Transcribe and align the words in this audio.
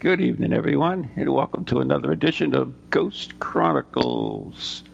Good 0.00 0.20
evening, 0.20 0.52
everyone, 0.52 1.10
and 1.16 1.34
welcome 1.34 1.64
to 1.64 1.80
another 1.80 2.12
edition 2.12 2.54
of 2.54 2.88
Ghost 2.90 3.40
Chronicles. 3.40 4.84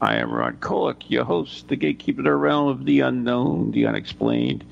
I 0.00 0.18
am 0.18 0.32
Ron 0.32 0.58
Kolek, 0.58 1.02
your 1.08 1.24
host, 1.24 1.66
the 1.66 1.74
gatekeeper 1.74 2.20
of 2.20 2.26
the 2.26 2.36
realm 2.36 2.68
of 2.68 2.84
the 2.84 3.00
unknown, 3.00 3.72
the 3.72 3.86
unexplained, 3.86 4.62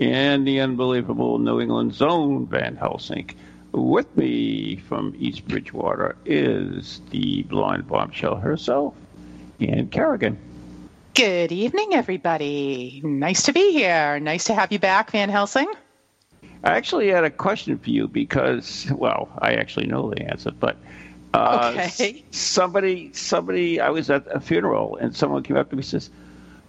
and 0.00 0.44
the 0.44 0.58
unbelievable 0.58 1.38
New 1.38 1.60
England 1.60 1.94
zone, 1.94 2.48
Van 2.48 2.74
Helsing. 2.74 3.30
With 3.70 4.16
me 4.16 4.74
from 4.88 5.14
East 5.16 5.46
Bridgewater 5.46 6.16
is 6.24 7.00
the 7.10 7.44
blonde 7.44 7.86
bombshell 7.86 8.34
herself, 8.34 8.94
Ann 9.60 9.86
Kerrigan. 9.86 10.36
Good 11.14 11.52
evening, 11.52 11.94
everybody. 11.94 13.02
Nice 13.04 13.44
to 13.44 13.52
be 13.52 13.70
here. 13.70 14.18
Nice 14.18 14.42
to 14.44 14.54
have 14.54 14.72
you 14.72 14.80
back, 14.80 15.12
Van 15.12 15.28
Helsing. 15.28 15.72
I 16.64 16.70
actually 16.76 17.08
had 17.08 17.24
a 17.24 17.30
question 17.30 17.78
for 17.78 17.90
you 17.90 18.08
because, 18.08 18.90
well, 18.94 19.28
I 19.38 19.54
actually 19.54 19.86
know 19.86 20.10
the 20.10 20.22
answer, 20.22 20.52
but 20.58 20.76
uh, 21.34 21.72
Okay. 21.76 22.24
somebody, 22.30 23.10
somebody, 23.12 23.80
I 23.80 23.90
was 23.90 24.10
at 24.10 24.26
a 24.34 24.40
funeral 24.40 24.96
and 24.96 25.14
someone 25.14 25.42
came 25.42 25.56
up 25.56 25.70
to 25.70 25.76
me 25.76 25.80
and 25.80 25.86
says, 25.86 26.10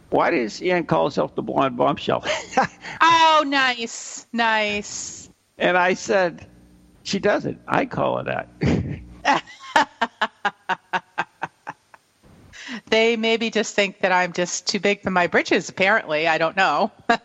"Why 0.10 0.30
does 0.32 0.62
Ian 0.62 0.86
call 0.86 1.06
herself 1.06 1.36
the 1.36 1.42
blonde 1.42 1.78
bombshell?" 1.78 2.24
Oh, 3.02 3.44
nice. 3.48 4.28
Nice. 4.34 5.30
and 5.58 5.78
I 5.78 5.94
said, 5.94 6.46
"She 7.04 7.20
doesn't. 7.20 7.60
I 7.68 7.86
call 7.86 8.24
her 8.24 8.24
that." 8.24 9.02
They 12.90 13.16
maybe 13.18 13.52
just 13.52 13.76
think 13.76 14.00
that 14.02 14.12
I'm 14.12 14.34
just 14.34 14.66
too 14.68 14.80
big 14.80 15.02
for 15.02 15.12
my 15.12 15.28
britches, 15.28 15.70
apparently. 15.70 16.28
I 16.28 16.38
don't 16.40 16.56
know. 16.58 16.92
I, 17.10 17.20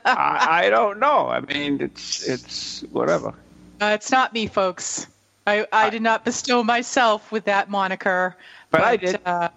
I 0.67 0.71
don't 0.71 0.99
know. 0.99 1.29
I 1.29 1.41
mean, 1.41 1.81
it's 1.81 2.29
it's 2.29 2.83
whatever. 2.91 3.35
Uh, 3.81 3.93
it's 3.95 4.11
not 4.11 4.33
me, 4.35 4.47
folks. 4.47 5.07
I, 5.47 5.67
I 5.73 5.91
did 5.91 6.03
not 6.03 6.25
bestow 6.25 6.63
myself 6.63 7.31
with 7.33 7.45
that 7.45 7.69
moniker. 7.71 8.37
But 8.71 8.81
I 8.83 8.97
did. 8.97 9.21
Uh, 9.25 9.49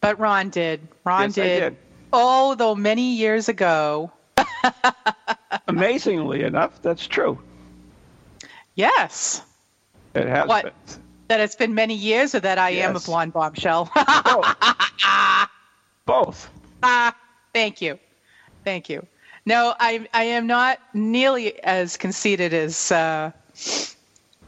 but 0.00 0.18
Ron 0.18 0.50
did. 0.50 0.80
Ron 1.04 1.22
Yes, 1.24 1.34
did. 1.34 1.60
did. 1.60 1.76
Oh, 2.12 2.54
though 2.54 2.74
many 2.74 3.14
years 3.14 3.48
ago. 3.48 4.10
Amazingly 5.68 6.42
enough, 6.42 6.80
that's 6.82 7.06
true. 7.06 7.38
Yes. 8.74 9.42
It 10.14 10.26
has 10.26 10.48
What? 10.48 10.64
been. 10.64 10.72
That 11.28 11.40
it's 11.40 11.54
been 11.54 11.74
many 11.74 11.94
years 11.94 12.34
or 12.34 12.40
that 12.40 12.58
I 12.58 12.70
am 12.70 12.96
a 12.96 13.00
blonde 13.00 13.32
bombshell. 13.32 13.90
Both. 16.06 16.50
Ah, 16.82 17.14
thank 17.54 17.80
you. 17.80 17.98
Thank 18.64 18.88
you. 18.88 19.06
No, 19.46 19.74
I, 19.78 20.06
I 20.12 20.24
am 20.24 20.46
not 20.46 20.78
nearly 20.94 21.62
as 21.64 21.96
conceited 21.96 22.54
as 22.54 22.92
uh, 22.92 23.32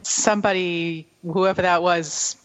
somebody, 0.03 1.07
whoever 1.23 1.63
that 1.63 1.81
was, 1.81 2.37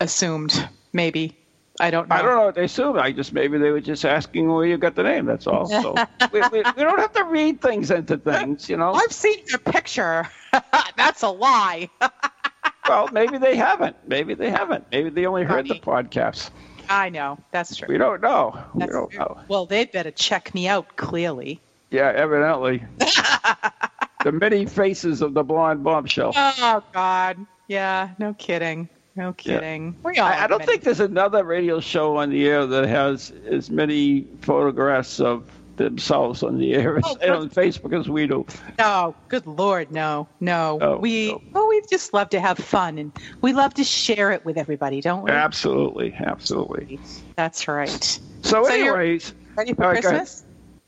assumed. 0.00 0.68
Maybe. 0.92 1.34
I 1.80 1.90
don't 1.90 2.08
know. 2.08 2.16
I 2.16 2.22
don't 2.22 2.36
know 2.36 2.44
what 2.46 2.56
they 2.56 2.64
assumed. 2.64 2.98
I 2.98 3.12
just 3.12 3.32
maybe 3.32 3.56
they 3.56 3.70
were 3.70 3.80
just 3.80 4.04
asking 4.04 4.50
where 4.50 4.66
you 4.66 4.76
got 4.78 4.96
the 4.96 5.04
name. 5.04 5.26
That's 5.26 5.46
all. 5.46 5.66
So 5.66 5.94
we, 6.32 6.40
we, 6.52 6.58
we 6.76 6.82
don't 6.82 6.98
have 6.98 7.12
to 7.12 7.24
read 7.24 7.60
things 7.60 7.90
into 7.90 8.18
things, 8.18 8.68
you 8.68 8.76
know. 8.76 8.92
I've 8.92 9.12
seen 9.12 9.38
your 9.48 9.60
picture. 9.60 10.28
That's 10.96 11.22
a 11.22 11.28
lie. 11.28 11.88
Well, 12.88 13.08
maybe 13.12 13.38
they 13.38 13.56
haven't. 13.56 13.96
Maybe 14.06 14.34
they 14.34 14.50
haven't. 14.50 14.86
Maybe 14.90 15.10
they 15.10 15.26
only 15.26 15.44
heard 15.44 15.68
the 15.68 15.74
podcast. 15.74 16.50
I 16.88 17.10
know. 17.10 17.38
That's 17.50 17.76
true. 17.76 17.88
We 17.88 17.98
don't 17.98 18.22
know. 18.22 18.58
We 18.74 18.86
don't 18.86 19.10
true. 19.10 19.18
know. 19.18 19.40
Well, 19.48 19.66
they'd 19.66 19.92
better 19.92 20.10
check 20.10 20.54
me 20.54 20.68
out, 20.68 20.96
clearly. 20.96 21.60
Yeah, 21.90 22.12
evidently. 22.14 22.84
the 24.24 24.32
many 24.32 24.64
faces 24.66 25.20
of 25.22 25.34
the 25.34 25.42
blonde 25.42 25.84
bombshell. 25.84 26.32
Oh, 26.36 26.82
God. 26.92 27.38
Yeah, 27.66 28.10
no 28.18 28.34
kidding. 28.34 28.88
No 29.16 29.32
kidding. 29.32 29.96
We 30.04 30.16
all 30.18 30.28
I, 30.28 30.44
I 30.44 30.46
don't 30.46 30.60
many- 30.60 30.70
think 30.72 30.84
there's 30.84 31.00
another 31.00 31.44
radio 31.44 31.80
show 31.80 32.16
on 32.18 32.30
the 32.30 32.46
air 32.48 32.64
that 32.66 32.86
has 32.88 33.32
as 33.46 33.68
many 33.68 34.26
photographs 34.40 35.18
of 35.20 35.50
themselves 35.78 36.42
on 36.42 36.58
the 36.58 36.74
air 36.74 37.00
Oh, 37.02 37.16
and 37.22 37.30
on 37.32 37.50
Facebook 37.50 37.98
as 37.98 38.08
we 38.08 38.26
do. 38.26 38.44
No, 38.78 39.14
good 39.28 39.46
lord, 39.46 39.90
no, 39.90 40.28
no. 40.40 40.78
Oh, 40.80 40.94
no, 40.94 40.96
we 40.98 41.28
no. 41.32 41.42
well, 41.52 41.68
we 41.68 41.82
just 41.90 42.12
love 42.12 42.28
to 42.30 42.40
have 42.40 42.58
fun 42.58 42.98
and 42.98 43.12
we 43.40 43.52
love 43.52 43.74
to 43.74 43.84
share 43.84 44.30
it 44.32 44.44
with 44.44 44.58
everybody, 44.58 45.00
don't 45.00 45.22
we? 45.22 45.30
Absolutely, 45.30 46.14
absolutely. 46.18 47.00
That's 47.36 47.66
right. 47.66 47.90
So, 48.42 48.64
So 48.64 48.74
you're- 48.74 48.88
anyways, 48.88 49.34
Ready 49.56 49.72
for 49.74 49.82
right. 49.88 50.02
Christmas? 50.02 50.44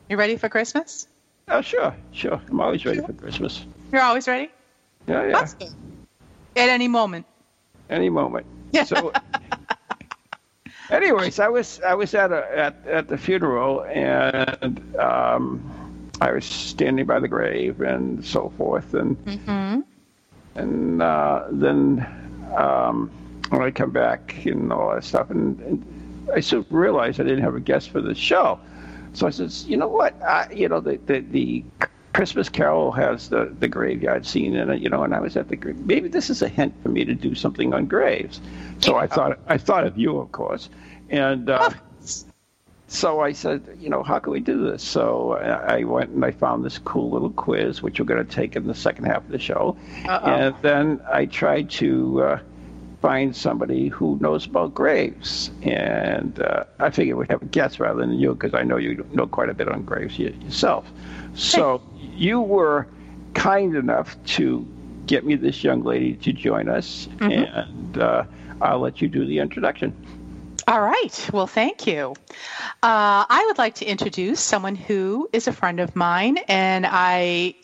You 0.09 0.17
ready 0.17 0.37
for 0.37 0.49
Christmas? 0.49 1.09
oh, 1.49 1.61
sure, 1.63 1.95
sure. 2.13 2.41
I'm 2.51 2.61
always 2.61 2.85
ready 2.85 3.01
for 3.01 3.13
Christmas. 3.13 3.65
You're 3.93 4.03
always 4.03 4.29
ready. 4.29 4.51
Yeah, 5.09 5.27
yeah. 5.27 5.47
At 6.57 6.69
any 6.69 6.87
moment. 6.89 7.27
Any 7.89 8.11
moment. 8.11 8.47
So, 8.87 9.13
anyways, 10.91 11.39
I 11.39 11.49
was 11.49 11.81
I 11.87 11.95
was 11.95 12.15
at 12.15 12.33
a 12.33 12.59
at, 12.59 12.87
at 12.87 13.09
the 13.09 13.19
funeral 13.19 13.83
and 13.85 14.97
um, 14.99 15.63
I 16.21 16.33
was 16.33 16.45
standing 16.45 17.07
by 17.07 17.19
the 17.21 17.29
grave 17.29 17.81
and 17.81 18.25
so 18.25 18.51
forth 18.57 18.95
and 18.95 19.17
Mm-hmm. 19.27 19.81
and 20.55 21.03
uh, 21.03 21.45
then 21.51 22.07
um, 22.57 23.11
when 23.51 23.63
I 23.63 23.71
come 23.71 23.91
back 23.91 24.45
and 24.47 24.73
all 24.73 24.95
that 24.95 25.05
stuff 25.05 25.31
and, 25.31 25.59
and 25.61 25.85
I 26.35 26.41
soon 26.41 26.67
realized 26.71 27.21
I 27.21 27.25
didn't 27.25 27.43
have 27.43 27.55
a 27.55 27.61
guest 27.61 27.91
for 27.91 28.01
the 28.01 28.15
show, 28.15 28.61
so 29.13 29.27
I 29.27 29.31
says, 29.31 29.67
you 29.67 29.77
know 29.77 29.89
what, 29.89 30.21
I, 30.23 30.51
you 30.53 30.69
know 30.69 30.81
the, 30.81 30.97
the 31.07 31.21
the 31.21 31.65
Christmas 32.13 32.49
Carol 32.49 32.91
has 32.93 33.29
the 33.29 33.55
the 33.59 33.69
graveyard 33.69 34.27
scene 34.27 34.57
in 34.57 34.71
it, 34.71 34.81
you 34.81 34.89
know, 34.89 35.03
and 35.03 35.15
I 35.15 35.21
was 35.21 35.37
at 35.37 35.49
the 35.49 35.57
grave. 35.57 35.79
Maybe 35.87 36.09
this 36.09 36.31
is 36.31 36.43
a 36.43 36.49
hint 36.49 36.75
for 36.83 36.89
me 36.89 37.05
to 37.05 37.15
do 37.15 37.35
something 37.35 37.73
on 37.73 37.87
graves. 37.87 38.41
So 38.81 38.97
I 38.97 39.07
thought 39.07 39.39
I 39.47 39.59
thought 39.59 39.87
of 39.87 39.97
you, 39.97 40.19
of 40.19 40.33
course, 40.33 40.69
and. 41.09 41.51
Uh, 41.51 41.71
so 42.93 43.21
I 43.21 43.31
said, 43.31 43.63
you 43.79 43.89
know, 43.89 44.03
how 44.03 44.19
can 44.19 44.33
we 44.33 44.41
do 44.41 44.69
this? 44.69 44.83
So 44.83 45.35
I 45.35 45.77
I 45.77 45.85
went 45.85 46.11
and 46.11 46.25
I 46.25 46.33
found 46.33 46.65
this 46.65 46.77
cool 46.79 47.11
little 47.11 47.31
quiz, 47.31 47.83
which 47.83 48.01
we're 48.01 48.07
going 48.07 48.27
to 48.27 48.35
take 48.35 48.57
in 48.57 48.67
the 48.67 48.75
second 48.75 49.05
half 49.05 49.19
of 49.19 49.29
the 49.29 49.39
show. 49.39 49.77
Uh-oh. 50.09 50.29
And 50.29 50.57
then 50.61 51.01
I 51.09 51.27
tried 51.27 51.71
to 51.71 52.23
uh, 52.23 52.39
find 53.01 53.35
somebody 53.35 53.89
who 53.89 54.19
knows 54.21 54.47
about 54.47 54.75
graves. 54.75 55.51
And 55.63 56.41
uh, 56.41 56.65
I 56.81 56.91
figured 56.91 57.17
we'd 57.17 57.31
have 57.31 57.43
a 57.43 57.47
guest 57.47 57.81
rather 57.81 58.01
than 58.01 58.19
you, 58.19 58.35
because 58.35 58.55
I 58.55 58.63
know 58.65 58.77
you 58.77 59.07
know 59.13 59.27
quite 59.27 59.49
a 59.49 59.55
bit 59.55 59.69
on 59.69 59.85
graves 59.85 60.19
yourself. 60.19 60.91
So 61.35 61.81
you 62.21 62.41
were 62.41 62.87
kind 63.33 63.75
enough 63.75 64.23
to 64.25 64.67
get 65.07 65.25
me 65.25 65.35
this 65.37 65.65
young 65.65 65.83
lady 65.83 66.15
to 66.15 66.33
join 66.33 66.69
us, 66.69 67.09
and 67.21 67.99
uh, 67.99 68.25
I'll 68.61 68.81
let 68.81 69.01
you 69.01 69.09
do 69.09 69.25
the 69.25 69.39
introduction. 69.39 69.95
All 70.69 70.83
right. 70.83 71.31
Well, 71.33 71.47
thank 71.47 71.87
you. 71.87 72.15
Uh, 72.83 73.25
I 73.29 73.45
would 73.47 73.59
like 73.59 73.77
to 73.77 73.87
introduce 73.87 74.39
someone 74.39 74.77
who 74.77 75.29
is 75.33 75.49
a 75.49 75.53
friend 75.53 75.81
of 75.81 75.97
mine, 75.97 76.39
and 76.47 76.87
I 76.87 77.55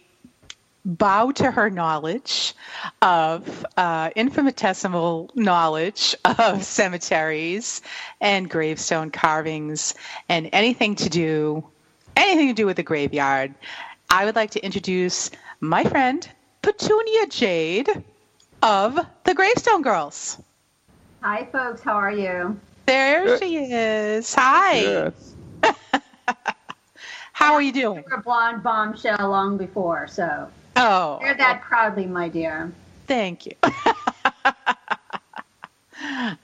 bow 0.86 1.32
to 1.32 1.50
her 1.50 1.68
knowledge 1.68 2.54
of 3.02 3.66
uh, 3.76 4.10
infinitesimal 4.16 5.30
knowledge 5.34 6.16
of 6.24 6.64
cemeteries 6.64 7.82
and 8.20 8.48
gravestone 8.48 9.10
carvings 9.10 9.94
and 10.28 10.48
anything 10.52 10.94
to 10.94 11.10
do 11.10 11.64
anything 12.16 12.48
to 12.48 12.54
do 12.54 12.66
with 12.66 12.76
the 12.76 12.82
graveyard. 12.82 13.54
I 14.10 14.24
would 14.24 14.36
like 14.36 14.50
to 14.52 14.64
introduce 14.64 15.30
my 15.60 15.84
friend 15.84 16.28
Petunia 16.62 17.26
Jade 17.28 17.88
of 18.62 18.98
the 19.24 19.34
Gravestone 19.34 19.82
Girls. 19.82 20.38
Hi, 21.22 21.44
folks. 21.46 21.82
How 21.82 21.94
are 21.94 22.10
you? 22.12 22.58
There 22.86 23.24
Good. 23.24 23.40
she 23.42 23.56
is. 23.56 24.34
Hi. 24.34 24.80
Yes. 24.80 25.34
How 27.32 27.54
are 27.54 27.62
you 27.62 27.72
doing? 27.72 27.98
You 27.98 28.04
were 28.10 28.16
a 28.16 28.22
blonde 28.22 28.62
bombshell 28.62 29.28
long 29.28 29.56
before, 29.58 30.08
so 30.08 30.48
Oh, 30.76 31.18
wear 31.20 31.34
that 31.34 31.62
proudly, 31.62 32.06
my 32.06 32.28
dear. 32.28 32.72
thank 33.06 33.46
you. 33.46 33.52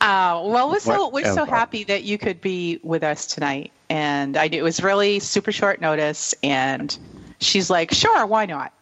Uh, 0.00 0.42
well, 0.44 0.70
we're 0.70 0.80
so 0.80 1.08
we're 1.10 1.32
so 1.34 1.44
happy 1.44 1.84
that 1.84 2.02
you 2.02 2.16
could 2.18 2.40
be 2.40 2.80
with 2.82 3.04
us 3.04 3.26
tonight, 3.26 3.70
and 3.90 4.36
I 4.36 4.46
it 4.46 4.62
was 4.62 4.82
really 4.82 5.20
super 5.20 5.52
short 5.52 5.80
notice. 5.80 6.34
And 6.42 6.96
she's 7.44 7.70
like, 7.70 7.92
"Sure, 7.92 8.26
why 8.26 8.46
not?" 8.46 8.72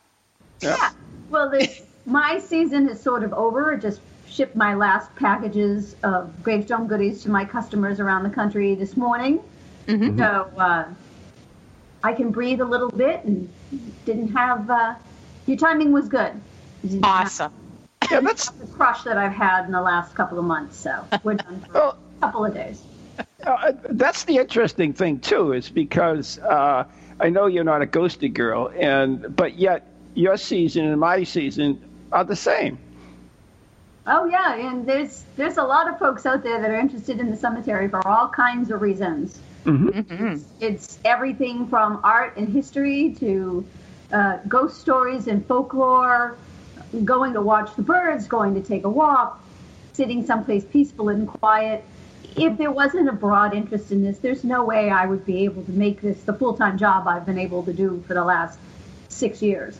Yeah. 0.60 0.90
Well, 1.30 1.50
the 1.50 1.68
my 2.06 2.38
season 2.38 2.88
is 2.88 3.00
sort 3.00 3.24
of 3.24 3.32
over. 3.32 3.74
I 3.74 3.76
just 3.76 4.00
shipped 4.28 4.56
my 4.56 4.74
last 4.74 5.14
packages 5.16 5.96
of 6.02 6.42
gravestone 6.42 6.86
goodies 6.86 7.22
to 7.22 7.30
my 7.30 7.44
customers 7.44 8.00
around 8.00 8.22
the 8.22 8.30
country 8.30 8.74
this 8.74 8.96
morning. 8.96 9.40
Mhm. 9.86 10.18
So 10.18 10.58
uh, 10.58 10.84
I 12.02 12.12
can 12.12 12.30
breathe 12.30 12.60
a 12.60 12.64
little 12.64 12.90
bit 12.90 13.24
and 13.24 13.48
didn't 14.04 14.32
have. 14.32 14.70
Uh, 14.70 14.94
your 15.46 15.56
timing 15.56 15.92
was 15.92 16.08
good. 16.08 16.32
You 16.84 16.90
didn't 16.90 17.04
have 17.04 17.26
Awesome. 17.26 17.52
Yeah, 18.10 18.20
that's 18.20 18.50
The 18.50 18.66
crush 18.66 19.02
that 19.02 19.18
I've 19.18 19.32
had 19.32 19.66
in 19.66 19.72
the 19.72 19.80
last 19.80 20.14
couple 20.14 20.38
of 20.38 20.44
months. 20.44 20.76
So 20.76 21.06
we're 21.22 21.34
done 21.34 21.60
for 21.66 21.72
well, 21.74 21.96
a 22.18 22.20
couple 22.20 22.44
of 22.44 22.54
days. 22.54 22.82
Uh, 23.44 23.72
that's 23.90 24.24
the 24.24 24.36
interesting 24.38 24.92
thing 24.92 25.18
too, 25.18 25.52
is 25.52 25.68
because 25.68 26.38
uh, 26.38 26.84
I 27.20 27.28
know 27.28 27.46
you're 27.46 27.64
not 27.64 27.82
a 27.82 27.86
ghosted 27.86 28.34
girl, 28.34 28.72
and 28.76 29.36
but 29.36 29.58
yet 29.58 29.86
your 30.14 30.36
season 30.36 30.86
and 30.86 30.98
my 30.98 31.22
season 31.24 31.80
are 32.10 32.24
the 32.24 32.36
same. 32.36 32.78
Oh 34.06 34.24
yeah, 34.24 34.54
and 34.54 34.86
there's 34.86 35.24
there's 35.36 35.58
a 35.58 35.62
lot 35.62 35.88
of 35.88 35.98
folks 35.98 36.24
out 36.26 36.42
there 36.42 36.60
that 36.60 36.70
are 36.70 36.80
interested 36.80 37.20
in 37.20 37.30
the 37.30 37.36
cemetery 37.36 37.88
for 37.88 38.06
all 38.08 38.28
kinds 38.28 38.70
of 38.70 38.80
reasons. 38.80 39.38
Mhm. 39.64 40.42
It's 40.60 40.98
everything 41.04 41.66
from 41.68 42.00
art 42.02 42.36
and 42.36 42.48
history 42.48 43.14
to 43.20 43.64
uh, 44.12 44.38
ghost 44.48 44.80
stories 44.80 45.26
and 45.28 45.44
folklore, 45.46 46.36
going 47.04 47.34
to 47.34 47.42
watch 47.42 47.76
the 47.76 47.82
birds, 47.82 48.26
going 48.26 48.54
to 48.54 48.62
take 48.62 48.84
a 48.84 48.88
walk, 48.88 49.38
sitting 49.92 50.24
someplace 50.24 50.64
peaceful 50.64 51.10
and 51.10 51.28
quiet. 51.28 51.84
If 52.36 52.56
there 52.58 52.70
wasn't 52.70 53.08
a 53.08 53.12
broad 53.12 53.54
interest 53.54 53.90
in 53.92 54.02
this, 54.02 54.18
there's 54.18 54.44
no 54.44 54.64
way 54.64 54.90
I 54.90 55.06
would 55.06 55.24
be 55.26 55.44
able 55.44 55.62
to 55.64 55.70
make 55.72 56.00
this 56.00 56.22
the 56.22 56.32
full 56.32 56.54
time 56.54 56.78
job 56.78 57.06
I've 57.06 57.26
been 57.26 57.38
able 57.38 57.62
to 57.64 57.72
do 57.72 58.02
for 58.06 58.14
the 58.14 58.24
last 58.24 58.58
six 59.08 59.42
years. 59.42 59.78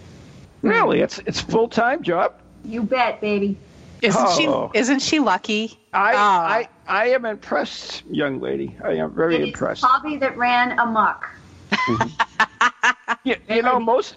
Really, 0.62 1.00
it's 1.00 1.18
it's 1.20 1.40
full 1.40 1.68
time 1.68 2.02
job. 2.02 2.34
You 2.64 2.82
bet, 2.82 3.20
baby. 3.20 3.56
Isn't 4.02 4.26
Oh. 4.26 4.70
she? 4.72 4.78
Isn't 4.78 5.00
she 5.00 5.18
lucky? 5.20 5.78
I, 5.92 6.12
Ah. 6.16 6.46
I 6.46 6.68
I 6.88 7.06
am 7.10 7.24
impressed, 7.24 8.02
young 8.10 8.40
lady. 8.40 8.76
I 8.84 8.92
am 8.92 9.10
very 9.12 9.36
It 9.36 9.40
is 9.42 9.46
impressed. 9.48 9.82
a 9.84 9.86
hobby 9.86 10.16
that 10.18 10.36
ran 10.36 10.78
amok. 10.78 11.28
You, 13.24 13.36
you 13.48 13.60
know, 13.62 13.78
most 13.78 14.16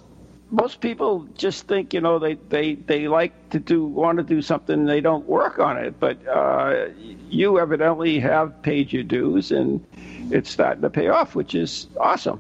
most 0.54 0.82
people 0.82 1.28
just 1.36 1.68
think 1.68 1.94
you 1.94 2.00
know 2.00 2.20
they, 2.20 2.36
they, 2.36 2.76
they 2.76 3.08
like 3.08 3.34
to 3.50 3.60
do 3.60 3.86
want 3.86 4.20
to 4.20 4.24
do 4.24 4.42
something 4.42 4.86
they 4.86 5.02
don't 5.02 5.26
work 5.26 5.58
on 5.58 5.78
it 5.78 6.00
but 6.00 6.16
uh, 6.28 6.86
you 7.30 7.60
evidently 7.60 8.20
have 8.20 8.62
paid 8.62 8.94
your 8.94 9.04
dues 9.04 9.52
and 9.52 9.84
it's 10.32 10.52
starting 10.52 10.84
to 10.84 10.90
pay 10.90 11.08
off 11.08 11.34
which 11.36 11.56
is 11.56 11.88
awesome 12.00 12.40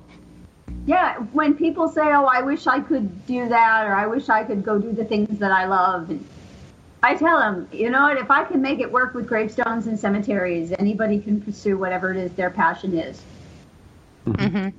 Yeah, 0.86 1.15
when 1.31 1.54
people 1.54 1.88
say, 1.88 2.01
"Oh, 2.01 2.25
I 2.25 2.42
wish 2.42 2.68
I 2.68 2.80
could 2.80 3.25
do 3.25 3.48
that," 3.48 3.88
or 3.88 3.94
"I 3.95 4.06
wish 4.06 4.27
I 4.30 4.44
could 4.44 4.63
go 4.63 4.80
do 4.80 4.92
the 4.92 5.06
things 5.06 5.39
that 5.39 5.51
I 5.51 5.66
love," 5.66 6.09
and 6.09 6.25
I 7.04 7.16
tell 7.16 7.39
them, 7.39 7.68
you 7.71 7.89
know 7.89 8.01
what? 8.04 8.18
If 8.18 8.31
I 8.31 8.44
can 8.44 8.62
make 8.62 8.80
it 8.80 8.92
work 8.92 9.13
with 9.13 9.27
gravestones 9.27 9.88
and 9.88 9.98
cemeteries, 10.00 10.74
anybody 10.80 11.19
can 11.19 11.39
pursue 11.39 11.77
whatever 11.77 12.12
it 12.12 12.18
is 12.18 12.31
their 12.33 12.50
passion 12.50 12.98
is. 12.98 13.21
Mm-hmm. 14.25 14.69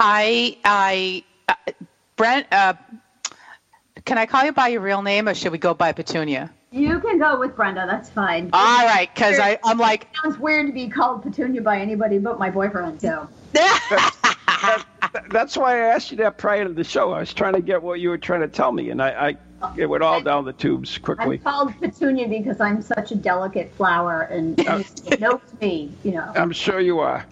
I 0.00 0.56
I 0.64 1.24
uh, 1.48 1.72
Brent. 2.16 2.46
Uh, 2.52 2.74
can 4.04 4.18
I 4.18 4.26
call 4.26 4.44
you 4.44 4.52
by 4.52 4.68
your 4.68 4.80
real 4.80 5.02
name, 5.02 5.28
or 5.28 5.34
should 5.34 5.52
we 5.52 5.58
go 5.58 5.74
by 5.74 5.92
Petunia? 5.92 6.50
You 6.70 6.98
can 7.00 7.18
go 7.18 7.38
with 7.38 7.54
Brenda. 7.54 7.86
That's 7.88 8.10
fine. 8.10 8.50
All 8.52 8.84
right, 8.84 9.08
because 9.14 9.38
I'm 9.64 9.78
like, 9.78 10.02
It 10.02 10.08
sounds 10.22 10.38
weird 10.38 10.66
to 10.66 10.72
be 10.72 10.88
called 10.88 11.22
Petunia 11.22 11.60
by 11.60 11.78
anybody 11.78 12.18
but 12.18 12.38
my 12.38 12.50
boyfriend. 12.50 13.00
So 13.00 13.28
That- 13.52 14.84
that's 15.30 15.56
why 15.56 15.74
I 15.76 15.94
asked 15.94 16.10
you 16.10 16.16
that 16.18 16.36
prior 16.38 16.64
to 16.64 16.72
the 16.72 16.82
show 16.82 17.12
I 17.12 17.20
was 17.20 17.32
trying 17.32 17.54
to 17.54 17.60
get 17.60 17.82
what 17.82 18.00
you 18.00 18.08
were 18.08 18.18
trying 18.18 18.40
to 18.40 18.48
tell 18.48 18.72
me 18.72 18.90
and 18.90 19.00
I, 19.00 19.28
I 19.28 19.36
it 19.76 19.86
went 19.86 20.02
all 20.02 20.20
down 20.20 20.44
the 20.44 20.52
tubes 20.52 20.98
quickly. 20.98 21.24
I'm 21.24 21.28
quickly 21.28 21.38
called 21.38 21.80
Petunia 21.80 22.28
because 22.28 22.60
I'm 22.60 22.82
such 22.82 23.12
a 23.12 23.14
delicate 23.14 23.72
flower, 23.74 24.22
and 24.22 24.58
it 24.58 25.20
knows 25.20 25.40
me. 25.60 25.90
You 26.02 26.12
know. 26.12 26.32
I'm 26.34 26.52
sure 26.52 26.80
you 26.80 26.98
are 26.98 27.24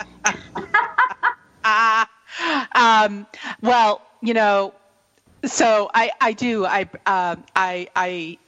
ah, 1.64 2.08
um, 3.04 3.26
well, 3.60 4.02
you 4.22 4.34
know, 4.34 4.74
so 5.44 5.90
I 5.94 6.10
I 6.20 6.32
do 6.34 6.66
I 6.66 6.82
um 7.06 7.44
I 7.56 7.88
I 7.96 8.38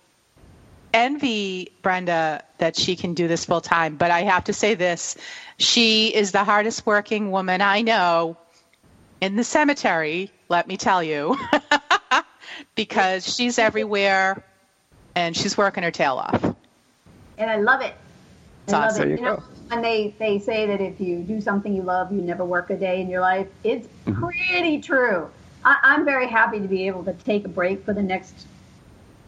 envy 0.94 1.68
Brenda 1.82 2.40
that 2.58 2.76
she 2.76 2.96
can 2.96 3.14
do 3.14 3.28
this 3.28 3.44
full 3.44 3.60
time, 3.60 3.96
but 3.96 4.10
I 4.10 4.22
have 4.22 4.44
to 4.44 4.54
say 4.54 4.74
this: 4.74 5.16
she 5.58 6.08
is 6.14 6.32
the 6.32 6.44
hardest 6.44 6.86
working 6.86 7.30
woman 7.30 7.62
I 7.62 7.82
know 7.82 8.38
in 9.20 9.36
the 9.36 9.44
cemetery. 9.44 10.32
Let 10.48 10.66
me 10.66 10.76
tell 10.76 11.02
you, 11.02 11.36
because 12.76 13.26
she's 13.32 13.58
everywhere 13.58 14.42
and 15.16 15.36
she's 15.36 15.56
working 15.56 15.84
her 15.84 15.90
tail 15.92 16.16
off. 16.16 16.54
and 17.38 17.50
I 17.50 17.56
love 17.56 17.82
it. 17.82 17.94
It's 18.64 18.72
I 18.72 18.74
love 18.74 18.96
awesome. 18.96 19.08
it. 19.08 19.10
There 19.10 19.18
you 19.18 19.24
know, 19.24 19.36
go. 19.36 19.44
when 19.68 19.82
they, 19.82 20.14
they 20.18 20.38
say 20.38 20.66
that 20.66 20.80
if 20.80 21.00
you 21.00 21.22
do 21.22 21.40
something 21.40 21.74
you 21.74 21.82
love, 21.82 22.12
you 22.12 22.20
never 22.22 22.44
work 22.44 22.70
a 22.70 22.76
day 22.76 23.00
in 23.00 23.08
your 23.10 23.20
life, 23.20 23.48
it's 23.64 23.88
Mm-hmm. 24.06 24.26
pretty 24.48 24.80
true. 24.80 25.30
I, 25.64 25.78
I'm 25.82 26.04
very 26.04 26.28
happy 26.28 26.60
to 26.60 26.68
be 26.68 26.86
able 26.86 27.04
to 27.04 27.12
take 27.14 27.44
a 27.44 27.48
break 27.48 27.84
for 27.84 27.92
the 27.94 28.02
next 28.02 28.46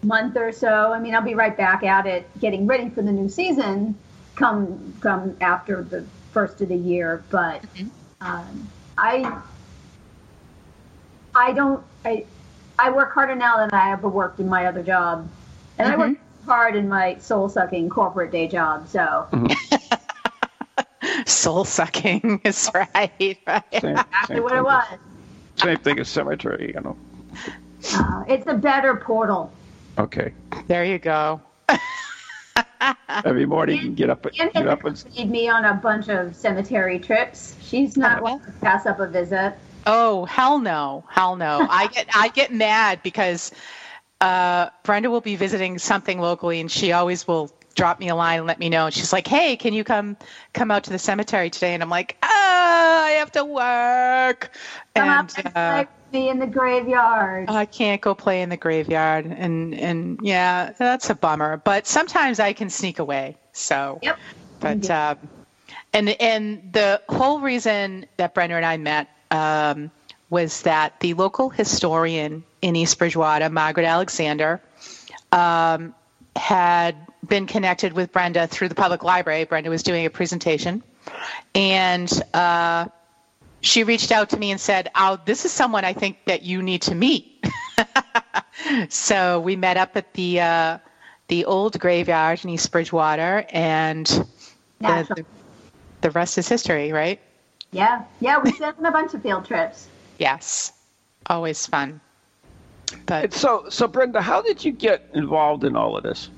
month 0.02 0.36
or 0.36 0.52
so. 0.52 0.92
I 0.92 0.98
mean, 0.98 1.14
I'll 1.14 1.22
be 1.22 1.34
right 1.34 1.56
back 1.56 1.82
at 1.82 2.06
it, 2.06 2.28
getting 2.38 2.66
ready 2.66 2.88
for 2.90 3.02
the 3.02 3.12
new 3.12 3.28
season, 3.28 3.98
come 4.34 4.94
come 5.00 5.36
after 5.40 5.82
the 5.82 6.04
first 6.32 6.60
of 6.60 6.68
the 6.68 6.76
year. 6.76 7.24
But 7.30 7.64
Mm-hmm. 7.64 7.88
um, 8.20 8.70
I 8.98 9.40
I 11.34 11.52
don't 11.52 11.84
I 12.04 12.26
I 12.78 12.90
work 12.90 13.12
harder 13.14 13.34
now 13.34 13.58
than 13.58 13.70
I 13.72 13.92
ever 13.92 14.08
worked 14.08 14.40
in 14.40 14.48
my 14.48 14.66
other 14.66 14.82
job, 14.82 15.28
and 15.78 15.88
I 15.88 15.96
work 15.96 16.12
hard 16.46 16.76
in 16.76 16.88
my 16.88 17.16
soul 17.18 17.48
sucking 17.48 17.88
corporate 17.90 18.30
day 18.32 18.48
job. 18.48 18.88
So 18.88 19.26
Soul 21.26 21.64
sucking 21.64 22.40
is 22.44 22.70
right, 22.74 23.38
right. 23.46 23.64
same, 23.72 24.04
exactly 24.04 24.40
same 24.42 24.42
what 24.42 24.56
it 24.56 24.62
was. 24.62 24.98
Same 25.56 25.78
thing 25.78 25.98
as 25.98 26.08
cemetery 26.08 26.72
you 26.74 26.80
know 26.80 26.96
Uh, 27.94 28.24
it's 28.28 28.46
a 28.46 28.54
better 28.54 28.96
portal. 28.96 29.52
okay 29.98 30.32
There 30.66 30.84
you 30.84 30.98
go. 30.98 31.40
every 33.24 33.46
morning 33.46 33.76
you 33.76 33.82
can 33.82 33.94
get 33.94 34.10
up 34.10 34.24
Ann 34.26 34.32
get 34.32 34.54
has 34.54 34.66
up 34.66 34.84
and 34.84 34.96
accompanied 34.98 35.30
me 35.30 35.48
on 35.48 35.64
a 35.64 35.74
bunch 35.74 36.08
of 36.08 36.34
cemetery 36.36 36.98
trips. 36.98 37.54
She's 37.62 37.96
not 37.96 38.18
Oh, 38.22 38.38
going 38.38 38.40
to 38.40 38.52
pass 38.60 38.86
up 38.86 39.00
a 39.00 39.06
visit. 39.06 39.54
Oh 39.86 40.24
hell 40.24 40.58
no, 40.58 41.04
hell 41.08 41.36
no! 41.36 41.66
I 41.68 41.86
get 41.94 42.08
I 42.14 42.28
get 42.28 42.52
mad 42.52 43.00
because 43.02 43.52
uh, 44.20 44.70
Brenda 44.82 45.10
will 45.10 45.20
be 45.20 45.36
visiting 45.36 45.78
something 45.78 46.20
locally, 46.20 46.60
and 46.60 46.70
she 46.70 46.92
always 46.92 47.26
will 47.28 47.50
drop 47.74 48.00
me 48.00 48.08
a 48.08 48.16
line 48.16 48.38
and 48.38 48.46
let 48.48 48.58
me 48.58 48.68
know. 48.68 48.86
And 48.86 48.94
she's 48.94 49.12
like, 49.12 49.26
"Hey, 49.28 49.56
can 49.56 49.74
you 49.74 49.84
come 49.84 50.16
come 50.54 50.70
out 50.72 50.84
to 50.84 50.90
the 50.90 50.98
cemetery 50.98 51.50
today?" 51.50 51.72
And 51.74 51.82
I'm 51.84 51.90
like, 51.90 52.16
"Ah, 52.22 52.26
I 52.46 53.16
have 53.18 53.32
to 53.32 53.44
work, 53.44 54.50
Come 54.94 55.08
and 55.08 55.30
up 55.30 55.30
and 55.36 55.56
uh, 55.56 55.84
me 56.12 56.28
in 56.28 56.38
the 56.38 56.46
graveyard. 56.46 57.50
I 57.50 57.66
can't 57.66 58.00
go 58.00 58.14
play 58.14 58.42
in 58.42 58.48
the 58.48 58.56
graveyard." 58.56 59.26
And 59.26 59.74
and 59.74 60.18
yeah, 60.22 60.72
that's 60.78 61.10
a 61.10 61.14
bummer. 61.14 61.58
But 61.58 61.86
sometimes 61.86 62.40
I 62.40 62.52
can 62.52 62.70
sneak 62.70 62.98
away. 62.98 63.36
So, 63.52 63.98
Yep. 64.02 64.18
but 64.60 64.90
um, 64.90 65.18
and 65.92 66.08
and 66.20 66.72
the 66.72 67.00
whole 67.08 67.40
reason 67.40 68.06
that 68.16 68.34
Brenda 68.34 68.56
and 68.56 68.66
I 68.66 68.76
met 68.76 69.08
um, 69.30 69.90
was 70.30 70.62
that 70.62 70.98
the 71.00 71.14
local 71.14 71.48
historian 71.50 72.44
in 72.62 72.76
East 72.76 72.98
Bridgewater, 72.98 73.48
Margaret 73.48 73.86
Alexander, 73.86 74.60
um, 75.32 75.94
had 76.34 76.96
been 77.28 77.46
connected 77.46 77.92
with 77.92 78.12
Brenda 78.12 78.46
through 78.46 78.68
the 78.68 78.74
public 78.74 79.02
library. 79.02 79.44
Brenda 79.44 79.70
was 79.70 79.82
doing 79.82 80.04
a 80.06 80.10
presentation, 80.10 80.82
and 81.54 82.10
uh, 82.34 82.86
she 83.60 83.84
reached 83.84 84.12
out 84.12 84.30
to 84.30 84.36
me 84.36 84.50
and 84.50 84.60
said, 84.60 84.90
"Oh, 84.94 85.18
this 85.24 85.44
is 85.44 85.52
someone 85.52 85.84
I 85.84 85.92
think 85.92 86.18
that 86.26 86.42
you 86.42 86.62
need 86.62 86.82
to 86.82 86.94
meet." 86.94 87.44
so 88.88 89.40
we 89.40 89.56
met 89.56 89.76
up 89.76 89.96
at 89.96 90.12
the 90.14 90.40
uh, 90.40 90.78
the 91.28 91.44
old 91.44 91.78
graveyard 91.78 92.44
in 92.44 92.50
East 92.50 92.70
Bridgewater, 92.70 93.44
and 93.50 94.06
the, 94.80 95.06
the, 95.16 95.24
the 96.02 96.10
rest 96.10 96.38
is 96.38 96.48
history, 96.48 96.92
right? 96.92 97.20
Yeah, 97.72 98.04
yeah. 98.20 98.38
We 98.38 98.52
sent 98.52 98.78
on 98.78 98.86
a 98.86 98.92
bunch 98.92 99.14
of 99.14 99.22
field 99.22 99.46
trips. 99.46 99.88
Yes, 100.18 100.72
always 101.26 101.66
fun. 101.66 102.00
But 103.06 103.24
And 103.24 103.34
so, 103.34 103.66
so 103.68 103.88
Brenda, 103.88 104.22
how 104.22 104.42
did 104.42 104.64
you 104.64 104.72
get 104.72 105.08
involved 105.12 105.64
in 105.64 105.76
all 105.76 105.96
of 105.96 106.04
this? 106.04 106.30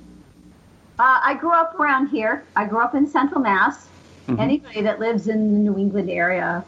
Uh, 0.99 1.21
I 1.23 1.35
grew 1.35 1.53
up 1.53 1.79
around 1.79 2.09
here. 2.09 2.45
I 2.57 2.65
grew 2.65 2.81
up 2.81 2.95
in 2.95 3.07
Central 3.07 3.41
Mass. 3.41 3.87
Anybody 4.37 4.83
that 4.83 5.01
lives 5.01 5.29
in 5.29 5.53
the 5.53 5.59
New 5.59 5.79
England 5.79 6.11
area 6.11 6.65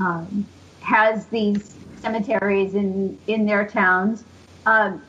um, 0.00 0.46
has 0.80 1.26
these 1.26 1.76
cemeteries 1.96 2.74
in 2.74 3.18
in 3.26 3.46
their 3.46 3.66
towns. 3.66 4.24
Um, 4.66 5.02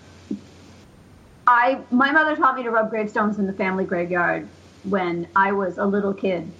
I 1.47 1.79
my 1.91 2.11
mother 2.11 2.35
taught 2.35 2.55
me 2.55 2.63
to 2.63 2.71
rub 2.71 2.89
gravestones 2.89 3.39
in 3.39 3.47
the 3.47 3.53
family 3.53 3.85
graveyard 3.85 4.47
when 4.83 5.27
I 5.35 5.51
was 5.51 5.77
a 5.77 5.85
little 5.85 6.13
kid, 6.13 6.51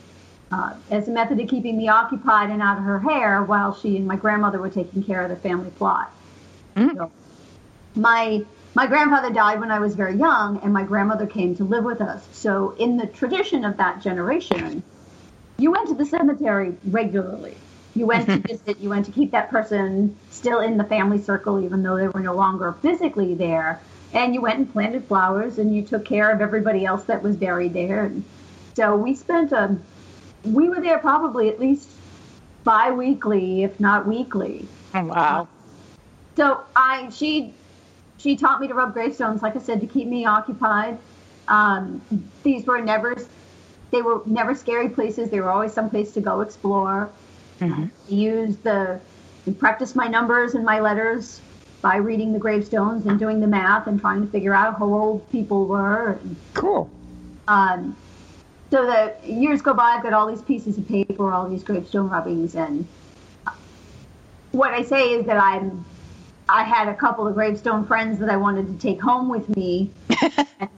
uh, 0.52 0.74
as 0.90 1.08
a 1.08 1.12
method 1.12 1.40
of 1.40 1.48
keeping 1.48 1.78
me 1.78 1.88
occupied 1.88 2.50
and 2.50 2.62
out 2.62 2.78
of 2.78 2.84
her 2.84 3.00
hair 3.00 3.44
while 3.44 3.74
she 3.74 3.98
and 3.98 4.08
my 4.08 4.16
grandmother 4.16 4.60
were 4.60 4.70
taking 4.70 5.04
care 5.04 5.22
of 5.24 5.30
the 5.30 5.36
family 5.38 5.70
plot. 5.78 6.12
So 6.76 7.12
my 7.96 8.44
my 8.74 8.88
grandfather 8.88 9.32
died 9.32 9.60
when 9.62 9.72
I 9.72 9.80
was 9.80 9.96
very 9.96 10.18
young, 10.18 10.60
and 10.62 10.74
my 10.74 10.84
grandmother 10.84 11.26
came 11.26 11.56
to 11.56 11.64
live 11.64 11.86
with 11.86 12.02
us. 12.02 12.28
So, 12.34 12.76
in 12.78 12.98
the 12.98 13.08
tradition 13.08 13.64
of 13.64 13.78
that 13.78 14.02
generation, 14.02 14.84
you 15.58 15.72
went 15.72 15.88
to 15.90 15.96
the 15.96 16.06
cemetery 16.06 16.76
regularly. 16.86 17.56
You 17.96 18.06
went 18.06 18.28
to 18.28 18.38
visit, 18.48 18.80
you 18.80 18.90
went 18.90 19.06
to 19.06 19.12
keep 19.12 19.32
that 19.32 19.50
person 19.50 20.16
still 20.30 20.60
in 20.60 20.78
the 20.78 20.84
family 20.84 21.22
circle, 21.22 21.64
even 21.64 21.84
though 21.84 21.98
they 21.98 22.08
were 22.08 22.20
no 22.20 22.36
longer 22.36 22.74
physically 22.82 23.34
there. 23.34 23.82
And 24.14 24.34
you 24.34 24.42
went 24.42 24.60
and 24.60 24.72
planted 24.72 25.06
flowers 25.06 25.58
and 25.58 25.76
you 25.76 25.82
took 25.82 26.06
care 26.06 26.32
of 26.32 26.42
everybody 26.42 26.86
else 26.86 27.04
that 27.06 27.22
was 27.22 27.36
buried 27.36 27.74
there. 27.74 28.06
And 28.06 28.24
so 28.76 28.96
we 28.96 29.16
spent 29.16 29.52
a, 29.52 29.64
um, 29.64 29.84
we 30.44 30.70
were 30.70 30.80
there 30.80 31.00
probably 31.00 31.50
at 31.50 31.60
least 31.60 31.90
bi 32.64 32.92
weekly, 32.92 33.64
if 33.64 33.80
not 33.80 34.08
weekly. 34.08 34.68
Oh, 34.94 35.06
wow. 35.06 35.48
So 36.36 36.62
I, 36.76 37.10
she 37.10 37.54
she 38.18 38.36
taught 38.36 38.60
me 38.60 38.68
to 38.68 38.74
rub 38.74 38.94
gravestones, 38.94 39.42
like 39.42 39.56
I 39.56 39.60
said, 39.60 39.82
to 39.82 39.88
keep 39.88 40.08
me 40.08 40.26
occupied. 40.26 40.98
Um, 41.48 42.02
these 42.44 42.66
were 42.66 42.82
never, 42.82 43.16
they 43.96 44.02
were 44.02 44.22
never 44.26 44.54
scary 44.54 44.90
places. 44.90 45.30
They 45.30 45.40
were 45.40 45.50
always 45.50 45.72
some 45.72 45.90
place 45.90 46.12
to 46.14 46.22
go 46.22 46.42
explore. 46.42 47.10
Mm-hmm. 47.62 47.86
Use 48.14 48.58
the, 48.58 49.00
practice 49.58 49.96
my 49.96 50.08
numbers 50.08 50.54
and 50.54 50.66
my 50.66 50.82
letters 50.82 51.40
by 51.82 51.96
reading 51.96 52.34
the 52.34 52.40
gravestones 52.40 53.06
and 53.06 53.18
doing 53.18 53.40
the 53.40 53.48
math 53.48 53.88
and 53.88 54.02
trying 54.02 54.20
to 54.20 54.28
figure 54.28 54.54
out 54.54 54.78
how 54.80 54.86
old 54.86 55.32
people 55.32 55.66
were. 55.66 56.20
Cool. 56.54 56.90
Um, 57.48 57.96
so 58.70 58.86
the 58.86 59.16
years 59.24 59.62
go 59.62 59.74
by, 59.74 59.92
I've 59.92 60.04
got 60.04 60.12
all 60.12 60.28
these 60.28 60.42
pieces 60.42 60.78
of 60.78 60.86
paper, 60.90 61.32
all 61.32 61.48
these 61.48 61.64
gravestone 61.64 62.10
rubbings, 62.10 62.56
and 62.56 62.86
what 64.52 64.74
I 64.74 64.82
say 64.84 65.14
is 65.14 65.26
that 65.28 65.38
I'm 65.38 65.86
I 66.50 66.64
had 66.64 66.88
a 66.88 66.94
couple 66.94 67.28
of 67.28 67.34
gravestone 67.34 67.86
friends 67.86 68.20
that 68.20 68.30
I 68.30 68.38
wanted 68.38 68.68
to 68.68 68.78
take 68.78 69.02
home 69.02 69.30
with 69.30 69.56
me. 69.56 69.92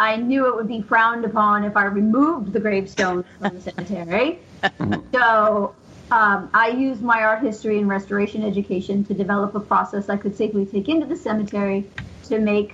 I 0.00 0.16
knew 0.16 0.46
it 0.46 0.56
would 0.56 0.66
be 0.66 0.80
frowned 0.80 1.26
upon 1.26 1.62
if 1.62 1.76
I 1.76 1.84
removed 1.84 2.54
the 2.54 2.58
gravestones 2.58 3.26
from 3.38 3.54
the 3.54 3.60
cemetery. 3.60 4.38
so 5.12 5.74
um, 6.10 6.48
I 6.54 6.68
used 6.68 7.02
my 7.02 7.22
art 7.22 7.42
history 7.42 7.78
and 7.78 7.86
restoration 7.86 8.42
education 8.42 9.04
to 9.04 9.14
develop 9.14 9.54
a 9.54 9.60
process 9.60 10.08
I 10.08 10.16
could 10.16 10.34
safely 10.34 10.64
take 10.64 10.88
into 10.88 11.04
the 11.04 11.16
cemetery 11.16 11.84
to 12.24 12.38
make 12.38 12.72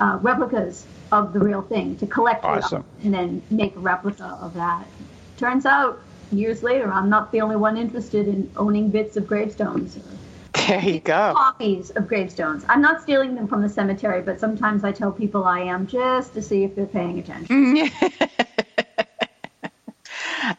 uh, 0.00 0.18
replicas 0.20 0.84
of 1.12 1.32
the 1.32 1.38
real 1.38 1.62
thing, 1.62 1.96
to 1.98 2.08
collect 2.08 2.44
awesome. 2.44 2.84
it 2.98 3.04
and 3.04 3.14
then 3.14 3.42
make 3.50 3.76
a 3.76 3.78
replica 3.78 4.36
of 4.40 4.52
that. 4.54 4.84
Turns 5.36 5.64
out, 5.64 6.00
years 6.32 6.64
later, 6.64 6.92
I'm 6.92 7.08
not 7.08 7.30
the 7.30 7.40
only 7.40 7.54
one 7.54 7.76
interested 7.76 8.26
in 8.26 8.50
owning 8.56 8.90
bits 8.90 9.16
of 9.16 9.28
gravestones. 9.28 9.96
There 10.68 10.84
you 10.84 11.00
go. 11.00 11.32
Copies 11.34 11.88
of 11.90 12.06
gravestones. 12.06 12.66
I'm 12.68 12.82
not 12.82 13.00
stealing 13.00 13.34
them 13.34 13.48
from 13.48 13.62
the 13.62 13.70
cemetery, 13.70 14.20
but 14.20 14.38
sometimes 14.38 14.84
I 14.84 14.92
tell 14.92 15.10
people 15.10 15.44
I 15.44 15.60
am 15.60 15.86
just 15.86 16.34
to 16.34 16.42
see 16.42 16.62
if 16.62 16.76
they're 16.76 16.84
paying 16.84 17.18
attention. 17.18 17.90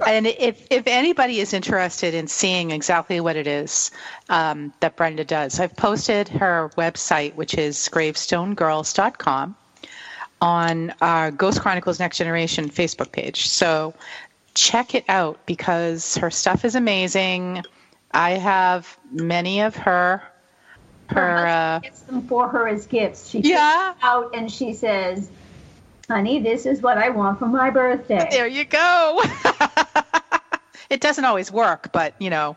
and 0.08 0.26
if, 0.26 0.66
if 0.72 0.88
anybody 0.88 1.40
is 1.40 1.54
interested 1.54 2.16
in 2.16 2.28
seeing 2.28 2.72
exactly 2.72 3.20
what 3.20 3.36
it 3.36 3.46
is 3.46 3.92
um, 4.30 4.74
that 4.80 4.96
Brenda 4.96 5.24
does, 5.24 5.60
I've 5.60 5.76
posted 5.76 6.28
her 6.30 6.72
website, 6.76 7.36
which 7.36 7.54
is 7.54 7.88
gravestonegirls.com, 7.92 9.56
on 10.42 10.94
our 11.02 11.30
Ghost 11.30 11.62
Chronicles 11.62 12.00
Next 12.00 12.18
Generation 12.18 12.68
Facebook 12.72 13.12
page. 13.12 13.48
So 13.48 13.94
check 14.56 14.96
it 14.96 15.06
out 15.08 15.46
because 15.46 16.18
her 16.18 16.32
stuff 16.32 16.66
is 16.66 16.74
amazing. 16.74 17.64
I 18.12 18.32
have 18.32 18.98
many 19.12 19.62
of 19.62 19.76
her. 19.76 20.24
Her, 21.08 21.16
her 21.16 21.48
uh, 21.48 21.80
gets 21.80 22.02
them 22.02 22.28
for 22.28 22.48
her 22.48 22.68
as 22.68 22.86
gifts. 22.86 23.30
She 23.30 23.40
yeah. 23.40 23.94
out 24.02 24.36
and 24.36 24.52
she 24.52 24.74
says, 24.74 25.30
"Honey, 26.08 26.40
this 26.40 26.66
is 26.66 26.82
what 26.82 26.98
I 26.98 27.10
want 27.10 27.40
for 27.40 27.48
my 27.48 27.70
birthday." 27.70 28.28
There 28.30 28.48
you 28.48 28.66
go. 28.66 29.22
it 30.90 31.02
doesn't 31.02 31.26
always 31.26 31.52
work, 31.52 31.92
but 31.92 32.14
you 32.20 32.30
know, 32.30 32.56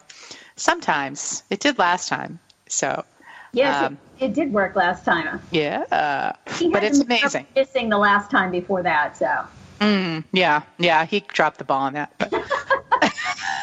sometimes 0.56 1.42
it 1.48 1.60
did 1.60 1.78
last 1.78 2.08
time. 2.08 2.38
So 2.68 3.04
yes, 3.52 3.82
um, 3.82 3.98
it, 4.18 4.26
it, 4.26 4.34
did 4.34 4.52
work 4.52 4.76
last 4.76 5.04
time. 5.04 5.40
Yeah, 5.50 5.84
but 5.90 6.84
it's 6.84 7.00
amazing. 7.00 7.46
Missing 7.54 7.88
the 7.88 7.98
last 7.98 8.30
time 8.30 8.50
before 8.50 8.82
that, 8.82 9.16
so. 9.16 9.44
Mm, 9.80 10.24
yeah, 10.32 10.62
yeah, 10.78 11.04
he 11.06 11.20
dropped 11.20 11.58
the 11.58 11.64
ball 11.64 11.82
on 11.82 11.94
that, 11.94 12.12
but 12.18 12.32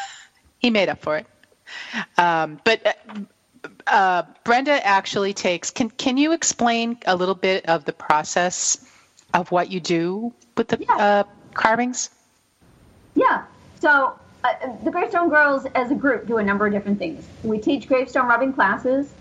he 0.59 0.69
made 0.69 0.89
up 0.89 0.99
for 1.01 1.17
it. 1.17 1.27
Um, 2.17 2.59
but 2.63 2.85
uh, 2.85 3.19
uh, 3.87 4.23
Brenda 4.43 4.85
actually 4.85 5.33
takes. 5.33 5.71
Can 5.71 5.89
can 5.89 6.17
you 6.17 6.31
explain 6.33 6.97
a 7.05 7.15
little 7.15 7.35
bit 7.35 7.65
of 7.65 7.85
the 7.85 7.93
process 7.93 8.85
of 9.33 9.51
what 9.51 9.69
you 9.71 9.79
do 9.79 10.33
with 10.57 10.69
the 10.69 10.77
yeah. 10.79 10.95
uh, 10.95 11.23
carvings? 11.53 12.09
Yeah. 13.15 13.43
So 13.79 14.17
uh, 14.43 14.53
the 14.83 14.91
Gravestone 14.91 15.29
Girls, 15.29 15.65
as 15.75 15.91
a 15.91 15.95
group, 15.95 16.27
do 16.27 16.37
a 16.37 16.43
number 16.43 16.65
of 16.65 16.73
different 16.73 16.99
things. 16.99 17.27
We 17.43 17.59
teach 17.59 17.87
gravestone 17.87 18.27
rubbing 18.27 18.53
classes. 18.53 19.13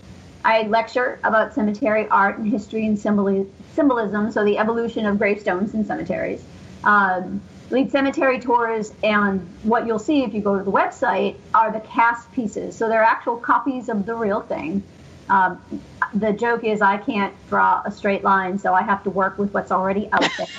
I 0.44 0.62
lecture 0.62 1.18
about 1.24 1.54
cemetery 1.54 2.08
art 2.08 2.38
and 2.38 2.48
history 2.48 2.86
and 2.86 2.98
symbolism, 2.98 4.30
so 4.32 4.44
the 4.44 4.58
evolution 4.58 5.04
of 5.04 5.18
gravestones 5.18 5.74
in 5.74 5.84
cemeteries. 5.84 6.42
Um, 6.84 7.42
lead 7.70 7.90
cemetery 7.90 8.40
tours 8.40 8.92
and 9.02 9.40
what 9.62 9.86
you'll 9.86 9.98
see 9.98 10.22
if 10.22 10.32
you 10.32 10.40
go 10.40 10.56
to 10.56 10.64
the 10.64 10.72
website 10.72 11.36
are 11.54 11.70
the 11.70 11.80
cast 11.80 12.30
pieces. 12.32 12.76
So 12.76 12.88
they're 12.88 13.02
actual 13.02 13.36
copies 13.36 13.88
of 13.88 14.06
the 14.06 14.14
real 14.14 14.40
thing. 14.40 14.82
Um, 15.28 15.60
the 16.14 16.32
joke 16.32 16.64
is 16.64 16.80
i 16.80 16.96
can't 16.96 17.34
draw 17.50 17.82
a 17.84 17.90
straight 17.90 18.24
line 18.24 18.58
so 18.58 18.72
i 18.72 18.80
have 18.80 19.04
to 19.04 19.10
work 19.10 19.36
with 19.36 19.52
what's 19.52 19.70
already 19.70 20.08
out 20.12 20.24
there. 20.36 20.46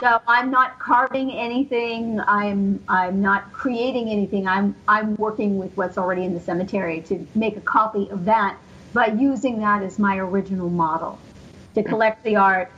So 0.00 0.20
i'm 0.26 0.50
not 0.50 0.80
carving 0.80 1.30
anything. 1.30 2.18
I'm 2.18 2.82
i'm 2.88 3.20
not 3.22 3.52
creating 3.52 4.08
anything. 4.08 4.48
I'm 4.48 4.74
i'm 4.88 5.14
working 5.16 5.58
with 5.58 5.76
what's 5.76 5.96
already 5.96 6.24
in 6.24 6.34
the 6.34 6.40
cemetery 6.40 7.02
to 7.02 7.24
make 7.36 7.56
a 7.56 7.60
copy 7.60 8.08
of 8.10 8.24
that 8.24 8.56
by 8.92 9.06
using 9.06 9.60
that 9.60 9.82
as 9.82 10.00
my 10.00 10.16
original 10.16 10.70
model 10.70 11.20
to 11.74 11.84
collect 11.84 12.24
the 12.24 12.34
art 12.34 12.72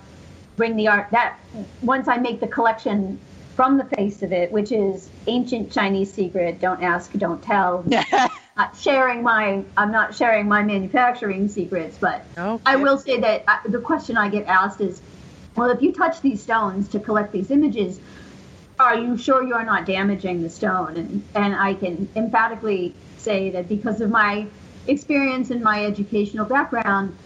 bring 0.56 0.76
the 0.76 0.88
art. 0.88 1.08
That 1.12 1.38
once 1.80 2.08
i 2.08 2.16
make 2.16 2.40
the 2.40 2.48
collection 2.48 3.18
from 3.54 3.78
the 3.78 3.84
face 3.84 4.22
of 4.22 4.32
it, 4.32 4.50
which 4.50 4.72
is 4.72 5.10
ancient 5.26 5.70
Chinese 5.70 6.12
secret. 6.12 6.60
Don't 6.60 6.82
ask, 6.82 7.12
don't 7.12 7.42
tell. 7.42 7.84
not 8.56 8.76
sharing 8.76 9.22
my, 9.22 9.64
I'm 9.76 9.92
not 9.92 10.14
sharing 10.14 10.46
my 10.46 10.62
manufacturing 10.62 11.48
secrets, 11.48 11.96
but 11.98 12.24
okay. 12.36 12.62
I 12.66 12.76
will 12.76 12.98
say 12.98 13.18
that 13.20 13.44
I, 13.48 13.54
uh, 13.54 13.58
the 13.68 13.80
question 13.80 14.16
I 14.16 14.28
get 14.28 14.46
asked 14.46 14.80
is, 14.80 15.00
well, 15.56 15.70
if 15.70 15.82
you 15.82 15.92
touch 15.92 16.20
these 16.20 16.42
stones 16.42 16.88
to 16.88 17.00
collect 17.00 17.32
these 17.32 17.50
images, 17.50 18.00
are 18.78 18.96
you 18.96 19.16
sure 19.16 19.46
you're 19.46 19.64
not 19.64 19.86
damaging 19.86 20.42
the 20.42 20.50
stone? 20.50 20.96
And 20.96 21.22
and 21.34 21.54
I 21.54 21.74
can 21.74 22.08
emphatically 22.16 22.94
say 23.18 23.50
that 23.50 23.68
because 23.68 24.00
of 24.00 24.10
my 24.10 24.46
experience 24.88 25.50
and 25.50 25.62
my 25.62 25.86
educational 25.86 26.44
background, 26.44 27.16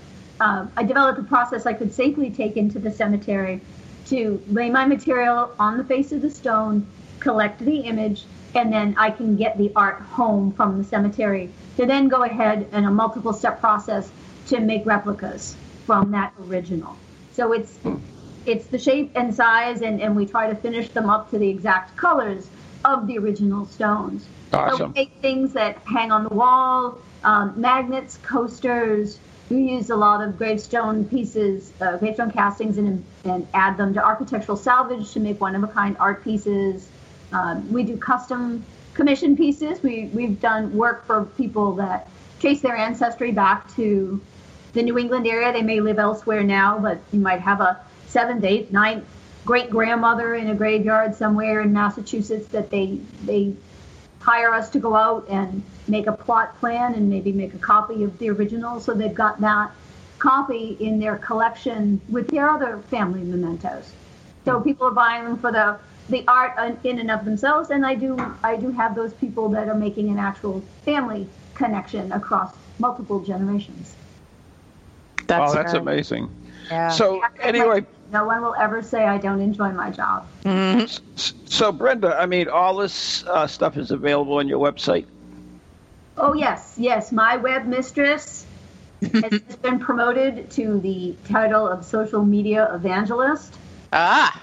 uh, 0.41 0.67
I 0.77 0.83
developed 0.83 1.19
a 1.19 1.23
process 1.23 1.65
I 1.65 1.73
could 1.73 1.93
safely 1.93 2.31
take 2.31 2.59
into 2.59 2.79
the 2.79 2.91
cemetery 2.91 3.63
to 4.09 4.43
lay 4.49 4.71
my 4.71 4.85
material 4.85 5.55
on 5.59 5.79
the 5.79 5.85
face 5.85 6.13
of 6.13 6.23
the 6.23 6.31
stone, 6.31 6.87
collect 7.21 7.61
the 7.61 7.81
image, 7.81 8.25
and 8.55 8.73
then 8.73 8.95
I 8.99 9.11
can 9.11 9.37
get 9.37 9.59
the 9.59 9.71
art 9.77 10.01
home 10.01 10.53
from 10.53 10.79
the 10.79 10.85
cemetery 10.85 11.51
to 11.77 11.87
then 11.87 12.09
go 12.09 12.23
ahead 12.23 12.69
in 12.73 12.85
a 12.85 12.91
multiple 12.91 13.33
step 13.33 13.61
process 13.61 14.11
to 14.47 14.61
make 14.61 14.87
replicas 14.87 15.57
from 15.87 16.11
that 16.13 16.33
original. 16.47 16.97
So 17.33 17.53
it's 17.53 17.79
it's 18.47 18.67
the 18.67 18.79
shape 18.79 19.13
and 19.15 19.35
size 19.35 19.83
and, 19.83 20.01
and 20.01 20.17
we 20.17 20.25
try 20.25 20.49
to 20.49 20.55
finish 20.55 20.89
them 20.89 21.11
up 21.11 21.31
to 21.31 21.39
the 21.39 21.49
exact 21.49 21.97
colors 21.97 22.49
of 22.85 23.07
the 23.07 23.19
original 23.19 23.67
stones. 23.67 24.27
Awesome. 24.53 24.79
So 24.79 24.87
we 24.87 24.93
make 24.95 25.13
things 25.21 25.53
that 25.53 25.79
hang 25.85 26.11
on 26.11 26.25
the 26.25 26.35
wall, 26.35 26.99
um, 27.25 27.53
magnets, 27.61 28.19
coasters, 28.23 29.19
we 29.51 29.63
use 29.63 29.91
a 29.91 29.97
lot 29.97 30.23
of 30.23 30.37
gravestone 30.37 31.05
pieces, 31.05 31.73
uh, 31.81 31.97
gravestone 31.97 32.31
castings, 32.31 32.79
and, 32.79 33.05
and 33.25 33.47
add 33.55 33.77
them 33.77 33.95
to 33.95 34.05
architectural 34.05 34.57
salvage 34.57 35.13
to 35.13 35.21
make 35.21 35.41
one 35.41 35.55
of 35.55 35.63
a 35.63 35.69
kind 35.69 35.97
art 35.99 36.23
pieces. 36.23 36.89
Um, 37.33 37.71
we 37.73 37.83
do 37.83 37.97
custom 37.97 38.65
commission 38.95 39.37
pieces. 39.37 39.83
We, 39.83 40.07
we've 40.13 40.41
done 40.41 40.77
work 40.77 41.07
for 41.07 41.25
people 41.25 41.73
that 41.77 42.09
trace 42.41 42.61
their 42.61 42.77
ancestry 42.77 43.33
back 43.33 43.75
to 43.77 44.21
the 44.73 44.83
New 44.83 44.99
England 44.99 45.27
area. 45.27 45.53
They 45.53 45.63
may 45.63 45.81
live 45.81 45.99
elsewhere 45.99 46.43
now, 46.43 46.79
but 46.79 46.99
you 47.13 47.21
might 47.21 47.41
have 47.41 47.61
a 47.61 47.81
seventh, 48.07 48.45
eighth, 48.45 48.71
ninth 48.71 49.05
great 49.49 49.71
grandmother 49.71 50.35
in 50.35 50.51
a 50.51 50.55
graveyard 50.55 51.15
somewhere 51.15 51.63
in 51.63 51.73
Massachusetts 51.73 52.49
that 52.49 52.69
they 52.69 53.01
they 53.25 53.55
hire 54.29 54.53
us 54.53 54.69
to 54.69 54.79
go 54.79 54.95
out 54.95 55.27
and 55.31 55.63
make 55.87 56.07
a 56.07 56.13
plot 56.13 56.59
plan 56.61 56.93
and 56.93 57.09
maybe 57.09 57.33
make 57.33 57.55
a 57.55 57.59
copy 57.59 58.05
of 58.05 58.19
the 58.19 58.29
original 58.29 58.79
so 58.79 58.93
they've 58.93 59.15
got 59.15 59.41
that 59.41 59.71
copy 60.19 60.77
in 60.81 61.01
their 61.01 61.17
collection 61.17 61.99
with 62.11 62.29
their 62.29 62.51
other 62.51 62.79
family 62.91 63.23
mementos. 63.23 63.91
So 64.45 64.61
people 64.61 64.89
are 64.89 64.93
buying 64.93 65.25
them 65.25 65.39
for 65.39 65.51
the 65.53 65.79
the 66.11 66.25
art 66.27 66.59
in 66.85 66.99
and 66.99 67.11
of 67.11 67.25
themselves, 67.25 67.71
and 67.71 67.85
I 67.87 67.95
do 67.95 68.17
I 68.43 68.57
do 68.57 68.71
have 68.71 68.95
those 68.95 69.15
people 69.15 69.49
that 69.51 69.69
are 69.69 69.75
making 69.75 70.11
an 70.11 70.19
actual 70.19 70.63
family 70.85 71.27
connection 71.55 72.13
across 72.13 72.55
multiple 72.79 73.21
generations. 73.21 73.95
That's 75.27 75.53
oh, 75.53 75.55
that's 75.55 75.75
amazing. 75.75 76.31
Yeah. 76.71 76.91
So 76.91 77.23
anyway, 77.41 77.87
no 78.13 78.25
one 78.25 78.43
will 78.43 78.55
ever 78.55 78.83
say 78.83 79.05
I 79.05 79.19
don't 79.19 79.41
enjoy 79.41 79.71
my 79.73 79.91
job. 79.91 80.27
s- 80.47 81.01
so 81.47 81.73
Brenda, 81.73 82.17
I 82.19 82.27
mean, 82.27 82.49
all 82.49 82.77
this 82.77 83.25
uh, 83.27 83.47
stuff 83.47 83.77
is 83.77 83.91
available 83.91 84.35
on 84.35 84.49
your 84.49 84.61
website. 84.61 85.07
Oh 86.17 86.35
yes, 86.35 86.75
yes. 86.77 87.13
My 87.13 87.37
web 87.37 87.67
mistress 87.67 88.45
has 89.15 89.33
been 89.63 89.79
promoted 89.79 90.51
to 90.53 90.81
the 90.81 91.15
title 91.29 91.67
of 91.69 91.85
social 91.85 92.25
media 92.25 92.73
evangelist. 92.75 93.55
Ah, 93.93 94.41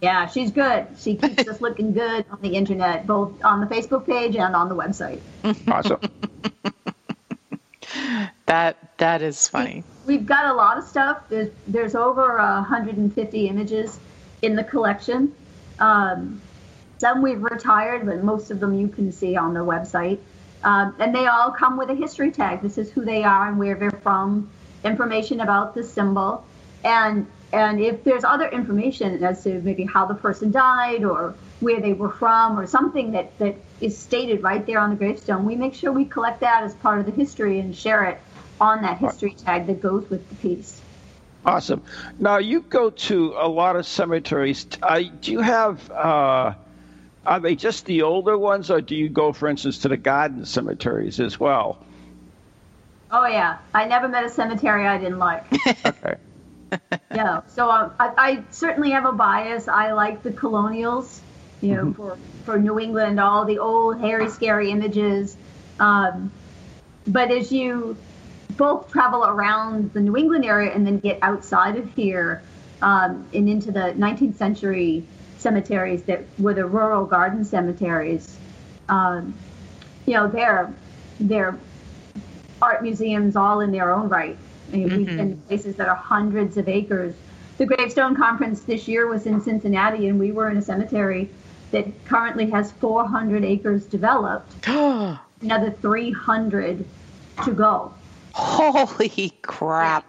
Yeah, 0.00 0.26
she's 0.26 0.50
good. 0.52 0.86
She 0.98 1.16
keeps 1.16 1.48
us 1.52 1.60
looking 1.60 1.92
good 1.92 2.24
on 2.30 2.38
the 2.42 2.50
internet, 2.54 3.06
both 3.06 3.44
on 3.44 3.60
the 3.60 3.66
Facebook 3.66 4.06
page 4.06 4.36
and 4.36 4.54
on 4.54 4.68
the 4.68 4.76
website. 4.76 5.20
Awesome. 5.68 6.00
that 8.46 8.76
that 8.98 9.22
is 9.22 9.48
funny. 9.48 9.84
We've 10.06 10.26
got 10.26 10.46
a 10.46 10.54
lot 10.54 10.78
of 10.78 10.84
stuff. 10.84 11.22
There's 11.28 11.50
there's 11.66 11.94
over 11.94 12.38
uh, 12.38 12.60
150 12.60 13.48
images 13.48 13.98
in 14.42 14.56
the 14.56 14.64
collection. 14.64 15.34
Um, 15.78 16.40
some 16.98 17.20
we've 17.20 17.42
retired, 17.42 18.06
but 18.06 18.22
most 18.22 18.50
of 18.50 18.60
them 18.60 18.78
you 18.78 18.88
can 18.88 19.12
see 19.12 19.36
on 19.36 19.52
the 19.52 19.60
website. 19.60 20.18
Um, 20.64 20.94
and 20.98 21.14
they 21.14 21.26
all 21.26 21.50
come 21.50 21.76
with 21.76 21.90
a 21.90 21.94
history 21.94 22.30
tag. 22.30 22.62
This 22.62 22.78
is 22.78 22.90
who 22.90 23.04
they 23.04 23.22
are 23.22 23.48
and 23.48 23.58
where 23.58 23.74
they're 23.74 23.90
from, 23.90 24.50
information 24.84 25.40
about 25.40 25.74
the 25.74 25.82
symbol, 25.82 26.44
and 26.84 27.26
and 27.52 27.80
if 27.80 28.02
there's 28.02 28.24
other 28.24 28.48
information 28.48 29.22
as 29.22 29.44
to 29.44 29.60
maybe 29.60 29.84
how 29.84 30.06
the 30.06 30.14
person 30.14 30.50
died 30.50 31.04
or 31.04 31.34
where 31.60 31.80
they 31.80 31.92
were 31.92 32.10
from 32.10 32.58
or 32.58 32.66
something 32.66 33.12
that, 33.12 33.38
that 33.38 33.54
is 33.80 33.96
stated 33.96 34.42
right 34.42 34.66
there 34.66 34.78
on 34.78 34.90
the 34.90 34.96
gravestone, 34.96 35.44
we 35.44 35.54
make 35.56 35.72
sure 35.72 35.92
we 35.92 36.04
collect 36.04 36.40
that 36.40 36.64
as 36.64 36.74
part 36.74 36.98
of 36.98 37.06
the 37.06 37.12
history 37.12 37.60
and 37.60 37.74
share 37.74 38.04
it 38.04 38.20
on 38.60 38.82
that 38.82 38.98
history 38.98 39.32
tag 39.32 39.66
that 39.66 39.80
goes 39.80 40.08
with 40.08 40.28
the 40.28 40.34
piece. 40.36 40.80
Awesome. 41.44 41.82
Now 42.18 42.38
you 42.38 42.62
go 42.62 42.90
to 42.90 43.34
a 43.38 43.48
lot 43.48 43.76
of 43.76 43.86
cemeteries. 43.86 44.66
Uh, 44.82 45.02
do 45.20 45.32
you 45.32 45.40
have? 45.40 45.88
Uh, 45.90 46.54
are 47.24 47.40
they 47.40 47.54
just 47.54 47.86
the 47.86 48.02
older 48.02 48.36
ones, 48.38 48.70
or 48.70 48.80
do 48.80 48.94
you 48.94 49.08
go, 49.08 49.32
for 49.32 49.48
instance, 49.48 49.78
to 49.78 49.88
the 49.88 49.96
garden 49.96 50.44
cemeteries 50.44 51.20
as 51.20 51.38
well? 51.38 51.78
Oh 53.10 53.26
yeah, 53.26 53.58
I 53.74 53.84
never 53.86 54.08
met 54.08 54.24
a 54.24 54.28
cemetery 54.28 54.86
I 54.86 54.98
didn't 54.98 55.18
like. 55.18 55.44
Okay. 55.86 56.16
no, 57.14 57.44
so 57.46 57.70
um, 57.70 57.92
I, 58.00 58.12
I 58.18 58.44
certainly 58.50 58.90
have 58.90 59.06
a 59.06 59.12
bias. 59.12 59.68
I 59.68 59.92
like 59.92 60.24
the 60.24 60.32
colonials, 60.32 61.20
you 61.60 61.74
know, 61.74 61.94
for 61.94 62.18
for 62.44 62.58
New 62.58 62.80
England, 62.80 63.20
all 63.20 63.44
the 63.44 63.58
old 63.60 64.00
hairy, 64.00 64.28
scary 64.28 64.70
images. 64.72 65.36
Um, 65.78 66.32
but 67.06 67.30
as 67.30 67.52
you 67.52 67.96
both 68.56 68.90
travel 68.90 69.24
around 69.24 69.92
the 69.92 70.00
New 70.00 70.16
England 70.16 70.44
area 70.44 70.72
and 70.72 70.86
then 70.86 70.98
get 70.98 71.18
outside 71.22 71.76
of 71.76 71.92
here 71.94 72.42
um, 72.82 73.26
and 73.32 73.48
into 73.48 73.72
the 73.72 73.94
19th 73.96 74.36
century 74.36 75.06
cemeteries 75.38 76.02
that 76.04 76.24
were 76.38 76.54
the 76.54 76.64
rural 76.64 77.04
garden 77.04 77.44
cemeteries, 77.44 78.38
um, 78.88 79.34
you 80.06 80.14
know, 80.14 80.28
they're 80.28 80.72
they're 81.20 81.58
art 82.62 82.82
museums 82.82 83.36
all 83.36 83.60
in 83.60 83.70
their 83.72 83.92
own 83.92 84.08
right. 84.08 84.36
I 84.72 84.76
mean, 84.76 84.96
We've 84.96 85.06
been 85.06 85.36
places 85.42 85.76
that 85.76 85.88
are 85.88 85.96
hundreds 85.96 86.56
of 86.56 86.68
acres. 86.68 87.14
The 87.58 87.66
Gravestone 87.66 88.16
Conference 88.16 88.62
this 88.62 88.88
year 88.88 89.06
was 89.06 89.26
in 89.26 89.40
Cincinnati, 89.40 90.08
and 90.08 90.18
we 90.18 90.32
were 90.32 90.50
in 90.50 90.56
a 90.56 90.62
cemetery 90.62 91.30
that 91.70 91.86
currently 92.04 92.50
has 92.50 92.72
400 92.72 93.44
acres 93.44 93.86
developed, 93.86 94.52
another 94.66 95.70
300 95.70 96.84
to 97.44 97.52
go. 97.52 97.94
Holy 98.36 99.30
crap! 99.42 100.04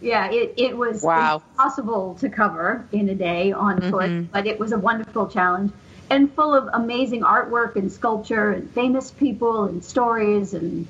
Yeah, 0.00 0.30
it, 0.30 0.54
it 0.58 0.76
was 0.76 1.02
Wow. 1.02 1.42
impossible 1.54 2.14
to 2.16 2.28
cover 2.28 2.86
in 2.92 3.08
a 3.08 3.14
day 3.14 3.52
on 3.52 3.80
foot, 3.80 4.12
but 4.32 4.46
it 4.46 4.58
was 4.58 4.72
a 4.72 4.78
wonderful 4.78 5.28
challenge 5.28 5.72
and 6.10 6.30
full 6.34 6.54
of 6.54 6.68
amazing 6.74 7.22
artwork 7.22 7.76
and 7.76 7.90
sculpture 7.90 8.50
and 8.52 8.70
famous 8.72 9.10
people 9.10 9.64
and 9.64 9.82
stories 9.82 10.52
and 10.54 10.86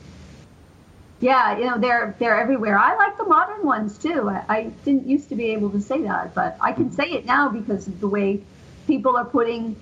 yeah, 1.21 1.59
you 1.59 1.65
know 1.67 1.79
they're 1.79 2.17
they're 2.19 2.39
everywhere. 2.41 2.79
I 2.79 2.97
like 2.97 3.19
the 3.19 3.25
modern 3.25 3.65
ones 3.67 3.99
too. 3.99 4.29
I, 4.29 4.45
I 4.49 4.63
didn't 4.85 5.07
used 5.07 5.29
to 5.29 5.37
be 5.37 5.47
able 5.51 5.71
to 5.71 5.81
say 5.81 6.03
that, 6.03 6.35
but 6.35 6.57
I 6.61 6.73
can 6.73 6.91
say 6.91 7.05
it 7.05 7.27
now 7.27 7.49
because 7.49 7.87
of 7.87 8.01
the 8.01 8.09
way 8.09 8.41
people 8.87 9.17
are 9.17 9.27
putting 9.27 9.77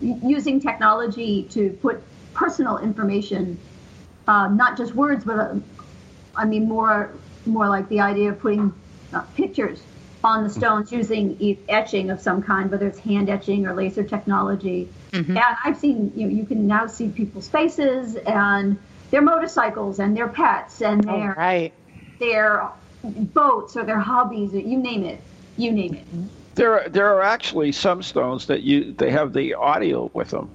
using 0.00 0.60
technology 0.60 1.44
to 1.50 1.70
put 1.82 2.02
personal 2.32 2.78
information, 2.78 3.58
uh, 4.28 4.48
not 4.48 4.76
just 4.76 4.94
words, 4.94 5.24
but 5.24 5.38
uh, 5.38 5.54
I 6.38 6.44
mean 6.46 6.66
more 6.68 7.10
more 7.44 7.68
like 7.68 7.88
the 7.88 8.00
idea 8.00 8.30
of 8.30 8.38
putting 8.40 8.72
uh, 9.12 9.20
pictures 9.34 9.80
on 10.24 10.44
the 10.44 10.50
stones 10.50 10.90
using 10.92 11.36
e- 11.40 11.58
etching 11.68 12.10
of 12.10 12.20
some 12.20 12.42
kind, 12.42 12.70
whether 12.70 12.86
it's 12.86 12.98
hand 12.98 13.28
etching 13.30 13.66
or 13.66 13.74
laser 13.74 14.02
technology. 14.02 14.88
And 15.12 15.56
I've 15.64 15.76
seen 15.76 16.12
you 16.16 16.26
know 16.26 16.32
you 16.34 16.44
can 16.46 16.66
now 16.66 16.86
see 16.86 17.08
people's 17.08 17.48
faces 17.48 18.16
and 18.16 18.78
their 19.10 19.22
motorcycles 19.22 19.98
and 19.98 20.16
their 20.16 20.28
pets 20.28 20.80
and 20.82 21.08
Oh, 21.08 21.18
their 21.18 21.34
right. 21.36 21.72
their 22.18 22.68
boats 23.02 23.76
or 23.76 23.84
their 23.84 23.98
hobbies 24.00 24.54
or 24.54 24.58
you 24.58 24.78
name 24.78 25.04
it, 25.04 25.20
you 25.56 25.72
name 25.72 25.94
it. 25.94 26.04
There, 26.56 26.80
are, 26.80 26.88
there 26.88 27.06
are 27.14 27.22
actually 27.22 27.72
some 27.72 28.02
stones 28.02 28.46
that 28.46 28.62
you 28.62 28.92
they 28.92 29.10
have 29.10 29.32
the 29.32 29.54
audio 29.54 30.10
with 30.12 30.30
them. 30.30 30.50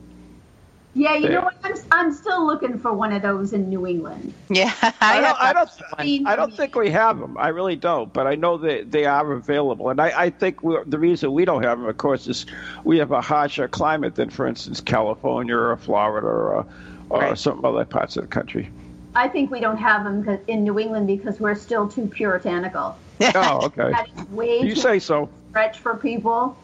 Yeah, 0.95 1.15
you 1.15 1.21
There. 1.23 1.31
know 1.31 1.41
what? 1.41 1.55
I'm, 1.63 1.73
I'm 1.91 2.13
still 2.13 2.45
looking 2.45 2.77
for 2.77 2.93
one 2.93 3.11
of 3.13 3.21
those 3.23 3.53
in 3.53 3.67
New 3.69 3.87
England. 3.87 4.31
Yeah, 4.49 4.71
I 4.81 4.91
I, 5.01 5.21
don't, 5.21 5.37
I 5.39 5.53
don't. 5.53 6.27
I 6.27 6.35
don't 6.35 6.55
think 6.55 6.75
we 6.75 6.91
have 6.91 7.19
them. 7.19 7.35
I 7.37 7.47
really 7.47 7.75
don't. 7.75 8.13
But 8.13 8.27
I 8.27 8.35
know 8.35 8.57
that 8.59 8.91
they 8.91 9.05
are 9.05 9.31
available, 9.33 9.89
and 9.89 9.99
I, 9.99 10.25
I 10.25 10.29
think 10.29 10.61
we're, 10.61 10.83
the 10.85 10.99
reason 10.99 11.33
we 11.33 11.45
don't 11.45 11.63
have 11.63 11.79
them, 11.79 11.87
of 11.87 11.97
course, 11.97 12.27
is 12.27 12.45
we 12.83 12.99
have 12.99 13.11
a 13.11 13.21
harsher 13.21 13.67
climate 13.67 14.15
than, 14.15 14.29
for 14.29 14.45
instance, 14.45 14.81
California 14.81 15.55
or 15.55 15.75
Florida 15.77 16.27
or, 16.27 16.57
uh, 16.59 16.63
or 17.09 17.19
Right. 17.21 17.37
some 17.37 17.63
other 17.65 17.85
parts 17.85 18.15
of 18.17 18.23
the 18.23 18.27
country. 18.27 18.69
I 19.15 19.27
think 19.27 19.51
we 19.51 19.59
don't 19.59 19.77
have 19.77 20.03
them 20.03 20.39
in 20.47 20.63
New 20.63 20.79
England 20.79 21.07
because 21.07 21.39
we're 21.39 21.55
still 21.55 21.87
too 21.87 22.07
puritanical. 22.07 22.97
Oh, 23.35 23.65
okay. 23.67 23.91
That 23.91 24.07
is 24.17 24.29
way 24.29 24.59
You 24.59 24.75
too 24.75 24.81
say 24.81 24.99
so. 24.99 25.29
stretch 25.51 25.79
for 25.79 25.95
people. 25.95 26.57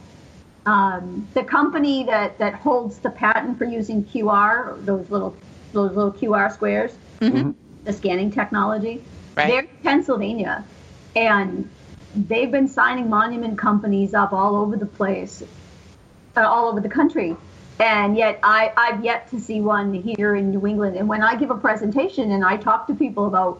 Um, 0.70 1.28
the 1.34 1.44
company 1.44 2.04
that, 2.04 2.38
that 2.38 2.54
holds 2.54 3.00
the 3.00 3.10
patent 3.10 3.58
for 3.58 3.66
using 3.66 4.04
QR, 4.04 4.86
those 4.86 5.10
little 5.10 5.36
those 5.74 5.96
little 5.96 6.12
QR 6.12 6.54
squares, 6.54 6.92
the 7.86 7.94
scanning 7.94 8.30
technology, 8.32 9.04
Right. 9.36 9.48
they're 9.48 9.62
in 9.62 9.68
Pennsylvania, 9.82 10.64
and 11.16 11.68
they've 12.16 12.52
been 12.52 12.68
signing 12.68 13.10
monument 13.10 13.58
companies 13.58 14.14
up 14.14 14.32
all 14.32 14.56
over 14.56 14.76
the 14.76 14.86
place, 14.86 15.42
uh, 16.38 16.42
all 16.42 16.68
over 16.70 16.82
the 16.82 16.90
country. 16.90 17.36
And 17.80 18.16
yet, 18.16 18.40
I, 18.44 18.72
I've 18.78 19.04
yet 19.04 19.28
to 19.32 19.40
see 19.40 19.62
one 19.62 19.92
here 19.94 20.36
in 20.36 20.52
New 20.52 20.68
England. 20.68 20.98
And 20.98 21.08
when 21.08 21.24
I 21.24 21.36
give 21.36 21.50
a 21.50 21.58
presentation 21.58 22.32
and 22.32 22.44
I 22.46 22.58
talk 22.58 22.86
to 22.88 22.94
people 22.94 23.26
about 23.26 23.60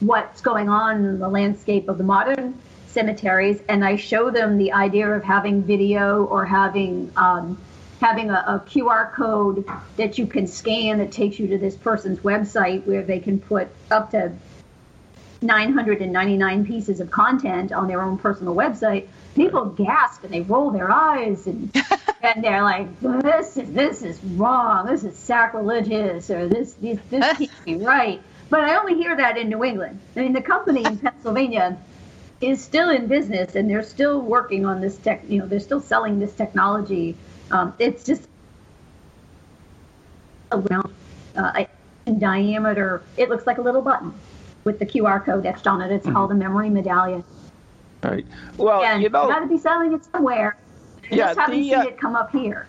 what's 0.00 0.40
going 0.40 0.70
on 0.70 1.04
in 1.04 1.18
the 1.18 1.28
landscape 1.28 1.88
of 1.88 1.98
the 1.98 2.04
modern 2.04 2.54
cemeteries, 2.96 3.60
and 3.68 3.84
I 3.84 3.96
show 3.96 4.30
them 4.30 4.56
the 4.56 4.72
idea 4.72 5.06
of 5.10 5.22
having 5.22 5.62
video 5.62 6.24
or 6.24 6.46
having 6.46 7.12
um, 7.14 7.58
having 8.00 8.30
a, 8.30 8.42
a 8.46 8.64
QR 8.66 9.12
code 9.12 9.68
that 9.96 10.16
you 10.16 10.26
can 10.26 10.46
scan 10.46 10.96
that 10.98 11.12
takes 11.12 11.38
you 11.38 11.46
to 11.48 11.58
this 11.58 11.76
person's 11.76 12.20
website 12.20 12.86
where 12.86 13.02
they 13.02 13.20
can 13.20 13.38
put 13.38 13.68
up 13.90 14.10
to 14.12 14.32
999 15.42 16.64
pieces 16.64 17.00
of 17.00 17.10
content 17.10 17.70
on 17.70 17.86
their 17.86 18.00
own 18.00 18.16
personal 18.16 18.54
website, 18.54 19.08
people 19.34 19.66
gasp 19.66 20.24
and 20.24 20.32
they 20.32 20.40
roll 20.40 20.70
their 20.70 20.90
eyes 20.90 21.46
and 21.46 21.70
and 22.22 22.42
they're 22.42 22.62
like, 22.62 22.88
"This 23.00 23.58
is 23.58 23.70
this 23.72 24.00
is 24.00 24.24
wrong. 24.24 24.86
This 24.86 25.04
is 25.04 25.18
sacrilegious, 25.18 26.30
or 26.30 26.48
this 26.48 26.72
this, 26.74 26.98
this 27.10 27.36
can't 27.36 27.64
be 27.66 27.74
right." 27.94 28.22
But 28.48 28.60
I 28.60 28.76
only 28.76 28.94
hear 28.94 29.14
that 29.16 29.36
in 29.36 29.50
New 29.50 29.64
England. 29.64 30.00
I 30.16 30.20
mean, 30.20 30.32
the 30.32 30.40
company 30.40 30.82
in 30.84 30.96
Pennsylvania 30.96 31.76
is 32.40 32.62
still 32.62 32.90
in 32.90 33.06
business 33.06 33.54
and 33.54 33.68
they're 33.70 33.82
still 33.82 34.20
working 34.20 34.66
on 34.66 34.80
this 34.80 34.98
tech. 34.98 35.24
You 35.28 35.40
know, 35.40 35.46
they're 35.46 35.60
still 35.60 35.80
selling 35.80 36.18
this 36.18 36.34
technology. 36.34 37.16
Um, 37.50 37.74
it's 37.78 38.04
just 38.04 38.28
around 40.52 40.92
uh, 41.36 41.64
in 42.06 42.18
diameter. 42.18 43.02
It 43.16 43.28
looks 43.28 43.46
like 43.46 43.58
a 43.58 43.62
little 43.62 43.82
button 43.82 44.12
with 44.64 44.78
the 44.78 44.86
QR 44.86 45.24
code 45.24 45.46
etched 45.46 45.66
on 45.66 45.80
it. 45.80 45.90
It's 45.92 46.06
called 46.06 46.30
a 46.32 46.34
memory 46.34 46.70
medallion. 46.70 47.24
Right. 48.02 48.26
Well, 48.56 48.82
and 48.82 49.02
you 49.02 49.08
know, 49.08 49.28
got 49.28 49.40
to 49.40 49.46
be 49.46 49.58
selling 49.58 49.92
it 49.92 50.04
somewhere. 50.04 50.56
I 51.10 51.14
Yeah, 51.14 51.26
just 51.28 51.38
haven't 51.38 51.60
the, 51.60 51.70
seen 51.70 51.74
uh, 51.74 51.82
it 51.84 51.98
come 51.98 52.16
up 52.16 52.30
here. 52.32 52.68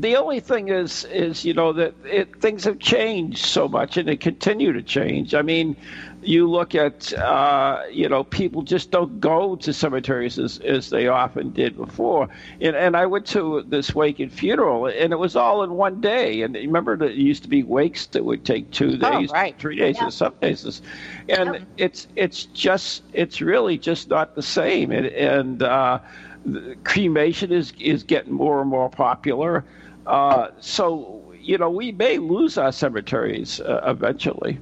The 0.00 0.16
only 0.16 0.40
thing 0.40 0.68
is, 0.68 1.04
is 1.04 1.44
you 1.44 1.54
know 1.54 1.72
that 1.72 1.94
it, 2.04 2.40
things 2.40 2.64
have 2.64 2.78
changed 2.78 3.44
so 3.44 3.68
much, 3.68 3.96
and 3.96 4.08
they 4.08 4.16
continue 4.16 4.72
to 4.72 4.82
change. 4.82 5.34
I 5.34 5.42
mean, 5.42 5.76
you 6.22 6.48
look 6.50 6.74
at, 6.74 7.12
uh, 7.14 7.82
you 7.90 8.08
know, 8.08 8.24
people 8.24 8.62
just 8.62 8.90
don't 8.90 9.20
go 9.20 9.56
to 9.56 9.72
cemeteries 9.72 10.38
as, 10.38 10.58
as 10.60 10.90
they 10.90 11.06
often 11.08 11.50
did 11.50 11.76
before. 11.76 12.28
And, 12.60 12.74
and 12.76 12.96
I 12.96 13.06
went 13.06 13.26
to 13.28 13.62
this 13.68 13.94
wake 13.94 14.18
and 14.20 14.32
funeral, 14.32 14.86
and 14.86 15.12
it 15.12 15.18
was 15.18 15.36
all 15.36 15.62
in 15.62 15.72
one 15.72 16.00
day. 16.00 16.42
And 16.42 16.54
remember 16.54 16.96
that 16.96 17.12
it 17.12 17.16
used 17.16 17.42
to 17.44 17.48
be 17.48 17.62
wakes 17.62 18.06
that 18.06 18.24
would 18.24 18.44
take 18.44 18.70
two 18.70 18.96
days, 18.96 19.30
right. 19.30 19.56
three 19.58 19.76
days, 19.76 19.96
Yeah. 19.98 20.06
in 20.06 20.10
some 20.10 20.34
cases. 20.40 20.82
And 21.28 21.54
Yep. 21.54 21.62
it's 21.76 22.06
it's 22.16 22.44
just 22.46 23.02
it's 23.12 23.40
really 23.40 23.78
just 23.78 24.08
not 24.08 24.34
the 24.34 24.42
same. 24.42 24.90
And, 24.90 25.06
and 25.06 25.62
uh, 25.62 25.98
the 26.44 26.76
cremation 26.84 27.52
is 27.52 27.72
is 27.78 28.02
getting 28.02 28.32
more 28.32 28.60
and 28.60 28.68
more 28.70 28.88
popular. 28.90 29.64
Uh, 30.08 30.50
so 30.58 31.22
you 31.38 31.58
know, 31.58 31.70
we 31.70 31.92
may 31.92 32.18
lose 32.18 32.58
our 32.58 32.72
cemeteries 32.72 33.60
uh, 33.60 33.80
eventually. 33.86 34.58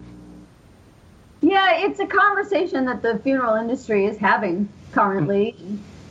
Yeah, 1.41 1.77
it's 1.77 2.01
a 2.01 2.07
conversation 2.07 2.85
that 2.87 3.01
the 3.01 3.21
funeral 3.21 3.55
industry 3.55 4.07
is 4.07 4.19
having 4.19 4.69
currently 4.91 5.57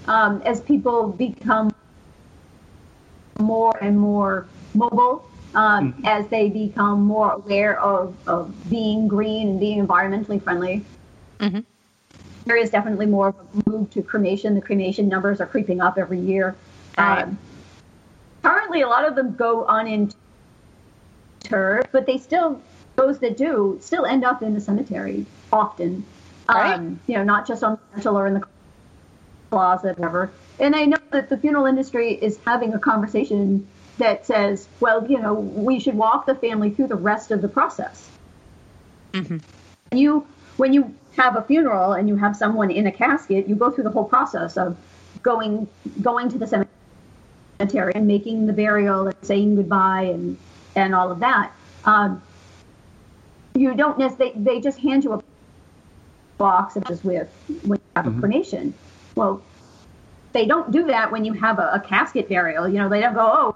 um, 0.07 0.41
as 0.45 0.61
people 0.61 1.09
become 1.09 1.69
more 3.39 3.77
and 3.81 3.99
more 3.99 4.47
mobile, 4.73 5.29
um, 5.53 5.93
as 6.05 6.27
they 6.27 6.49
become 6.49 7.03
more 7.03 7.33
aware 7.33 7.79
of, 7.81 8.15
of 8.27 8.69
being 8.69 9.07
green 9.07 9.49
and 9.49 9.59
being 9.59 9.85
environmentally 9.85 10.41
friendly. 10.41 10.85
Mhm. 11.39 11.65
There 12.45 12.55
is 12.55 12.69
definitely 12.69 13.07
more 13.07 13.29
of 13.29 13.35
a 13.35 13.69
move 13.69 13.89
to 13.91 14.01
cremation. 14.01 14.55
The 14.55 14.61
cremation 14.61 15.09
numbers 15.09 15.41
are 15.41 15.47
creeping 15.47 15.81
up 15.81 15.97
every 15.97 16.19
year. 16.19 16.55
Right. 16.97 17.23
Um, 17.23 17.37
currently, 18.45 18.81
a 18.81 18.87
lot 18.87 19.05
of 19.05 19.15
them 19.15 19.35
go 19.35 19.65
uninterred, 19.65 20.13
but 21.91 22.05
they 22.05 22.17
still, 22.17 22.61
those 22.95 23.17
that 23.19 23.37
do, 23.37 23.79
still 23.81 24.05
end 24.05 24.23
up 24.23 24.43
in 24.43 24.53
the 24.53 24.61
cemetery 24.61 25.25
often. 25.51 26.05
Right. 26.47 26.75
Um, 26.75 26.99
you 27.07 27.15
know, 27.15 27.23
not 27.23 27.47
just 27.47 27.63
on 27.63 27.71
the 27.73 27.79
mantle 27.95 28.19
or 28.19 28.27
in 28.27 28.35
the 28.35 28.43
closet, 29.49 29.97
whatever. 29.97 30.31
And 30.59 30.75
I 30.75 30.85
know 30.85 30.97
that 31.09 31.29
the 31.29 31.37
funeral 31.37 31.65
industry 31.65 32.13
is 32.13 32.37
having 32.45 32.75
a 32.75 32.79
conversation 32.79 33.67
that 33.97 34.27
says, 34.27 34.67
well, 34.79 35.09
you 35.09 35.19
know, 35.19 35.33
we 35.33 35.79
should 35.79 35.95
walk 35.95 36.27
the 36.27 36.35
family 36.35 36.69
through 36.69 36.87
the 36.87 36.95
rest 36.95 37.31
of 37.31 37.41
the 37.41 37.47
process. 37.47 38.07
Mhm. 39.13 39.41
You, 39.91 40.27
when 40.57 40.71
you 40.71 40.93
have 41.17 41.35
a 41.35 41.41
funeral 41.41 41.93
and 41.93 42.07
you 42.07 42.15
have 42.17 42.35
someone 42.35 42.69
in 42.69 42.85
a 42.85 42.91
casket, 42.91 43.47
you 43.47 43.55
go 43.55 43.71
through 43.71 43.85
the 43.85 43.89
whole 43.89 44.03
process 44.03 44.55
of 44.55 44.77
going 45.23 45.67
going 46.03 46.29
to 46.29 46.37
the 46.37 46.45
cemetery 46.45 46.74
and 47.59 48.07
making 48.07 48.45
the 48.47 48.53
burial 48.53 49.07
and 49.07 49.15
saying 49.21 49.55
goodbye 49.55 50.03
and 50.03 50.37
and 50.75 50.93
all 50.93 51.11
of 51.11 51.19
that. 51.19 51.51
Um, 51.85 52.21
you 53.53 53.73
don't 53.75 53.97
necessarily 53.97 54.33
they 54.35 54.55
they 54.55 54.61
just 54.61 54.79
hand 54.79 55.03
you 55.03 55.13
a 55.13 55.23
box 56.37 56.75
of 56.75 56.85
just 56.85 57.03
with 57.05 57.29
when 57.63 57.79
you 57.79 57.91
have 57.95 58.07
a 58.07 58.19
cremation. 58.19 58.73
Well, 59.15 59.41
they 60.33 60.45
don't 60.45 60.69
do 60.71 60.85
that 60.87 61.11
when 61.11 61.23
you 61.23 61.33
have 61.33 61.59
a, 61.59 61.71
a 61.73 61.79
casket 61.79 62.27
burial. 62.27 62.67
You 62.67 62.79
know, 62.79 62.89
they 62.89 62.99
don't 62.99 63.13
go, 63.13 63.25
oh, 63.25 63.55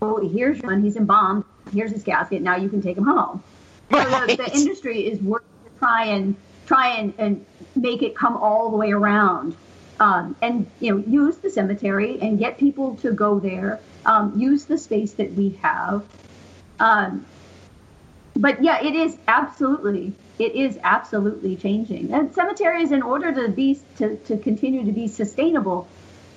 oh, 0.00 0.28
here's 0.28 0.62
one, 0.62 0.82
he's 0.82 0.96
embalmed, 0.96 1.44
here's 1.72 1.90
his 1.90 2.04
casket, 2.04 2.40
now 2.40 2.56
you 2.56 2.68
can 2.68 2.80
take 2.80 2.96
him 2.96 3.04
home. 3.04 3.42
So 3.88 4.26
the, 4.26 4.36
the 4.36 4.52
industry 4.52 5.06
is 5.06 5.20
working 5.20 5.48
to 5.64 5.78
try 5.78 6.06
and 6.06 6.34
try 6.66 6.88
and, 6.96 7.14
and 7.18 7.46
make 7.76 8.02
it 8.02 8.16
come 8.16 8.36
all 8.36 8.70
the 8.70 8.76
way 8.76 8.90
around. 8.90 9.56
Um, 9.98 10.36
and 10.42 10.66
you 10.80 10.94
know, 10.94 11.04
use 11.06 11.38
the 11.38 11.50
cemetery 11.50 12.18
and 12.20 12.38
get 12.38 12.58
people 12.58 12.96
to 12.96 13.12
go 13.12 13.38
there. 13.38 13.80
Um, 14.04 14.38
use 14.38 14.66
the 14.66 14.78
space 14.78 15.12
that 15.14 15.32
we 15.32 15.58
have. 15.62 16.04
Um, 16.78 17.24
but 18.36 18.62
yeah, 18.62 18.84
it 18.84 18.94
is 18.94 19.16
absolutely 19.26 20.12
it 20.38 20.54
is 20.54 20.78
absolutely 20.82 21.56
changing. 21.56 22.12
And 22.12 22.34
cemeteries, 22.34 22.92
in 22.92 23.02
order 23.02 23.32
to 23.32 23.48
be 23.48 23.80
to, 23.96 24.16
to 24.16 24.36
continue 24.36 24.84
to 24.84 24.92
be 24.92 25.08
sustainable, 25.08 25.88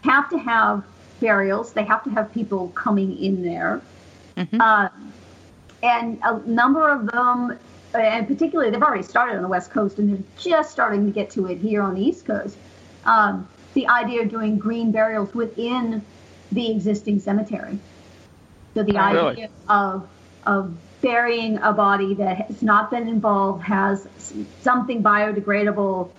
have 0.03 0.29
to 0.29 0.37
have 0.37 0.83
burials. 1.19 1.73
They 1.73 1.83
have 1.83 2.03
to 2.05 2.09
have 2.11 2.33
people 2.33 2.69
coming 2.69 3.17
in 3.21 3.43
there. 3.43 3.81
Um, 4.61 5.13
and 5.83 6.19
a 6.23 6.39
number 6.39 6.89
of 6.89 7.07
them, 7.07 7.59
and 7.93 8.27
particularly 8.27 8.71
they've 8.71 8.81
already 8.81 9.03
started 9.03 9.35
on 9.35 9.41
the 9.41 9.47
West 9.47 9.71
Coast, 9.71 9.99
and 9.99 10.09
they're 10.09 10.23
just 10.37 10.71
starting 10.71 11.05
to 11.05 11.11
get 11.11 11.29
to 11.31 11.47
it 11.47 11.57
here 11.57 11.81
on 11.81 11.95
the 11.95 12.01
East 12.01 12.25
Coast. 12.25 12.57
Um, 13.05 13.47
the 13.73 13.87
idea 13.87 14.23
of 14.23 14.29
doing 14.29 14.57
green 14.57 14.91
burials 14.91 15.33
within 15.33 16.03
the 16.51 16.71
existing 16.71 17.19
cemetery. 17.19 17.79
So 18.73 18.83
the 18.83 18.97
Oh, 18.97 19.13
really? 19.13 19.31
idea 19.31 19.49
of 19.67 20.07
of 20.45 20.75
burying 21.01 21.57
a 21.59 21.71
body 21.71 22.13
that 22.15 22.37
has 22.37 22.61
not 22.61 22.91
been 22.91 23.07
involved 23.07 23.63
has 23.63 24.07
something 24.61 25.01
biodegradable 25.01 26.09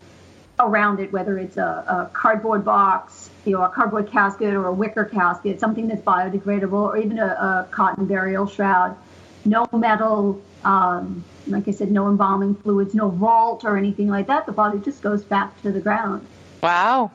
around 0.59 1.01
it, 1.01 1.13
whether 1.13 1.39
it's 1.39 1.57
a, 1.57 1.63
a 1.63 2.11
cardboard 2.13 2.65
box, 2.65 3.31
you 3.45 3.53
know, 3.53 3.63
a 3.63 3.69
cardboard 3.69 4.11
casket 4.11 4.55
or 4.55 4.67
a 4.67 4.73
wicker 4.73 5.05
casket, 5.05 5.59
something 5.59 5.89
that's 5.89 6.03
biodegradable, 6.03 6.73
or 6.73 6.97
even 6.99 7.19
a, 7.19 7.27
a 7.27 7.69
cotton 7.71 8.07
burial 8.07 8.47
shroud. 8.47 8.97
No 9.45 9.67
metal, 9.73 10.41
um, 10.65 11.25
like 11.47 11.67
I 11.67 11.71
said, 11.71 11.91
no 11.91 12.09
embalming 12.09 12.55
fluids, 12.55 12.95
no 12.95 13.09
vault 13.09 13.65
or 13.65 13.77
anything 13.77 14.09
like 14.09 14.27
that. 14.27 14.47
The 14.47 14.53
body 14.53 14.79
just 14.79 15.03
goes 15.03 15.25
back 15.25 15.61
to 15.63 15.73
the 15.73 15.81
ground. 15.81 16.27
Wow. 16.63 17.11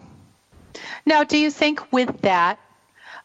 Now, 1.05 1.23
do 1.23 1.37
you 1.37 1.51
think 1.51 1.91
with 1.91 2.21
that, 2.21 2.59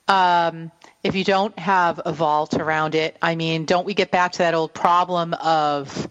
um, 0.09 0.71
if 1.03 1.15
you 1.15 1.25
don't 1.25 1.59
have 1.59 2.01
a 2.05 2.13
vault 2.13 2.55
around 2.55 2.95
it, 2.95 3.17
I 3.23 3.35
mean, 3.35 3.65
don't 3.65 3.87
we 3.87 3.95
get 3.95 4.11
back 4.11 4.33
to 4.33 4.39
that 4.39 4.55
old 4.55 4.75
problem 4.75 5.35
of 5.35 6.09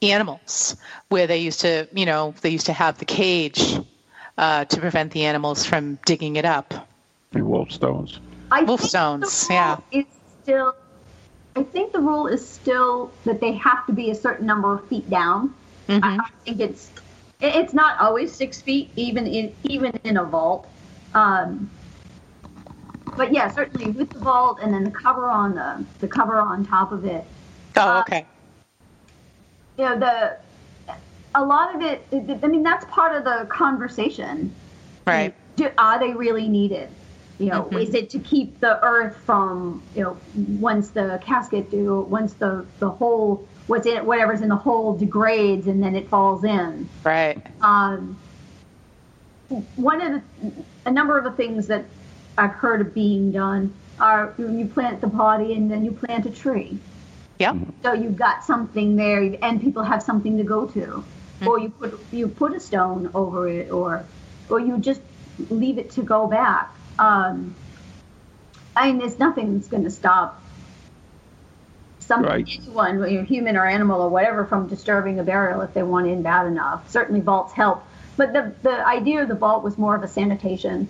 animals 0.00 0.76
where 1.08 1.26
they 1.26 1.38
used 1.38 1.60
to, 1.60 1.86
you 1.92 2.06
know, 2.06 2.34
they 2.40 2.50
used 2.50 2.66
to 2.66 2.72
have 2.72 2.98
the 2.98 3.04
cage 3.04 3.78
uh, 4.36 4.64
to 4.64 4.80
prevent 4.80 5.12
the 5.12 5.24
animals 5.24 5.64
from 5.64 5.98
digging 6.06 6.36
it 6.36 6.44
up? 6.44 6.88
The 7.32 7.44
Wolf 7.44 7.70
stones. 7.70 8.20
I 8.50 8.62
Wolf 8.62 8.82
stones, 8.82 9.46
yeah. 9.48 9.76
rule 9.76 9.84
is 9.92 10.06
still. 10.42 10.74
I 11.54 11.62
think 11.62 11.92
the 11.92 12.00
rule 12.00 12.26
is 12.26 12.46
still 12.46 13.12
that 13.24 13.40
they 13.40 13.52
have 13.52 13.86
to 13.86 13.92
be 13.92 14.10
a 14.10 14.14
certain 14.14 14.46
number 14.46 14.74
of 14.74 14.88
feet 14.88 15.08
down. 15.08 15.54
I, 15.88 16.18
I 16.18 16.28
think 16.44 16.60
it's 16.60 16.88
it- 16.88 17.02
it's 17.42 17.74
not 17.74 18.00
always 18.00 18.32
six 18.32 18.60
feet, 18.60 18.90
even 18.96 19.26
in 19.26 19.54
even 19.64 19.92
in 20.04 20.16
a 20.16 20.24
vault. 20.24 20.68
Um, 21.14 21.70
but 23.16 23.32
yeah, 23.32 23.48
certainly 23.48 23.90
with 23.90 24.10
the 24.12 24.20
vault 24.20 24.58
and 24.62 24.72
then 24.72 24.84
the 24.84 24.90
cover 24.90 25.28
on 25.28 25.54
the 25.54 25.84
the 26.00 26.08
cover 26.08 26.38
on 26.38 26.64
top 26.64 26.92
of 26.92 27.04
it. 27.04 27.24
Oh, 27.76 27.80
Uh, 27.80 28.00
okay. 28.00 28.26
You 29.76 29.84
know 29.84 29.98
the 29.98 30.36
a 31.34 31.44
lot 31.44 31.74
of 31.74 31.82
it. 31.82 32.06
I 32.12 32.46
mean, 32.46 32.62
that's 32.62 32.84
part 32.86 33.16
of 33.16 33.24
the 33.24 33.46
conversation. 33.50 34.54
Right. 35.06 35.34
Do, 35.56 35.70
are 35.78 35.98
they 35.98 36.12
really 36.12 36.48
needed? 36.48 36.88
You 37.38 37.46
know, 37.46 37.68
is 37.72 37.94
it 37.94 38.08
to 38.10 38.20
keep 38.20 38.60
the 38.60 38.80
earth 38.84 39.16
from, 39.16 39.82
you 39.96 40.02
know, 40.02 40.16
once 40.34 40.90
the 40.90 41.20
casket 41.24 41.70
do, 41.70 42.02
once 42.02 42.34
the 42.34 42.64
the 42.78 42.88
hole, 42.88 43.48
what's 43.72 43.86
in 43.86 44.04
whatever's 44.04 44.42
in 44.42 44.50
the 44.50 44.56
hole 44.56 44.94
degrades 44.94 45.66
and 45.66 45.82
then 45.82 45.96
it 45.96 46.06
falls 46.10 46.44
in. 46.44 46.86
Right. 47.02 47.42
Um, 47.62 48.18
one 49.76 50.02
of 50.02 50.12
the, 50.12 50.52
a 50.84 50.90
number 50.90 51.16
of 51.16 51.24
the 51.24 51.30
things 51.30 51.68
that 51.68 51.86
I've 52.36 52.50
heard 52.50 52.82
of 52.82 52.92
being 52.92 53.32
done 53.32 53.72
are 53.98 54.34
when 54.36 54.58
you 54.58 54.66
plant 54.66 55.00
the 55.00 55.06
body 55.06 55.54
and 55.54 55.70
then 55.70 55.86
you 55.86 55.92
plant 55.92 56.26
a 56.26 56.30
tree. 56.30 56.78
Yep. 57.38 57.56
So 57.82 57.94
you've 57.94 58.16
got 58.16 58.44
something 58.44 58.94
there, 58.96 59.36
and 59.40 59.58
people 59.60 59.82
have 59.82 60.02
something 60.02 60.36
to 60.36 60.44
go 60.44 60.66
to, 60.66 61.02
or 61.46 61.58
you 61.58 61.70
put 61.70 61.98
you 62.12 62.28
put 62.28 62.54
a 62.54 62.60
stone 62.60 63.10
over 63.14 63.48
it, 63.48 63.72
or 63.72 64.04
or 64.50 64.60
you 64.60 64.78
just 64.78 65.00
leave 65.48 65.78
it 65.78 65.90
to 65.92 66.02
go 66.02 66.26
back. 66.26 66.70
Um, 66.98 67.56
I 68.76 68.88
mean, 68.88 68.98
there's 68.98 69.18
nothing 69.18 69.54
that's 69.54 69.66
going 69.66 69.84
to 69.84 69.90
stop 69.90 70.41
some 72.02 72.22
Right. 72.22 72.46
anyone, 72.62 73.24
human 73.26 73.56
or 73.56 73.66
animal 73.66 74.00
or 74.00 74.08
whatever, 74.08 74.44
from 74.44 74.68
disturbing 74.68 75.18
a 75.18 75.22
burial 75.22 75.60
if 75.62 75.72
they 75.74 75.82
want 75.82 76.06
in 76.06 76.22
bad 76.22 76.46
enough. 76.46 76.88
Certainly, 76.90 77.20
vaults 77.22 77.52
help, 77.52 77.82
but 78.16 78.32
the 78.32 78.52
the 78.62 78.86
idea 78.86 79.22
of 79.22 79.28
the 79.28 79.34
vault 79.34 79.62
was 79.62 79.78
more 79.78 79.94
of 79.94 80.02
a 80.02 80.08
sanitation 80.08 80.88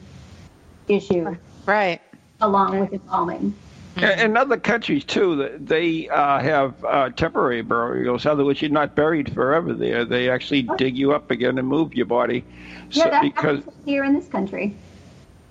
issue, 0.88 1.36
Right. 1.66 2.00
along 2.40 2.80
with 2.80 2.92
embalming. 2.92 3.54
In 3.96 4.04
in 4.04 4.36
other 4.38 4.56
countries 4.56 5.04
too, 5.04 5.50
they 5.60 6.08
uh, 6.08 6.38
have 6.40 6.82
uh, 6.84 7.10
temporary 7.10 7.60
burials. 7.62 8.24
In 8.24 8.30
other 8.30 8.44
words, 8.44 8.62
you're 8.62 8.70
not 8.70 8.94
buried 8.96 9.32
forever 9.34 9.74
there. 9.74 10.04
They 10.06 10.30
actually 10.30 10.62
dig 10.78 10.96
you 10.96 11.12
up 11.12 11.30
again 11.30 11.58
and 11.58 11.68
move 11.68 11.94
your 11.94 12.06
body. 12.06 12.44
Yeah, 12.90 13.04
So- 13.04 13.10
that 13.10 13.22
because 13.22 13.58
happens 13.58 13.76
here 13.84 14.04
in 14.04 14.14
this 14.14 14.28
country. 14.28 14.74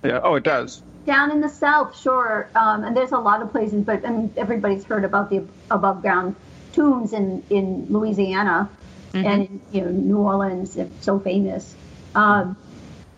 yeah, 0.04 0.20
oh, 0.24 0.36
it 0.36 0.44
does. 0.44 0.82
Down 1.06 1.32
in 1.32 1.42
the 1.42 1.50
south, 1.50 2.00
sure, 2.00 2.50
um, 2.56 2.84
and 2.84 2.96
there's 2.96 3.12
a 3.12 3.18
lot 3.18 3.42
of 3.42 3.52
places, 3.52 3.84
but 3.84 4.06
I 4.06 4.12
mean, 4.12 4.34
everybody's 4.38 4.84
heard 4.84 5.04
about 5.04 5.30
the 5.30 5.46
above 5.70 6.02
ground 6.02 6.36
tombs 6.74 7.14
in 7.14 7.44
in 7.50 7.86
Louisiana 7.90 8.70
and 9.14 9.26
in, 9.44 9.62
you 9.72 9.82
know 9.82 9.92
New 9.92 10.18
Orleans, 10.18 10.78
so 11.02 11.20
famous. 11.20 11.76
Um, 12.16 12.56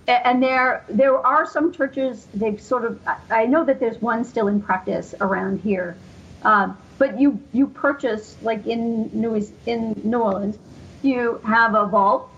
and 0.08 0.44
there 0.44 0.84
there 0.90 1.18
are 1.18 1.46
some 1.46 1.72
churches 1.72 2.28
they've 2.34 2.62
sort 2.62 2.86
of 2.86 3.00
I 3.30 3.46
know 3.46 3.64
that 3.64 3.80
there's 3.80 4.02
one 4.02 4.26
still 4.26 4.48
in 4.48 4.62
practice 4.62 5.16
around 5.22 5.62
here, 5.62 5.96
um, 6.44 6.78
but 6.98 7.20
you 7.20 7.40
you 7.54 7.68
purchase 7.68 8.36
like 8.42 8.66
in 8.66 9.10
New 9.14 9.36
in 9.66 10.02
New 10.04 10.20
Orleans, 10.20 10.58
you 11.02 11.40
have 11.46 11.76
a 11.76 11.86
vault, 11.86 12.30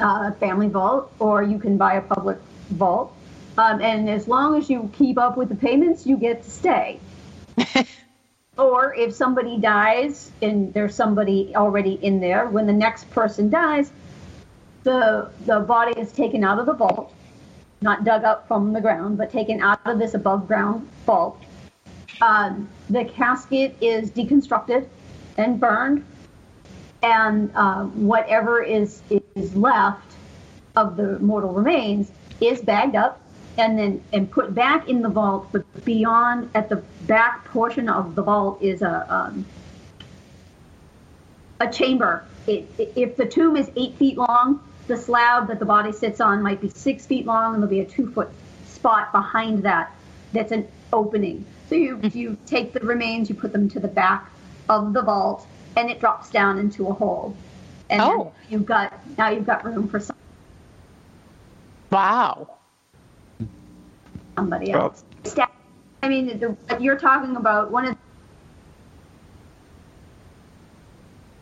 a 0.00 0.06
uh, 0.06 0.32
family 0.32 0.68
vault, 0.68 1.12
or 1.18 1.42
you 1.42 1.58
can 1.58 1.76
buy 1.76 1.94
a 1.94 2.02
public 2.02 2.38
vault, 2.70 3.14
um, 3.58 3.80
and 3.82 4.08
as 4.08 4.26
long 4.26 4.56
as 4.56 4.70
you 4.70 4.90
keep 4.94 5.18
up 5.18 5.36
with 5.36 5.48
the 5.48 5.54
payments, 5.54 6.06
you 6.06 6.16
get 6.16 6.42
to 6.42 6.50
stay. 6.50 7.00
or 8.58 8.94
if 8.94 9.14
somebody 9.14 9.58
dies 9.58 10.30
and 10.40 10.72
there's 10.72 10.94
somebody 10.94 11.52
already 11.54 11.94
in 11.94 12.20
there, 12.20 12.48
when 12.48 12.66
the 12.66 12.72
next 12.72 13.10
person 13.10 13.50
dies, 13.50 13.92
the 14.84 15.30
the 15.46 15.60
body 15.60 15.98
is 16.00 16.12
taken 16.12 16.42
out 16.42 16.58
of 16.58 16.66
the 16.66 16.72
vault, 16.72 17.14
not 17.82 18.04
dug 18.04 18.24
up 18.24 18.48
from 18.48 18.72
the 18.72 18.80
ground, 18.80 19.18
but 19.18 19.30
taken 19.30 19.60
out 19.60 19.80
of 19.84 19.98
this 19.98 20.14
above 20.14 20.48
ground 20.48 20.88
vault. 21.06 21.40
Um, 22.20 22.68
the 22.88 23.04
casket 23.04 23.76
is 23.80 24.10
deconstructed 24.10 24.88
and 25.36 25.60
burned, 25.60 26.04
and 27.02 27.50
uh, 27.54 27.84
whatever 27.84 28.62
is 28.62 29.02
is 29.36 29.54
left 29.54 30.14
of 30.74 30.96
the 30.96 31.18
mortal 31.18 31.52
remains 31.52 32.10
is 32.40 32.60
bagged 32.62 32.96
up 32.96 33.21
and 33.58 33.78
then 33.78 34.02
and 34.12 34.30
put 34.30 34.54
back 34.54 34.88
in 34.88 35.02
the 35.02 35.08
vault. 35.08 35.48
But 35.52 35.84
beyond, 35.84 36.50
at 36.54 36.68
the 36.68 36.76
back 37.06 37.44
portion 37.46 37.88
of 37.88 38.14
the 38.14 38.22
vault, 38.22 38.62
is 38.62 38.82
a 38.82 39.06
um, 39.12 39.46
a 41.60 41.70
chamber. 41.70 42.24
It, 42.46 42.68
if 42.78 43.16
the 43.16 43.26
tomb 43.26 43.56
is 43.56 43.70
eight 43.76 43.96
feet 43.96 44.16
long, 44.16 44.60
the 44.88 44.96
slab 44.96 45.48
that 45.48 45.58
the 45.58 45.64
body 45.64 45.92
sits 45.92 46.20
on 46.20 46.42
might 46.42 46.60
be 46.60 46.68
six 46.68 47.06
feet 47.06 47.26
long, 47.26 47.54
and 47.54 47.62
there'll 47.62 47.70
be 47.70 47.80
a 47.80 47.84
two 47.84 48.10
foot 48.10 48.28
spot 48.66 49.12
behind 49.12 49.62
that 49.62 49.92
that's 50.32 50.52
an 50.52 50.66
opening. 50.92 51.44
So 51.68 51.74
you 51.76 51.96
mm-hmm. 51.96 52.18
you 52.18 52.36
take 52.46 52.72
the 52.72 52.80
remains, 52.80 53.28
you 53.28 53.34
put 53.34 53.52
them 53.52 53.68
to 53.70 53.80
the 53.80 53.88
back 53.88 54.30
of 54.68 54.92
the 54.92 55.02
vault, 55.02 55.46
and 55.76 55.90
it 55.90 56.00
drops 56.00 56.30
down 56.30 56.58
into 56.58 56.88
a 56.88 56.92
hole. 56.92 57.36
And 57.90 58.00
oh. 58.00 58.32
you've 58.48 58.66
got 58.66 58.92
now 59.18 59.28
you've 59.28 59.46
got 59.46 59.64
room 59.64 59.88
for 59.88 60.00
some. 60.00 60.16
Wow. 61.90 62.58
Somebody 64.42 64.72
else. 64.72 65.04
Well, 65.36 65.48
I 66.02 66.08
mean, 66.08 66.40
the, 66.40 66.56
you're 66.80 66.98
talking 66.98 67.36
about 67.36 67.70
one 67.70 67.86
of. 67.86 67.96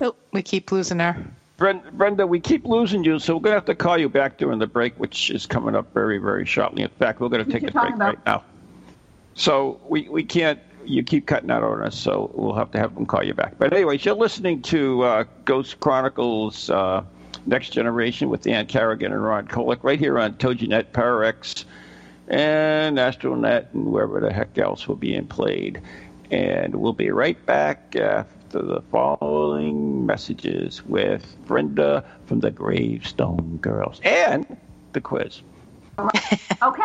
Oh, 0.03 0.15
we 0.33 0.43
keep 0.43 0.71
losing 0.71 0.99
her. 0.99 1.17
Brenda, 1.57 2.27
we 2.27 2.41
keep 2.41 2.67
losing 2.67 3.03
you, 3.03 3.19
so 3.19 3.37
we're 3.37 3.41
going 3.41 3.53
to 3.53 3.57
have 3.57 3.65
to 3.67 3.75
call 3.75 3.97
you 3.97 4.11
back 4.11 4.37
during 4.37 4.59
the 4.59 4.67
break, 4.67 4.95
which 4.99 5.31
is 5.31 5.47
coming 5.47 5.75
up 5.75 5.93
very, 5.95 6.19
very 6.19 6.45
shortly. 6.45 6.83
In 6.83 6.91
fact, 6.91 7.21
we're 7.21 7.31
going 7.31 7.45
to 7.45 7.51
take 7.51 7.63
a 7.63 7.73
break 7.73 7.95
about? 7.95 8.01
right 8.01 8.27
now. 8.27 8.45
So 9.35 9.81
we, 9.89 10.09
we 10.09 10.23
can't, 10.23 10.59
you 10.85 11.03
keep 11.03 11.27
cutting 11.27 11.51
out 11.51 11.63
on 11.63 11.83
us, 11.83 11.99
so 11.99 12.31
we'll 12.35 12.55
have 12.55 12.71
to 12.73 12.79
have 12.79 12.95
them 12.95 13.07
call 13.07 13.25
you 13.25 13.33
back. 13.35 13.55
But 13.59 13.73
anyways, 13.73 14.05
you're 14.05 14.15
listening 14.15 14.61
to 14.63 15.03
uh, 15.05 15.25
Ghost 15.47 15.81
Chronicles 15.81 16.69
uh, 16.69 17.03
Next 17.47 17.71
Generation 17.71 18.29
with 18.29 18.43
Dan 18.43 18.67
Carrigan 18.67 19.13
and 19.13 19.23
Ron 19.23 19.47
Kolek 19.47 19.83
right 19.83 19.99
here 19.99 20.19
on 20.19 20.35
TogiNet, 20.35 20.93
ParaX, 20.93 21.65
and 22.31 22.97
Astronet, 22.99 23.73
and 23.75 23.87
wherever 23.87 24.21
the 24.21 24.33
heck 24.33 24.57
else 24.57 24.87
will 24.89 24.97
be 24.97 25.15
in 25.15 25.27
played. 25.27 25.83
And 26.31 26.77
we'll 26.77 26.93
be 26.93 27.11
right 27.11 27.45
back 27.45 27.97
after 27.97 28.63
the 28.63 28.83
following 28.93 30.07
messages 30.07 30.85
with 30.87 31.37
Brenda 31.47 32.05
from 32.27 32.41
the 32.41 32.51
Gravestone 32.51 33.59
Girls 33.61 34.01
and 34.05 34.57
the 34.93 35.01
quiz. 35.01 35.43
okay. 36.63 36.85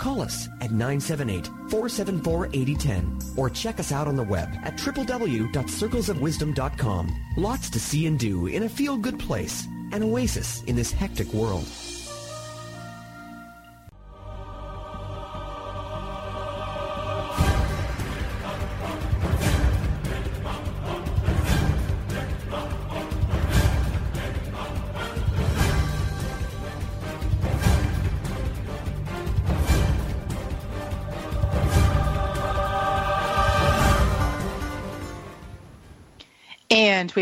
Call 0.00 0.20
us 0.22 0.48
at 0.62 0.70
978-474-8010 0.70 3.36
or 3.36 3.50
check 3.50 3.78
us 3.78 3.92
out 3.92 4.08
on 4.08 4.16
the 4.16 4.22
web 4.22 4.48
at 4.62 4.78
www.circlesofwisdom.com. 4.78 7.16
Lots 7.36 7.68
to 7.68 7.78
see 7.78 8.06
and 8.06 8.18
do 8.18 8.46
in 8.46 8.62
a 8.62 8.68
feel-good 8.68 9.18
place 9.18 9.66
an 9.92 10.02
oasis 10.02 10.62
in 10.62 10.74
this 10.74 10.90
hectic 10.90 11.34
world. 11.34 11.66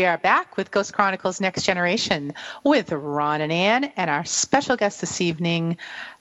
Are 0.09 0.17
back 0.17 0.57
with 0.57 0.71
Ghost 0.71 0.91
Chronicles 0.91 1.39
Next 1.39 1.63
Generation 1.63 2.33
with 2.63 2.91
Ron 2.91 3.41
and 3.41 3.51
Ann 3.51 3.83
and 3.95 4.09
our 4.09 4.25
special 4.25 4.75
guest 4.75 5.01
this 5.01 5.21
evening, 5.21 5.77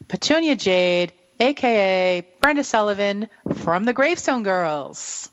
Petunia 0.09 0.57
Jade, 0.57 1.13
aka 1.41 2.23
Brenda 2.43 2.65
Sullivan 2.65 3.31
from 3.55 3.85
the 3.85 3.95
Gravestone 3.95 4.43
Girls. 4.43 5.31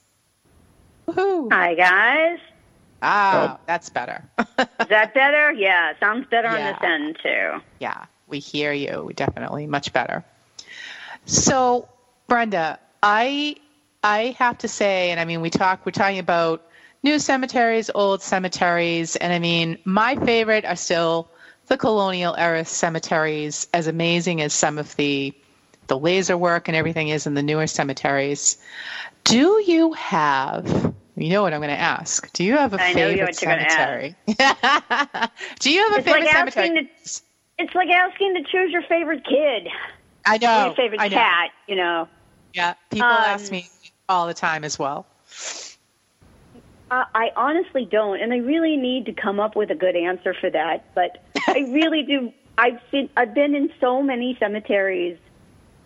Woohoo. 1.06 1.52
Hi, 1.52 1.76
guys. 1.76 2.40
Ah, 3.02 3.58
oh. 3.58 3.64
that's 3.68 3.90
better. 3.90 4.24
Is 4.40 4.88
that 4.88 5.14
better? 5.14 5.52
Yeah, 5.52 5.94
sounds 6.00 6.26
better 6.32 6.48
yeah. 6.48 6.68
on 6.68 6.74
this 6.74 6.82
end, 6.82 7.18
too. 7.22 7.62
Yeah, 7.80 8.06
we 8.28 8.40
hear 8.40 8.72
you. 8.72 9.12
Definitely 9.16 9.68
much 9.68 9.92
better. 9.92 10.24
So, 11.26 11.90
Brenda, 12.28 12.80
I 13.04 13.58
I 14.02 14.34
have 14.40 14.60
to 14.60 14.70
say, 14.70 15.12
and 15.12 15.20
I 15.20 15.26
mean, 15.26 15.42
we 15.42 15.50
talk. 15.50 15.86
We're 15.86 15.92
talking 15.92 16.20
about 16.20 16.66
new 17.06 17.20
cemeteries, 17.20 17.90
old 17.96 18.22
cemeteries, 18.22 19.16
and 19.16 19.32
I 19.32 19.40
mean, 19.40 19.78
my 19.86 20.16
favorite 20.18 20.66
are 20.66 20.76
still 20.76 21.30
the 21.68 21.78
colonial 21.78 22.36
era 22.36 22.66
cemeteries. 22.66 23.68
As 23.74 23.88
amazing 23.88 24.42
as 24.42 24.54
some 24.54 24.78
of 24.78 24.96
the 24.98 25.34
the 25.88 25.98
laser 25.98 26.38
work 26.38 26.68
and 26.68 26.76
everything 26.76 27.10
is 27.10 27.28
in 27.28 27.36
the 27.36 27.44
newer 27.44 27.68
cemeteries, 27.68 28.58
do 29.24 29.62
you 29.66 29.94
have? 29.94 30.94
You 31.16 31.30
know 31.30 31.44
what 31.44 31.54
I'm 31.54 31.62
going 31.62 31.70
to 31.70 31.80
ask. 31.80 32.32
Do 32.34 32.44
you 32.44 32.58
have 32.58 32.74
a 32.74 32.80
I 32.80 32.94
favorite 32.94 33.36
cemetery? 33.36 34.16
do 34.28 35.72
you 35.72 35.82
have 35.84 35.94
a 35.94 36.00
it's 36.00 36.08
favorite 36.08 36.28
like 36.28 36.32
cemetery? 36.32 36.70
To, 36.70 37.22
it's 37.60 37.76
like 37.76 37.90
asking 37.90 38.36
to 38.36 38.44
choose 38.52 38.72
your 38.72 38.82
favorite 38.84 39.24
kid. 39.24 39.70
I 40.26 40.38
know. 40.40 40.66
Your 40.66 40.76
favorite 40.76 41.02
I 41.02 41.08
know. 41.08 41.16
cat, 41.18 41.52
you 41.68 41.76
know. 41.76 42.08
Yeah, 42.54 42.74
people 42.90 43.06
Um, 43.06 43.14
ask 43.14 43.52
me 43.52 43.70
all 44.10 44.28
the 44.28 44.34
time 44.34 44.64
as 44.64 44.80
well. 44.80 45.06
Uh, 46.92 47.04
I 47.16 47.32
honestly 47.36 47.86
don't, 47.86 48.22
and 48.22 48.32
I 48.32 48.38
really 48.38 48.78
need 48.78 49.08
to 49.08 49.14
come 49.14 49.40
up 49.40 49.56
with 49.56 49.72
a 49.72 49.76
good 49.76 49.96
answer 49.96 50.36
for 50.40 50.50
that. 50.52 50.94
But 50.94 51.24
I 51.48 51.60
really 51.60 52.04
do. 52.04 52.32
I've 52.58 52.80
seen. 52.92 53.10
I've 53.18 53.34
been 53.34 53.56
in 53.56 53.72
so 53.80 54.02
many 54.02 54.38
cemeteries, 54.40 55.18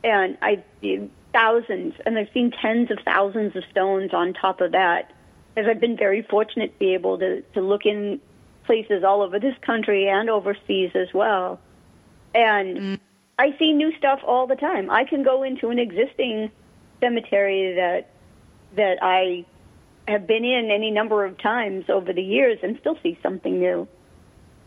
and 0.03 0.37
I've 0.41 0.63
seen 0.81 1.11
thousands, 1.31 1.93
and 2.05 2.17
I've 2.17 2.29
seen 2.33 2.51
tens 2.51 2.91
of 2.91 2.99
thousands 3.05 3.55
of 3.55 3.63
stones 3.71 4.13
on 4.13 4.33
top 4.33 4.61
of 4.61 4.73
that. 4.73 5.13
As 5.55 5.65
I've 5.67 5.79
been 5.79 5.97
very 5.97 6.21
fortunate 6.21 6.73
to 6.73 6.79
be 6.79 6.93
able 6.93 7.17
to 7.19 7.41
to 7.41 7.61
look 7.61 7.85
in 7.85 8.19
places 8.65 9.03
all 9.03 9.21
over 9.21 9.39
this 9.39 9.55
country 9.61 10.07
and 10.07 10.29
overseas 10.29 10.91
as 10.95 11.13
well, 11.13 11.59
and 12.35 12.99
I 13.39 13.55
see 13.57 13.71
new 13.71 13.95
stuff 13.97 14.19
all 14.25 14.47
the 14.47 14.57
time. 14.57 14.91
I 14.91 15.05
can 15.05 15.23
go 15.23 15.43
into 15.43 15.69
an 15.69 15.79
existing 15.79 16.51
cemetery 16.99 17.73
that 17.75 18.09
that 18.75 18.99
I 19.01 19.45
have 20.09 20.27
been 20.27 20.43
in 20.43 20.71
any 20.71 20.91
number 20.91 21.25
of 21.25 21.37
times 21.37 21.85
over 21.89 22.11
the 22.13 22.21
years 22.21 22.59
and 22.63 22.77
still 22.79 22.97
see 23.01 23.17
something 23.21 23.59
new. 23.59 23.87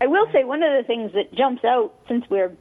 I 0.00 0.06
will 0.06 0.26
say 0.32 0.44
one 0.44 0.62
of 0.62 0.72
the 0.72 0.86
things 0.86 1.12
that 1.12 1.32
jumps 1.34 1.64
out 1.64 1.94
since 2.08 2.24
we're 2.28 2.52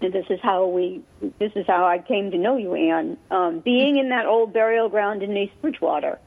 this 0.00 0.26
is 0.30 0.38
how 0.42 0.66
we 0.66 1.02
this 1.38 1.52
is 1.56 1.66
how 1.66 1.84
I 1.84 1.98
came 1.98 2.30
to 2.30 2.38
know 2.38 2.56
you, 2.56 2.74
Anne. 2.74 3.18
Um, 3.30 3.58
being 3.60 3.98
in 3.98 4.10
that 4.10 4.26
old 4.26 4.52
burial 4.52 4.88
ground 4.88 5.22
in 5.22 5.36
East 5.36 5.60
Bridgewater. 5.60 6.18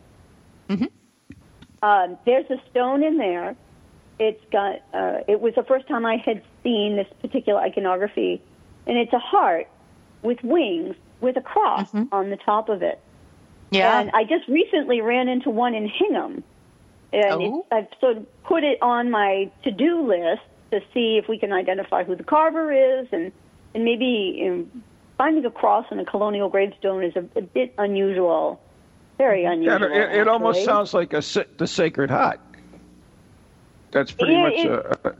Um, 1.82 2.18
there's 2.26 2.50
a 2.50 2.58
stone 2.70 3.04
in 3.04 3.18
there. 3.18 3.56
It's 4.20 4.44
got. 4.52 4.82
Uh, 4.94 5.20
it 5.28 5.40
was 5.40 5.56
the 5.56 5.64
first 5.64 5.88
time 5.88 6.06
I 6.06 6.18
had 6.18 6.44
seen 6.64 6.98
this 6.98 7.08
particular 7.22 7.60
iconography, 7.62 8.42
and 8.86 8.98
it's 8.98 9.14
a 9.14 9.20
heart 9.20 9.68
with 10.22 10.44
wings 10.44 10.96
with 11.22 11.38
a 11.38 11.42
cross 11.42 11.92
on 12.12 12.30
the 12.30 12.38
top 12.38 12.70
of 12.70 12.84
it. 12.84 13.00
Yeah. 13.71 13.99
And 14.01 14.12
I 14.13 14.23
just 14.25 14.47
recently 14.47 15.01
ran 15.01 15.27
into 15.29 15.49
one 15.49 15.73
in 15.73 15.88
Hingham. 15.88 16.43
And 17.13 17.23
Oh. 17.34 17.65
it, 17.71 17.75
I've 17.75 17.88
sort 17.99 18.17
of 18.17 18.43
put 18.43 18.63
it 18.63 18.77
on 18.81 19.10
my 19.12 19.49
to 19.63 19.71
do 19.71 20.07
list 20.07 20.41
to 20.71 20.81
see 20.93 21.17
if 21.17 21.27
we 21.27 21.38
can 21.38 21.51
identify 21.51 22.03
who 22.03 22.15
the 22.15 22.23
carver 22.23 22.71
is 22.71 23.07
and, 23.12 23.31
and 23.73 23.84
maybe 23.84 24.36
you 24.38 24.49
know, 24.55 24.65
finding 25.17 25.45
a 25.45 25.51
cross 25.51 25.86
in 25.91 25.99
a 25.99 26.05
colonial 26.05 26.47
gravestone 26.49 27.03
is 27.03 27.13
a, 27.15 27.25
a 27.38 27.41
bit 27.41 27.73
unusual. 27.77 28.62
Very 29.17 29.43
Yeah, 29.43 29.51
unusual. 29.53 29.91
it, 29.91 30.19
it 30.21 30.27
almost 30.27 30.63
sounds 30.63 30.93
like 30.93 31.13
a 31.13 31.21
the 31.57 31.67
Sacred 31.67 32.10
Heart. 32.10 32.39
That's 33.91 34.12
pretty 34.12 34.34
Yeah, 34.34 34.41
much 34.43 34.53
it- 34.53 34.67
a, 35.05 35.10
a 35.10 35.15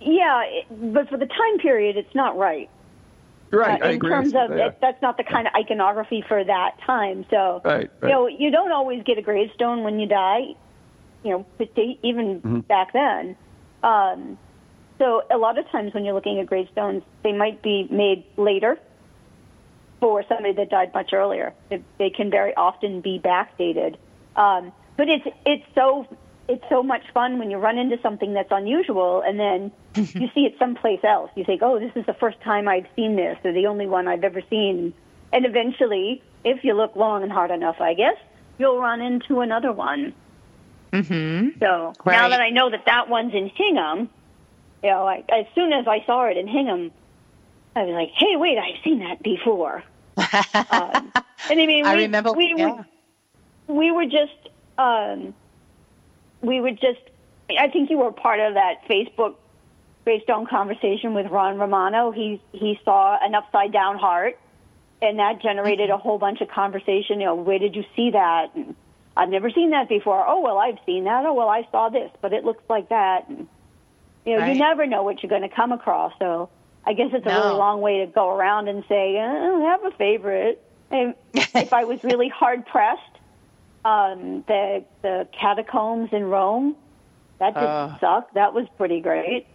Yeah, 0.00 0.42
it, 0.46 0.92
but 0.94 1.08
for 1.08 1.16
the 1.16 1.26
time 1.26 1.58
period, 1.58 1.96
it's 1.96 2.14
not 2.14 2.36
right. 2.36 2.70
Right. 3.52 3.80
Uh, 3.80 3.86
I 3.86 3.90
in 3.90 3.96
agree 3.96 4.10
terms 4.10 4.34
of 4.34 4.48
there. 4.50 4.74
that's 4.80 5.00
not 5.02 5.16
the 5.16 5.24
kind 5.24 5.46
of 5.46 5.54
iconography 5.54 6.24
for 6.26 6.42
that 6.42 6.78
time. 6.86 7.24
So 7.30 7.60
Right, 7.64 7.90
you 8.02 8.08
know, 8.08 8.26
you 8.26 8.50
don't 8.50 8.72
always 8.72 9.02
get 9.04 9.18
a 9.18 9.22
gravestone 9.22 9.84
when 9.84 10.00
you 10.00 10.06
die. 10.06 10.54
You 11.22 11.30
know, 11.30 11.46
but 11.58 11.74
they- 11.76 11.98
even 12.02 12.40
Mm-hmm. 12.40 12.60
back 12.60 12.92
then. 12.92 13.36
Um, 13.82 14.38
so 14.98 15.22
a 15.30 15.36
lot 15.38 15.58
of 15.58 15.68
times 15.70 15.94
when 15.94 16.04
you're 16.04 16.14
looking 16.14 16.38
at 16.40 16.46
gravestones, 16.46 17.02
they 17.22 17.32
might 17.32 17.62
be 17.62 17.86
made 17.90 18.24
later 18.36 18.78
for 20.00 20.24
somebody 20.28 20.52
that 20.54 20.68
died 20.70 20.92
much 20.94 21.12
earlier. 21.12 21.54
They, 21.68 21.82
they 21.98 22.10
can 22.10 22.30
very 22.30 22.54
often 22.56 23.00
be 23.00 23.20
backdated. 23.20 23.96
Um, 24.36 24.72
but 24.96 25.08
it's 25.08 25.26
it's 25.46 25.64
so 25.74 26.06
it's 26.52 26.64
so 26.68 26.82
much 26.82 27.02
fun 27.14 27.38
when 27.38 27.50
you 27.50 27.56
run 27.56 27.78
into 27.78 27.98
something 28.02 28.34
that's 28.34 28.50
unusual 28.50 29.22
and 29.24 29.40
then 29.40 29.72
you 29.94 30.28
see 30.34 30.42
it 30.42 30.54
someplace 30.58 31.00
else. 31.02 31.30
You 31.34 31.44
think, 31.44 31.62
oh, 31.62 31.80
this 31.80 31.92
is 31.96 32.04
the 32.04 32.12
first 32.12 32.38
time 32.42 32.68
I've 32.68 32.86
seen 32.94 33.16
this, 33.16 33.38
or 33.42 33.54
the 33.54 33.66
only 33.66 33.86
one 33.86 34.06
I've 34.06 34.22
ever 34.22 34.42
seen. 34.50 34.92
And 35.32 35.46
eventually, 35.46 36.22
if 36.44 36.62
you 36.62 36.74
look 36.74 36.94
long 36.94 37.22
and 37.22 37.32
hard 37.32 37.50
enough, 37.50 37.80
I 37.80 37.94
guess 37.94 38.16
you'll 38.58 38.78
run 38.78 39.00
into 39.00 39.40
another 39.40 39.72
one. 39.72 40.12
Mm-hmm. 40.92 41.58
So 41.58 41.94
now 42.04 42.28
that 42.28 42.40
I 42.42 42.50
know 42.50 42.68
that 42.68 42.84
that 42.84 43.08
one's 43.08 43.32
in 43.32 43.48
Hingham, 43.48 44.10
you 44.82 44.90
know, 44.90 45.06
I, 45.06 45.24
as 45.30 45.46
soon 45.54 45.72
as 45.72 45.86
I 45.88 46.04
saw 46.04 46.26
it 46.26 46.36
in 46.36 46.46
Hingham, 46.46 46.90
I 47.74 47.84
was 47.84 47.94
like, 47.94 48.10
"Hey, 48.14 48.36
wait, 48.36 48.58
I've 48.58 48.84
seen 48.84 48.98
that 48.98 49.22
before." 49.22 49.82
um, 50.18 51.12
and 51.48 51.60
I 51.60 51.66
mean, 51.66 51.86
I 51.86 51.96
we, 51.96 52.02
remember. 52.02 52.32
we 52.34 52.54
yeah. 52.54 52.72
were 52.72 52.86
we 53.74 53.90
were 53.90 54.04
just 54.04 54.50
um, 54.76 55.32
we 56.42 56.60
were 56.60 56.72
just. 56.72 57.00
I 57.58 57.68
think 57.68 57.90
you 57.90 57.98
were 57.98 58.12
part 58.12 58.40
of 58.40 58.54
that 58.54 58.84
Facebook 58.88 59.34
gravestone 60.04 60.46
conversation 60.46 61.14
with 61.14 61.26
Ron 61.30 61.58
Romano. 61.58 62.10
He 62.10 62.40
he 62.52 62.78
saw 62.84 63.16
an 63.20 63.34
upside 63.34 63.72
down 63.72 63.98
heart, 63.98 64.38
and 65.00 65.18
that 65.18 65.40
generated 65.42 65.90
Mm-hmm. 65.90 65.94
a 65.94 65.98
whole 65.98 66.18
bunch 66.18 66.40
of 66.40 66.48
conversation. 66.48 67.20
You 67.20 67.26
know, 67.26 67.34
where 67.36 67.58
did 67.58 67.74
you 67.76 67.84
see 67.96 68.10
that? 68.12 68.54
And, 68.54 68.74
I've 69.14 69.28
never 69.28 69.50
seen 69.50 69.70
that 69.70 69.90
before. 69.90 70.24
Oh 70.26 70.40
well, 70.40 70.56
I've 70.56 70.78
seen 70.86 71.04
that. 71.04 71.24
Oh 71.26 71.34
well, 71.34 71.48
I 71.48 71.68
saw 71.70 71.90
this, 71.90 72.10
but 72.22 72.32
it 72.32 72.44
looks 72.44 72.64
like 72.70 72.88
that. 72.88 73.28
And, 73.28 73.46
you 74.24 74.32
know, 74.32 74.38
Right. 74.38 74.52
you 74.54 74.58
never 74.58 74.86
know 74.86 75.02
what 75.02 75.22
you're 75.22 75.28
going 75.28 75.42
to 75.42 75.54
come 75.54 75.70
across. 75.70 76.14
So 76.18 76.48
I 76.86 76.94
guess 76.94 77.10
it's 77.12 77.26
a 77.26 77.28
No. 77.28 77.42
really 77.42 77.54
long 77.58 77.82
way 77.82 77.98
to 77.98 78.06
go 78.06 78.30
around 78.34 78.68
and 78.68 78.82
say 78.88 79.18
"Uh, 79.18 79.22
I 79.28 79.32
don't 79.46 79.62
have 79.62 79.84
a 79.84 79.90
favorite. 79.98 80.62
And 80.90 81.14
if 81.34 81.74
I 81.74 81.84
was 81.84 82.02
really 82.02 82.30
hard 82.30 82.64
pressed, 82.64 83.02
um, 83.84 84.44
the 84.46 84.84
the 85.02 85.28
catacombs 85.38 86.10
in 86.12 86.24
Rome, 86.24 86.76
that 87.38 87.54
didn't 87.54 87.68
Oh. 87.68 87.96
suck. 88.00 88.32
That 88.34 88.54
was 88.54 88.66
pretty 88.76 89.00
great. 89.00 89.46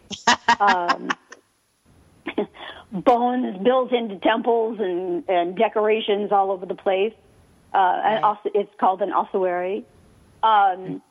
um, 0.59 1.15
bones 2.91 3.57
built 3.63 3.91
into 3.91 4.17
temples 4.17 4.79
and, 4.79 5.23
and 5.29 5.55
decorations 5.55 6.31
all 6.31 6.51
over 6.51 6.65
the 6.65 6.75
place. 6.75 7.13
Uh, 7.73 8.01
and 8.05 8.23
also, 8.23 8.49
it's 8.53 8.71
called 8.79 9.01
an 9.01 9.11
ossuary. 9.11 9.85
Um, 10.43 11.01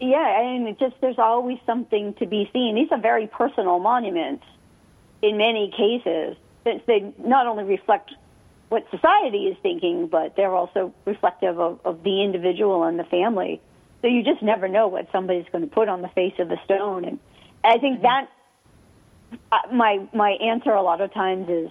yeah, 0.00 0.16
I 0.18 0.42
mean, 0.42 0.66
it 0.66 0.78
just 0.78 0.94
there's 1.00 1.18
always 1.18 1.58
something 1.64 2.14
to 2.14 2.26
be 2.26 2.50
seen. 2.52 2.74
These 2.74 2.88
are 2.92 2.98
very 3.00 3.26
personal 3.26 3.78
monuments 3.78 4.44
in 5.22 5.36
many 5.38 5.70
cases, 5.70 6.36
since 6.64 6.82
they 6.86 7.12
not 7.18 7.46
only 7.46 7.64
reflect 7.64 8.12
what 8.68 8.84
society 8.90 9.44
is 9.46 9.56
thinking, 9.62 10.08
but 10.08 10.34
they're 10.36 10.54
also 10.54 10.92
reflective 11.04 11.60
of, 11.60 11.80
of 11.84 12.02
the 12.02 12.22
individual 12.22 12.84
and 12.84 12.98
the 12.98 13.04
family. 13.04 13.60
So 14.02 14.08
you 14.08 14.22
just 14.22 14.42
never 14.42 14.68
know 14.68 14.88
what 14.88 15.08
somebody's 15.12 15.46
going 15.52 15.68
to 15.68 15.72
put 15.72 15.88
on 15.88 16.02
the 16.02 16.08
face 16.08 16.34
of 16.38 16.48
the 16.48 16.58
stone. 16.64 17.04
And 17.04 17.18
I 17.64 17.78
think 17.78 18.02
that 18.02 18.28
uh, 19.52 19.58
my 19.72 20.06
my 20.12 20.30
answer 20.32 20.70
a 20.70 20.82
lot 20.82 21.00
of 21.00 21.12
times 21.12 21.48
is 21.48 21.70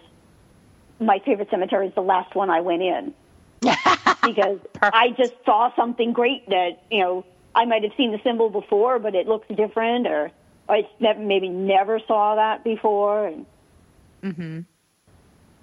my 0.99 1.19
favorite 1.19 1.49
cemetery 1.49 1.87
is 1.87 1.95
the 1.95 2.01
last 2.01 2.35
one 2.35 2.49
I 2.49 2.61
went 2.61 2.81
in 2.81 3.13
because 3.61 4.59
I 4.81 5.09
just 5.17 5.33
saw 5.45 5.73
something 5.75 6.13
great 6.13 6.47
that 6.49 6.83
you 6.89 6.99
know 6.99 7.25
I 7.53 7.65
might 7.65 7.83
have 7.83 7.93
seen 7.95 8.11
the 8.11 8.19
symbol 8.23 8.49
before, 8.49 8.99
but 8.99 9.15
it 9.15 9.27
looks 9.27 9.47
different, 9.55 10.07
or 10.07 10.31
I 10.67 10.87
never, 10.99 11.19
maybe 11.19 11.49
never 11.49 11.99
saw 12.05 12.35
that 12.35 12.63
before. 12.63 13.27
And 13.27 13.45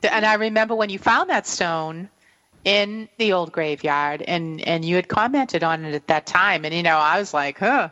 And 0.05 0.25
I 0.27 0.35
remember 0.35 0.75
when 0.75 0.91
you 0.91 0.99
found 0.99 1.31
that 1.31 1.47
stone 1.47 2.09
in 2.65 3.09
the 3.19 3.33
old 3.33 3.53
graveyard, 3.53 4.23
and 4.27 4.61
and 4.67 4.85
you 4.85 4.97
had 4.97 5.09
commented 5.09 5.63
on 5.65 5.85
it 5.85 5.95
at 5.95 6.07
that 6.09 6.27
time, 6.27 6.65
and 6.65 6.75
you 6.75 6.83
know 6.83 6.97
I 6.97 7.19
was 7.19 7.35
like, 7.35 7.59
huh, 7.59 7.89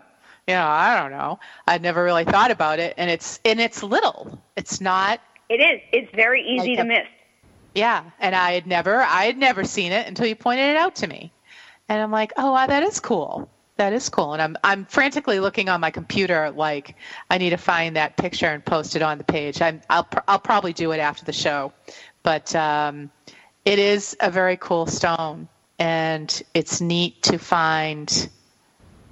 you 0.47 0.55
know 0.55 0.67
I 0.67 1.01
don't 1.01 1.11
know, 1.11 1.39
I'd 1.67 1.83
never 1.83 2.03
really 2.05 2.25
thought 2.25 2.51
about 2.51 2.79
it, 2.79 2.95
and 2.97 3.11
it's 3.11 3.41
and 3.45 3.61
it's 3.61 3.83
little, 3.83 4.39
it's 4.57 4.81
not, 4.81 5.21
it 5.49 5.61
is. 5.61 5.81
It's 5.93 6.11
very 6.15 6.43
easy 6.43 6.71
Like 6.71 6.77
to 6.77 6.83
a- 6.83 6.87
miss. 6.87 7.07
yeah, 7.75 8.05
and 8.21 8.35
I 8.35 8.53
had 8.53 8.67
never 8.67 9.01
I 9.03 9.25
had 9.25 9.37
never 9.39 9.65
seen 9.65 9.93
it 9.93 10.07
until 10.07 10.27
you 10.27 10.37
pointed 10.37 10.71
it 10.71 10.77
out 10.77 10.95
to 10.97 11.07
me, 11.09 11.33
and 11.89 12.01
I'm 12.01 12.13
like, 12.13 12.33
oh 12.37 12.53
wow, 12.53 12.67
that 12.67 12.83
is 12.85 13.01
cool. 13.01 13.49
That 13.81 13.95
is 13.95 14.11
cool, 14.11 14.35
and 14.35 14.43
I'm 14.43 14.57
I'm 14.63 14.85
frantically 14.85 15.41
looking 15.41 15.71
on 15.71 15.81
my 15.81 15.91
computer, 15.91 16.51
like 16.51 16.97
I 17.31 17.39
need 17.39 17.49
to 17.51 17.57
find 17.57 17.97
that 17.97 18.15
picture 18.15 18.45
and 18.45 18.63
post 18.63 18.95
it 18.95 19.01
on 19.01 19.17
the 19.17 19.25
page. 19.25 19.63
I'm 19.63 19.81
I'll 19.89 20.05
pr- 20.05 20.19
I'll 20.29 20.39
probably 20.39 20.75
do 20.75 20.93
it 20.93 20.99
after 20.99 21.25
the 21.25 21.33
show, 21.33 21.73
but 22.23 22.55
um, 22.55 23.09
it 23.65 23.79
is 23.79 24.15
a 24.21 24.31
very 24.31 24.59
cool 24.59 24.85
stone, 24.85 25.49
and 25.79 26.43
it's 26.53 26.83
neat 26.83 27.23
to 27.23 27.39
find 27.39 28.29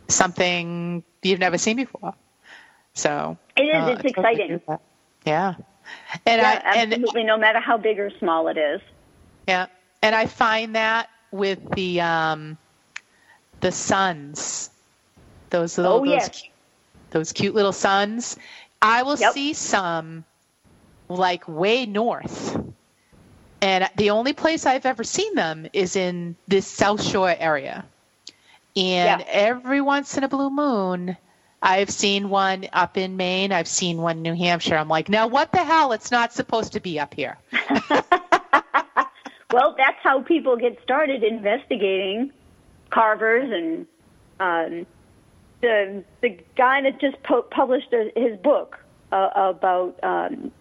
something 0.08 1.02
you've 1.22 1.40
never 1.40 1.56
seen 1.56 1.76
before. 1.76 2.12
So 2.92 3.38
It 3.56 3.62
is. 3.62 3.74
uh, 3.74 3.96
it's 3.98 4.04
I 4.04 4.08
totally 4.10 4.42
agree 4.42 4.54
exciting. 4.56 4.60
Yeah. 5.24 5.54
And 6.26 6.42
yeah, 6.42 6.60
I 6.62 6.76
and 6.76 6.92
absolutely. 6.92 7.24
no 7.24 7.38
matter 7.38 7.58
how 7.58 7.78
big 7.78 7.98
or 7.98 8.10
small 8.18 8.48
it 8.48 8.58
is. 8.58 8.82
yeah, 9.46 9.68
and 10.02 10.14
I 10.14 10.26
find 10.26 10.76
that 10.76 11.08
with 11.32 11.58
the 11.74 12.02
um, 12.02 12.58
the 13.61 13.72
suns, 13.72 14.70
those 15.50 15.78
little 15.78 16.00
Oh, 16.00 16.04
those, 16.04 16.28
yes. 16.28 16.44
those 17.11 17.32
cute 17.32 17.54
little 17.54 17.72
suns. 17.72 18.36
I 18.80 19.02
will 19.02 19.16
Yep. 19.16 19.32
see 19.32 19.52
some 19.54 20.24
like 21.09 21.48
way 21.48 21.86
north. 21.86 22.56
And 23.61 23.88
the 23.96 24.11
only 24.11 24.32
place 24.32 24.66
I've 24.66 24.86
ever 24.86 25.02
seen 25.04 25.34
them 25.34 25.66
is 25.72 25.96
in 25.96 26.36
this 26.46 26.66
South 26.66 27.02
Shore 27.02 27.34
area. 27.38 27.84
And 28.76 29.20
Yeah. 29.20 29.22
every 29.26 29.80
once 29.80 30.16
in 30.16 30.24
a 30.24 30.28
blue 30.28 30.50
moon, 30.50 31.16
I've 31.62 31.90
seen 31.90 32.28
one 32.28 32.66
up 32.72 32.96
in 32.96 33.16
Maine. 33.16 33.52
I've 33.52 33.68
seen 33.68 34.00
one 34.00 34.18
in 34.18 34.22
New 34.22 34.34
Hampshire. 34.34 34.76
I'm 34.76 34.88
like, 34.88 35.09
now 35.09 35.26
what 35.26 35.50
the 35.52 35.64
hell? 35.64 35.92
It's 35.92 36.11
not 36.11 36.32
supposed 36.32 36.72
to 36.74 36.80
be 36.80 36.98
up 36.98 37.14
here. 37.14 37.38
Well, 39.50 39.74
that's 39.78 39.98
how 40.02 40.22
people 40.22 40.56
get 40.56 40.78
started 40.82 41.22
investigating 41.24 42.30
carvers 42.91 43.51
and 43.51 43.86
um, 44.41 44.86
the 45.61 46.05
the 46.20 46.39
guy 46.57 46.82
that 46.82 47.01
just 47.01 47.22
pu- 47.22 47.43
published 47.51 47.93
a, 47.93 48.11
his 48.16 48.39
book 48.41 48.78
uh, 49.12 49.30
about 49.34 49.99
um, 50.03 50.53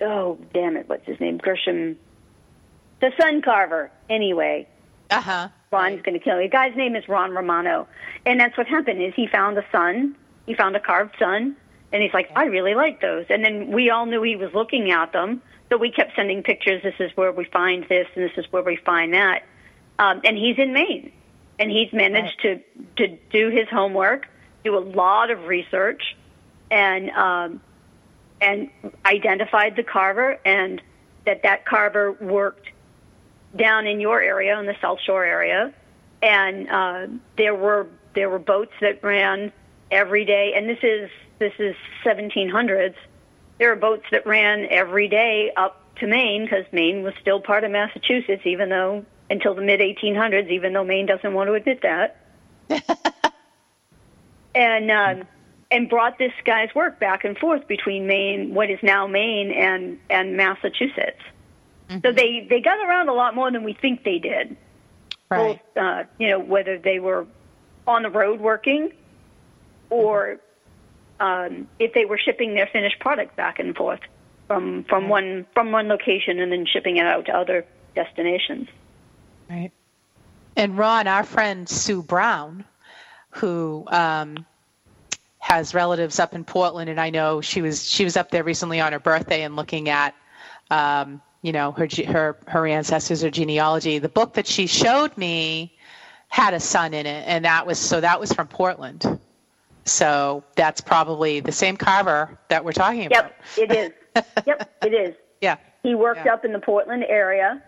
oh 0.00 0.38
damn 0.52 0.76
it, 0.76 0.88
what's 0.88 1.06
his 1.06 1.18
name? 1.20 1.38
Gershom, 1.38 1.96
the 3.00 3.12
sun 3.20 3.42
carver. 3.42 3.90
Anyway, 4.10 4.66
Uh 5.10 5.20
huh. 5.20 5.48
Ron's 5.70 6.02
going 6.02 6.18
to 6.18 6.24
kill 6.24 6.36
me. 6.38 6.44
The 6.44 6.50
guy's 6.50 6.76
name 6.76 6.96
is 6.96 7.08
Ron 7.08 7.30
Romano, 7.32 7.86
and 8.26 8.38
that's 8.40 8.56
what 8.58 8.66
happened. 8.66 9.02
Is 9.02 9.14
he 9.14 9.26
found 9.26 9.56
a 9.56 9.64
sun? 9.72 10.16
He 10.46 10.54
found 10.54 10.74
a 10.76 10.80
carved 10.80 11.14
sun, 11.18 11.56
and 11.92 12.02
he's 12.02 12.12
like, 12.12 12.30
I 12.34 12.44
really 12.46 12.74
like 12.74 13.00
those. 13.00 13.26
And 13.30 13.44
then 13.44 13.70
we 13.70 13.90
all 13.90 14.06
knew 14.06 14.22
he 14.22 14.36
was 14.36 14.52
looking 14.52 14.90
at 14.90 15.12
them, 15.12 15.40
so 15.70 15.76
we 15.78 15.90
kept 15.90 16.14
sending 16.16 16.42
pictures. 16.42 16.82
This 16.82 16.96
is 16.98 17.10
where 17.16 17.30
we 17.32 17.44
find 17.44 17.84
this, 17.88 18.06
and 18.16 18.24
this 18.28 18.36
is 18.36 18.50
where 18.52 18.62
we 18.62 18.76
find 18.76 19.14
that. 19.14 19.44
Um, 19.98 20.20
and 20.24 20.36
he's 20.36 20.58
in 20.58 20.72
Maine, 20.72 21.12
and 21.62 21.70
he's 21.70 21.92
managed 21.92 22.40
to 22.42 22.60
to 22.96 23.16
do 23.30 23.50
his 23.50 23.68
homework, 23.70 24.26
do 24.64 24.76
a 24.76 24.80
lot 24.80 25.30
of 25.30 25.44
research, 25.44 26.16
and 26.72 27.08
um, 27.10 27.60
and 28.40 28.68
identified 29.06 29.76
the 29.76 29.84
carver, 29.84 30.40
and 30.44 30.82
that 31.24 31.44
that 31.44 31.64
carver 31.64 32.12
worked 32.20 32.66
down 33.54 33.86
in 33.86 34.00
your 34.00 34.20
area, 34.20 34.58
in 34.58 34.66
the 34.66 34.74
South 34.82 34.98
Shore 35.06 35.24
area, 35.24 35.72
and 36.20 36.68
uh, 36.68 37.06
there 37.36 37.54
were 37.54 37.86
there 38.14 38.28
were 38.28 38.40
boats 38.40 38.72
that 38.80 39.04
ran 39.04 39.52
every 39.92 40.24
day, 40.24 40.54
and 40.56 40.68
this 40.68 40.82
is 40.82 41.10
this 41.38 41.52
is 41.60 41.76
1700s. 42.04 42.94
There 43.58 43.68
were 43.68 43.76
boats 43.76 44.04
that 44.10 44.26
ran 44.26 44.66
every 44.68 45.06
day 45.06 45.52
up 45.56 45.80
to 46.00 46.08
Maine 46.08 46.42
because 46.42 46.64
Maine 46.72 47.04
was 47.04 47.14
still 47.20 47.40
part 47.40 47.62
of 47.62 47.70
Massachusetts, 47.70 48.42
even 48.46 48.68
though 48.68 49.04
until 49.32 49.54
the 49.54 49.62
mid 49.62 49.80
1800s, 49.80 50.50
even 50.50 50.74
though 50.74 50.84
Maine 50.84 51.06
doesn't 51.06 51.32
want 51.32 51.48
to 51.48 51.54
admit 51.54 51.80
that. 51.82 52.18
and 54.54 54.90
um, 54.90 55.26
and 55.70 55.88
brought 55.88 56.18
this 56.18 56.32
guy's 56.44 56.72
work 56.74 57.00
back 57.00 57.24
and 57.24 57.36
forth 57.38 57.66
between 57.66 58.06
Maine, 58.06 58.54
what 58.54 58.70
is 58.70 58.78
now 58.82 59.06
Maine, 59.06 59.50
and 59.50 59.98
and 60.10 60.36
Massachusetts. 60.36 61.22
So 62.02 62.10
they 62.10 62.46
they 62.48 62.60
got 62.60 62.78
around 62.78 63.08
a 63.08 63.12
lot 63.12 63.34
more 63.34 63.50
than 63.50 63.64
we 63.64 63.74
think 63.74 64.02
they 64.04 64.18
did. 64.18 64.56
Right. 65.30 65.60
Both, 65.74 65.82
uh, 65.82 66.04
you 66.18 66.28
know, 66.28 66.38
whether 66.38 66.78
they 66.78 67.00
were 67.00 67.26
on 67.86 68.02
the 68.02 68.10
road 68.10 68.40
working, 68.40 68.92
or 69.90 70.38
um, 71.20 71.68
if 71.78 71.92
they 71.92 72.06
were 72.06 72.18
shipping 72.18 72.54
their 72.54 72.68
finished 72.72 72.98
product 72.98 73.36
back 73.36 73.58
and 73.58 73.76
forth 73.76 74.00
from 74.46 74.84
from 74.84 75.08
one 75.08 75.46
from 75.52 75.70
one 75.70 75.88
location 75.88 76.38
and 76.38 76.50
then 76.50 76.64
shipping 76.66 76.96
it 76.96 77.04
out 77.04 77.26
to 77.26 77.32
other 77.32 77.66
destinations. 77.94 78.68
Right. 79.52 79.70
And 80.56 80.78
Ron, 80.78 81.06
our 81.06 81.24
friend 81.24 81.68
Sue 81.68 82.02
Brown, 82.02 82.64
who 83.30 83.84
um, 83.88 84.46
has 85.38 85.74
relatives 85.74 86.18
up 86.18 86.34
in 86.34 86.44
Portland, 86.44 86.88
and 86.88 86.98
I 86.98 87.10
know 87.10 87.42
she 87.42 87.60
was 87.60 87.86
she 87.86 88.04
was 88.04 88.16
up 88.16 88.30
there 88.30 88.44
recently 88.44 88.80
on 88.80 88.92
her 88.92 88.98
birthday 88.98 89.42
and 89.42 89.54
looking 89.54 89.90
at, 89.90 90.14
um, 90.70 91.20
you 91.42 91.52
know, 91.52 91.72
her 91.72 91.86
her 92.06 92.36
her 92.46 92.66
ancestors, 92.66 93.20
her 93.20 93.30
genealogy. 93.30 93.98
The 93.98 94.08
book 94.08 94.34
that 94.34 94.46
she 94.46 94.66
showed 94.66 95.16
me 95.18 95.70
had 96.28 96.54
a 96.54 96.60
sun 96.60 96.94
in 96.94 97.04
it, 97.04 97.24
and 97.26 97.44
that 97.44 97.66
was 97.66 97.78
so 97.78 98.00
that 98.00 98.18
was 98.18 98.32
from 98.32 98.48
Portland. 98.48 99.18
So 99.84 100.44
that's 100.56 100.80
probably 100.80 101.40
the 101.40 101.52
same 101.52 101.76
carver 101.76 102.38
that 102.48 102.64
we're 102.64 102.72
talking 102.72 103.04
about. 103.06 103.32
Yep, 103.56 103.70
it 103.70 103.76
is. 103.76 104.24
yep, 104.46 104.72
it 104.82 104.94
is. 104.94 105.14
Yeah. 105.42 105.56
He 105.82 105.96
worked 105.96 106.24
Yeah. 106.24 106.34
up 106.34 106.44
in 106.44 106.52
the 106.52 106.60
Portland 106.60 107.04
area, 107.08 107.60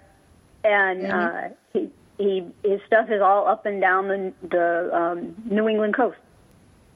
and 0.65 1.07
uh, 1.07 1.49
he 1.73 1.91
he 2.19 2.45
his 2.65 2.81
stuff 2.87 3.11
is 3.11 3.21
all 3.21 3.47
up 3.47 3.67
and 3.67 3.81
down 3.81 4.09
the 4.09 4.33
the 4.49 4.97
um, 4.97 5.35
New 5.51 5.69
England 5.69 5.95
coast. 5.95 6.19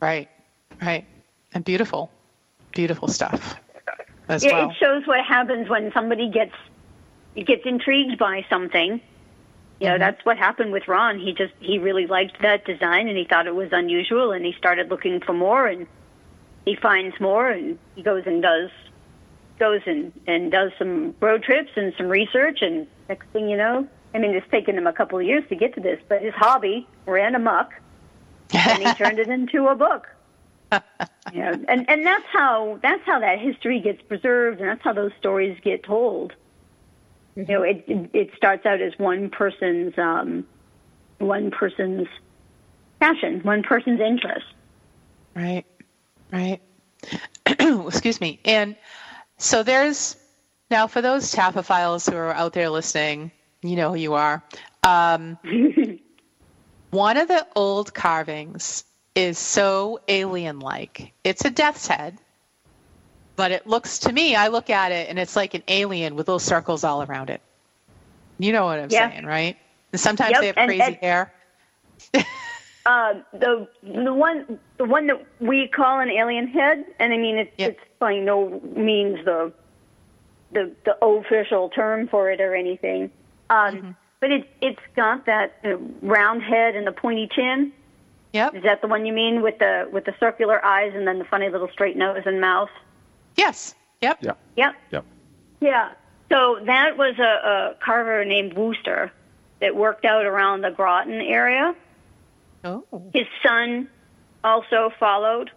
Right. 0.01 0.29
Right. 0.81 1.05
And 1.55 1.65
beautiful, 1.65 2.11
beautiful 2.73 3.09
stuff 3.09 3.57
as 4.29 4.45
Yeah, 4.45 4.53
well. 4.53 4.71
it 4.71 4.77
shows 4.77 5.07
what 5.07 5.25
happens 5.25 5.69
when 5.69 5.93
somebody 5.93 6.29
gets 6.31 6.55
gets 7.35 7.63
intrigued 7.65 8.19
by 8.19 8.45
something. 8.51 9.01
You 9.81 9.89
know, 9.91 9.99
that's 9.99 10.25
what 10.25 10.39
happened 10.39 10.73
with 10.73 10.89
Ron. 10.89 11.19
He 11.21 11.33
just 11.33 11.53
he 11.61 11.79
really 11.79 12.07
liked 12.07 12.43
that 12.43 12.65
design 12.65 13.09
and 13.09 13.17
he 13.17 13.25
thought 13.25 13.47
it 13.47 13.55
was 13.55 13.69
unusual 13.73 14.33
and 14.33 14.45
he 14.45 14.53
started 14.59 14.91
looking 14.91 15.21
for 15.21 15.33
more 15.33 15.67
and 15.67 15.87
he 16.65 16.75
finds 16.75 17.19
more 17.21 17.49
and 17.49 17.79
he 17.95 18.03
goes 18.03 18.25
and 18.27 18.43
does 18.43 18.71
goes 19.59 19.81
and 19.87 20.13
and 20.27 20.51
does 20.51 20.73
some 20.79 21.15
road 21.21 21.43
trips 21.43 21.71
and 21.77 21.93
some 21.97 22.09
research 22.09 22.59
and 22.63 22.87
next 23.09 23.27
thing 23.29 23.49
you 23.49 23.57
know, 23.57 23.87
I 24.15 24.19
mean 24.19 24.35
it's 24.35 24.51
taken 24.51 24.77
him 24.77 24.87
a 24.87 24.93
couple 24.93 25.19
of 25.19 25.25
years 25.25 25.45
to 25.49 25.57
get 25.57 25.75
to 25.75 25.81
this, 25.81 26.01
but 26.09 26.23
his 26.23 26.35
hobby 26.35 26.87
ran 27.07 27.35
amok 27.35 27.73
and 28.53 28.83
he 28.83 28.95
turned 28.95 29.19
it 29.19 29.29
into 29.29 29.69
a 29.69 29.75
book. 29.75 30.09
you 31.33 31.41
know, 31.41 31.53
and 31.69 31.89
and 31.89 32.07
that's 32.07 32.27
how 32.31 32.79
that's 32.83 33.03
how 33.07 33.19
that 33.21 33.39
history 33.39 33.81
gets 33.81 34.03
preserved, 34.03 34.61
and 34.61 34.69
that's 34.69 34.83
how 34.83 34.93
those 34.93 35.13
stories 35.19 35.59
get 35.63 35.83
told. 35.83 36.35
You 37.37 37.47
know, 37.47 37.63
it 37.63 37.85
it 37.87 38.11
it 38.13 38.31
starts 38.37 38.67
out 38.67 38.81
as 38.81 38.93
one 38.99 39.31
person's 39.31 39.97
um, 39.97 40.47
one 41.19 41.51
person's 41.51 42.09
passion, 43.01 43.41
one 43.41 43.63
person's 43.63 44.01
interest. 44.01 44.47
Right, 45.35 45.65
right. 46.33 46.61
Excuse 47.47 48.21
me. 48.21 48.41
And 48.45 48.77
so 49.39 49.63
there's 49.63 50.17
now 50.71 50.87
for 50.87 51.01
those 51.01 51.35
taphophiles 51.35 52.11
who 52.11 52.17
are 52.17 52.33
out 52.33 52.53
there 52.53 52.69
listening, 52.69 53.31
you 53.63 53.77
know 53.77 53.91
who 53.91 53.97
you 53.97 54.15
are. 54.15 54.43
Um, 54.83 55.39
one 56.91 57.17
of 57.17 57.29
the 57.29 57.47
old 57.57 57.95
carvings 57.95 58.85
is 59.15 59.39
so 59.39 60.01
alien-like. 60.09 61.13
It's 61.25 61.45
a 61.45 61.51
death's 61.51 61.87
head, 61.87 62.19
but 63.37 63.51
it 63.51 63.67
looks 63.67 64.01
to 64.01 64.13
me. 64.13 64.35
I 64.37 64.49
look 64.49 64.71
at 64.71 64.93
it 64.93 65.09
and 65.09 65.19
it's 65.19 65.35
like 65.37 65.55
an 65.55 65.63
alien 65.69 66.15
with 66.15 66.29
little 66.29 66.39
circles 66.39 66.85
all 66.85 67.03
around 67.03 67.31
it. 67.31 67.41
You 68.39 68.53
know 68.53 68.65
what 68.67 68.79
I'm 68.79 68.89
Yeah. 68.91 69.11
saying, 69.11 69.27
right? 69.27 69.57
And 69.93 70.01
sometimes 70.01 70.33
Yep, 70.33 70.41
they 70.41 70.47
have 70.49 70.57
and- 70.59 70.69
crazy 70.69 70.83
and- 70.83 70.97
hair. 70.97 71.33
Uh, 72.87 73.15
the 73.33 73.69
the 73.83 74.13
one 74.15 74.59
the 74.77 74.85
one 74.85 75.07
that 75.09 75.25
we 75.41 75.67
call 75.69 76.01
an 76.01 76.11
alien 76.11 76.47
head, 76.47 76.85
and 77.01 77.13
I 77.13 77.17
mean 77.17 77.39
it's 77.39 77.51
Yep. 77.59 77.71
it's 77.71 77.81
by 77.99 78.19
no 78.19 78.61
means 78.77 79.25
the 79.25 79.53
the 80.53 80.73
the 80.85 81.05
official 81.05 81.69
term 81.71 82.09
for 82.09 82.31
it 82.31 82.41
or 82.41 82.55
anything. 82.55 83.11
Um, 83.51 83.97
But 84.21 84.33
it 84.33 84.49
it's 84.61 84.81
got 84.97 85.27
that 85.27 85.59
uh, 85.65 85.77
round 86.03 86.43
head 86.43 86.75
and 86.75 86.87
the 86.87 86.93
pointy 86.93 87.29
chin. 87.29 87.73
Yep. 88.33 88.57
Is 88.57 88.63
that 88.65 88.83
the 88.83 88.89
one 88.89 89.07
you 89.07 89.13
mean 89.13 89.43
with 89.43 89.59
the 89.59 89.89
with 89.93 90.05
the 90.05 90.15
circular 90.19 90.65
eyes 90.65 90.93
and 90.95 91.07
then 91.07 91.19
the 91.19 91.25
funny 91.25 91.49
little 91.49 91.69
straight 91.69 91.97
nose 91.97 92.23
and 92.27 92.41
mouth? 92.41 92.71
Yes. 93.37 93.75
Yep. 94.03 94.19
Yeah. 94.21 94.33
Yep. 94.57 94.75
Yep. 94.91 95.05
Yeah. 95.61 95.93
So 96.31 96.59
that 96.67 96.99
was 96.99 97.15
a, 97.19 97.23
a 97.23 97.77
carver 97.83 98.25
named 98.25 98.55
Wooster 98.55 99.13
that 99.61 99.75
worked 99.77 100.05
out 100.05 100.27
around 100.27 100.61
the 100.63 100.71
Groton 100.71 101.21
area. 101.21 101.75
Oh. 102.65 102.85
His 103.15 103.27
son 103.43 103.89
also 104.45 104.93
followed 104.99 105.51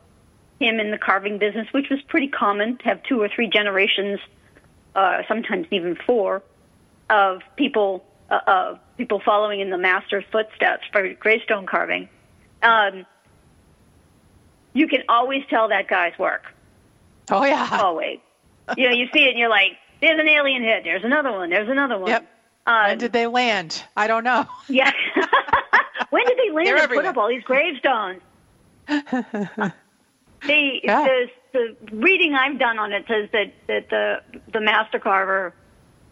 him 0.61 0.79
in 0.79 0.91
the 0.91 0.97
carving 0.97 1.37
business, 1.37 1.67
which 1.71 1.89
was 1.89 2.01
pretty 2.03 2.27
common 2.27 2.77
to 2.77 2.83
have 2.85 3.03
two 3.03 3.21
or 3.21 3.29
three 3.29 3.47
generations, 3.49 4.19
uh, 4.95 5.21
sometimes 5.27 5.67
even 5.71 5.95
four, 5.95 6.43
of 7.09 7.41
people 7.57 8.05
uh, 8.29 8.39
uh, 8.47 8.77
people 8.97 9.21
following 9.23 9.59
in 9.59 9.69
the 9.69 9.77
master's 9.77 10.23
footsteps 10.31 10.83
for 10.91 11.13
gravestone 11.15 11.65
carving. 11.65 12.07
Um, 12.63 13.05
you 14.73 14.87
can 14.87 15.03
always 15.09 15.43
tell 15.49 15.67
that 15.69 15.87
guy's 15.87 16.17
work. 16.17 16.43
Oh 17.29 17.43
yeah. 17.43 17.79
Always. 17.81 18.19
you 18.77 18.89
know, 18.89 18.95
you 18.95 19.07
see 19.13 19.25
it 19.25 19.31
and 19.31 19.39
you're 19.39 19.49
like, 19.49 19.77
"There's 19.99 20.19
an 20.19 20.29
alien 20.29 20.63
head. 20.63 20.83
There's 20.85 21.03
another 21.03 21.31
one. 21.31 21.49
There's 21.49 21.69
another 21.69 21.97
one." 21.97 22.09
Yep. 22.09 22.27
Um, 22.67 22.83
when 22.85 22.97
did 22.99 23.11
they 23.11 23.27
land? 23.27 23.83
I 23.97 24.07
don't 24.07 24.23
know. 24.23 24.45
yeah. 24.69 24.91
when 26.09 26.25
did 26.25 26.37
they 26.37 26.51
land 26.51 26.67
They're 26.67 26.77
and 26.77 26.89
put 26.89 27.05
up 27.05 27.17
all 27.17 27.27
these 27.27 27.43
gravestones? 27.43 28.21
the, 30.47 30.81
Yeah. 30.83 31.03
the 31.03 31.27
the 31.53 31.75
reading 31.95 32.33
I've 32.33 32.57
done 32.59 32.79
on 32.79 32.93
it 32.93 33.05
says 33.07 33.29
that 33.33 33.53
that 33.67 33.89
the 33.89 34.21
the 34.51 34.61
master 34.61 34.99
carver 34.99 35.53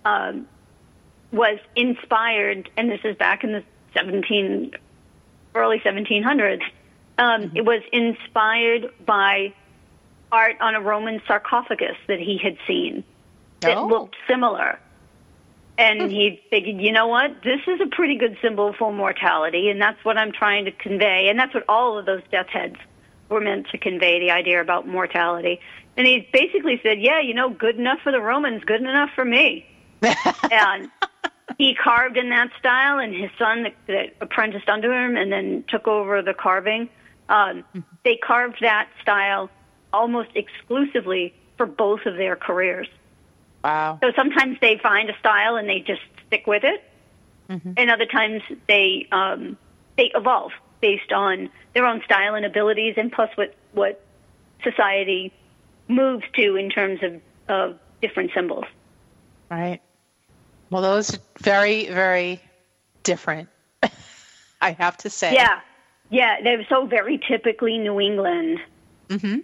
um, 0.06 0.48
was 1.32 1.60
inspired, 1.76 2.70
and 2.78 2.90
this 2.92 3.00
is 3.04 3.16
back 3.16 3.44
in 3.44 3.52
the 3.54 3.64
17 3.94 4.72
early 5.56 5.80
1700s. 5.80 6.62
Um, 7.18 7.52
It 7.56 7.66
was 7.66 7.82
inspired 7.92 8.92
by 9.06 9.54
art 10.32 10.58
on 10.62 10.76
a 10.76 10.82
Roman 10.82 11.22
sarcophagus 11.28 11.98
that 12.08 12.20
he 12.20 12.38
had 12.38 12.58
seen 12.68 13.04
that 13.62 13.78
Oh. 13.78 13.88
looked 13.88 14.16
similar. 14.28 14.80
And 15.78 16.12
he 16.12 16.42
figured, 16.50 16.82
you 16.82 16.92
know 16.92 17.08
what? 17.08 17.42
This 17.42 17.62
is 17.66 17.80
a 17.80 17.88
pretty 17.88 18.16
good 18.16 18.38
symbol 18.42 18.74
for 18.74 18.92
mortality, 18.92 19.70
and 19.70 19.82
that's 19.82 20.04
what 20.04 20.18
I'm 20.18 20.34
trying 20.34 20.66
to 20.66 20.72
convey. 20.72 21.30
And 21.30 21.40
that's 21.40 21.54
what 21.54 21.64
all 21.70 21.98
of 21.98 22.06
those 22.06 22.22
death 22.32 22.48
heads 22.50 22.76
were 23.30 23.40
meant 23.40 23.68
to 23.70 23.78
convey 23.78 24.20
the 24.20 24.32
idea 24.32 24.62
about 24.62 24.88
mortality. 24.88 25.60
And 25.98 26.06
he 26.08 26.28
basically 26.32 26.80
said, 26.84 27.02
yeah, 27.02 27.20
you 27.20 27.34
know, 27.34 27.50
good 27.50 27.78
enough 27.78 28.00
for 28.04 28.12
the 28.12 28.22
Romans, 28.22 28.64
good 28.64 28.82
enough 28.82 29.12
for 29.16 29.26
me. 29.26 29.66
and 30.52 30.90
he 31.58 31.76
carved 31.76 32.18
in 32.18 32.30
that 32.30 32.50
style, 32.58 33.00
and 33.00 33.14
his 33.14 33.30
son 33.38 33.64
that, 33.64 33.76
that 33.88 34.16
apprenticed 34.22 34.70
under 34.70 34.94
him 34.94 35.18
and 35.18 35.32
then 35.32 35.66
took 35.68 35.88
over 35.88 36.22
the 36.22 36.34
carving. 36.34 36.90
Um, 37.28 37.64
they 38.04 38.16
carved 38.16 38.60
that 38.62 38.90
style 39.02 39.50
almost 39.92 40.30
exclusively 40.36 41.34
for 41.58 41.66
both 41.66 42.06
of 42.06 42.16
their 42.16 42.36
careers. 42.36 42.88
Wow. 43.64 44.00
So 44.02 44.12
sometimes 44.16 44.58
they 44.62 44.80
find 44.82 45.10
a 45.10 45.18
style 45.20 45.58
and 45.58 45.68
they 45.68 45.82
just 45.82 46.02
stick 46.28 46.48
with 46.48 46.64
it, 46.64 46.82
and 47.78 47.92
other 47.92 48.06
times 48.06 48.42
they 48.68 49.08
um, 49.12 49.58
they 49.98 50.12
evolve 50.16 50.52
based 50.82 51.12
on 51.12 51.50
their 51.74 51.86
own 51.86 52.02
style 52.04 52.36
and 52.36 52.46
abilities, 52.46 52.96
and 52.98 53.12
plus 53.12 53.30
what 53.36 53.56
what 53.74 54.04
society 54.64 55.32
moves 55.88 56.24
to 56.36 56.56
in 56.56 56.70
terms 56.70 57.02
of 57.04 57.22
of 57.48 57.80
different 58.02 58.32
symbols. 58.34 58.66
Right. 59.50 59.82
Well, 60.70 60.82
those 60.82 61.16
are 61.16 61.20
very, 61.40 61.88
very 61.88 62.40
different. 63.04 63.50
I 64.62 64.72
have 64.72 64.98
to 64.98 65.10
say. 65.10 65.34
Yeah, 65.34 65.62
yeah, 66.10 66.42
they're 66.44 66.66
so 66.70 66.86
very 66.86 67.18
typically 67.18 67.78
New 67.78 68.00
England. 68.00 68.60
Mm-hmm. 69.10 69.40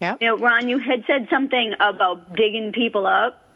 Yep. 0.00 0.18
You 0.20 0.26
know, 0.26 0.36
Ron, 0.36 0.68
you 0.68 0.78
had 0.78 1.04
said 1.06 1.28
something 1.30 1.74
about 1.78 2.34
digging 2.34 2.72
people 2.72 3.06
up, 3.06 3.46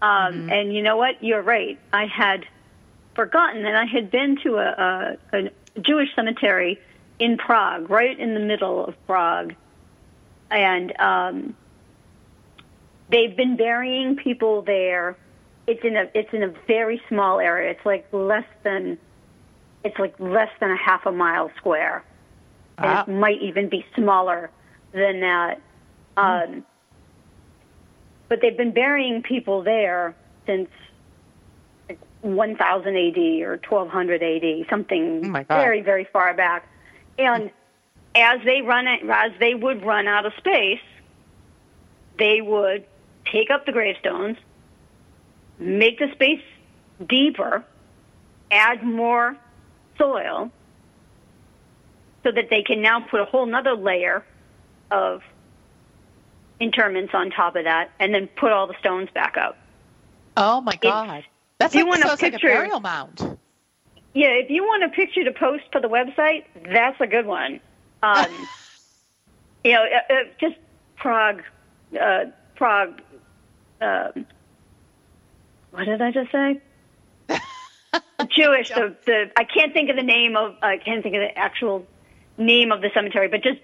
um, 0.00 0.48
and 0.50 0.72
you 0.72 0.82
know 0.82 0.96
what? 0.96 1.22
You're 1.24 1.42
right. 1.42 1.78
I 1.92 2.06
had 2.06 2.46
forgotten 3.14 3.64
that 3.64 3.74
I 3.74 3.84
had 3.84 4.12
been 4.12 4.38
to 4.44 4.58
a, 4.58 5.16
a, 5.32 5.36
a 5.36 5.50
Jewish 5.80 6.08
cemetery 6.14 6.80
in 7.18 7.36
Prague, 7.36 7.90
right 7.90 8.18
in 8.18 8.34
the 8.34 8.40
middle 8.40 8.84
of 8.84 8.94
Prague, 9.06 9.54
and 10.50 10.98
um, 11.00 11.56
they've 13.10 13.36
been 13.36 13.56
burying 13.56 14.16
people 14.16 14.62
there. 14.62 15.16
It's 15.66 15.84
in 15.84 15.96
a 15.96 16.10
it's 16.14 16.32
in 16.32 16.42
a 16.42 16.54
very 16.66 17.00
small 17.08 17.40
area. 17.40 17.70
It's 17.70 17.84
like 17.84 18.06
less 18.12 18.46
than 18.62 18.98
it's 19.84 19.98
like 19.98 20.18
less 20.18 20.50
than 20.60 20.70
a 20.70 20.76
half 20.76 21.06
a 21.06 21.12
mile 21.12 21.50
square, 21.56 22.04
and 22.78 23.08
it 23.08 23.12
might 23.12 23.40
even 23.42 23.68
be 23.68 23.84
smaller 23.94 24.50
than 24.92 25.20
that. 25.20 25.60
Um, 26.16 26.64
but 28.28 28.40
they've 28.40 28.56
been 28.56 28.72
burying 28.72 29.22
people 29.22 29.62
there 29.62 30.14
since 30.46 30.68
1000 32.22 32.96
AD 32.96 33.18
or 33.42 33.60
1200 33.68 34.22
AD, 34.22 34.66
something 34.68 35.34
Oh 35.34 35.44
very, 35.48 35.82
very 35.82 36.04
far 36.04 36.34
back. 36.34 36.68
And 37.18 37.50
as 38.14 38.40
they 38.44 38.62
run, 38.62 38.86
as 38.88 39.32
they 39.38 39.54
would 39.54 39.84
run 39.84 40.08
out 40.08 40.26
of 40.26 40.32
space, 40.38 40.80
they 42.18 42.40
would 42.40 42.84
take 43.24 43.50
up 43.50 43.66
the 43.66 43.72
gravestones, 43.72 44.36
make 45.58 45.98
the 45.98 46.10
space 46.12 46.42
deeper, 47.08 47.64
add 48.50 48.82
more 48.82 49.36
soil, 49.96 50.50
so 52.24 52.32
that 52.32 52.50
they 52.50 52.62
can 52.62 52.82
now 52.82 53.00
put 53.00 53.20
a 53.20 53.24
whole 53.24 53.46
nother 53.46 53.74
layer 53.74 54.24
of 54.90 55.22
interments 56.58 57.14
on 57.14 57.30
top 57.30 57.54
of 57.54 57.64
that, 57.64 57.90
and 58.00 58.12
then 58.12 58.26
put 58.26 58.50
all 58.50 58.66
the 58.66 58.74
stones 58.80 59.08
back 59.14 59.36
up. 59.36 59.56
Oh 60.36 60.60
my 60.60 60.74
God. 60.76 61.24
That's 61.58 61.74
you 61.74 61.82
like, 61.82 61.90
want 61.90 62.04
a 62.04 62.08
sounds 62.08 62.22
like 62.22 62.32
a 62.32 62.36
picture- 62.36 62.48
burial 62.48 62.80
mound. 62.80 63.38
Yeah, 64.14 64.28
if 64.30 64.50
you 64.50 64.64
want 64.64 64.82
a 64.84 64.88
picture 64.88 65.22
to 65.24 65.32
post 65.32 65.64
for 65.70 65.80
the 65.80 65.88
website, 65.88 66.44
that's 66.72 67.00
a 67.00 67.06
good 67.06 67.26
one. 67.26 67.60
Um, 68.02 68.26
you 69.64 69.72
know, 69.72 69.84
uh, 69.84 70.12
uh, 70.12 70.16
just 70.40 70.56
Prague, 70.96 71.42
uh, 72.00 72.24
Prague. 72.56 73.00
Um, 73.80 74.26
what 75.70 75.84
did 75.84 76.00
I 76.00 76.10
just 76.10 76.32
say? 76.32 76.60
Jewish. 78.30 78.70
The, 78.70 78.96
the 79.04 79.30
I 79.36 79.44
can't 79.44 79.72
think 79.72 79.90
of 79.90 79.96
the 79.96 80.02
name 80.02 80.36
of 80.36 80.56
I 80.62 80.78
can't 80.78 81.02
think 81.02 81.14
of 81.14 81.20
the 81.20 81.38
actual 81.38 81.86
name 82.36 82.72
of 82.72 82.80
the 82.80 82.90
cemetery, 82.94 83.28
but 83.28 83.42
just 83.42 83.60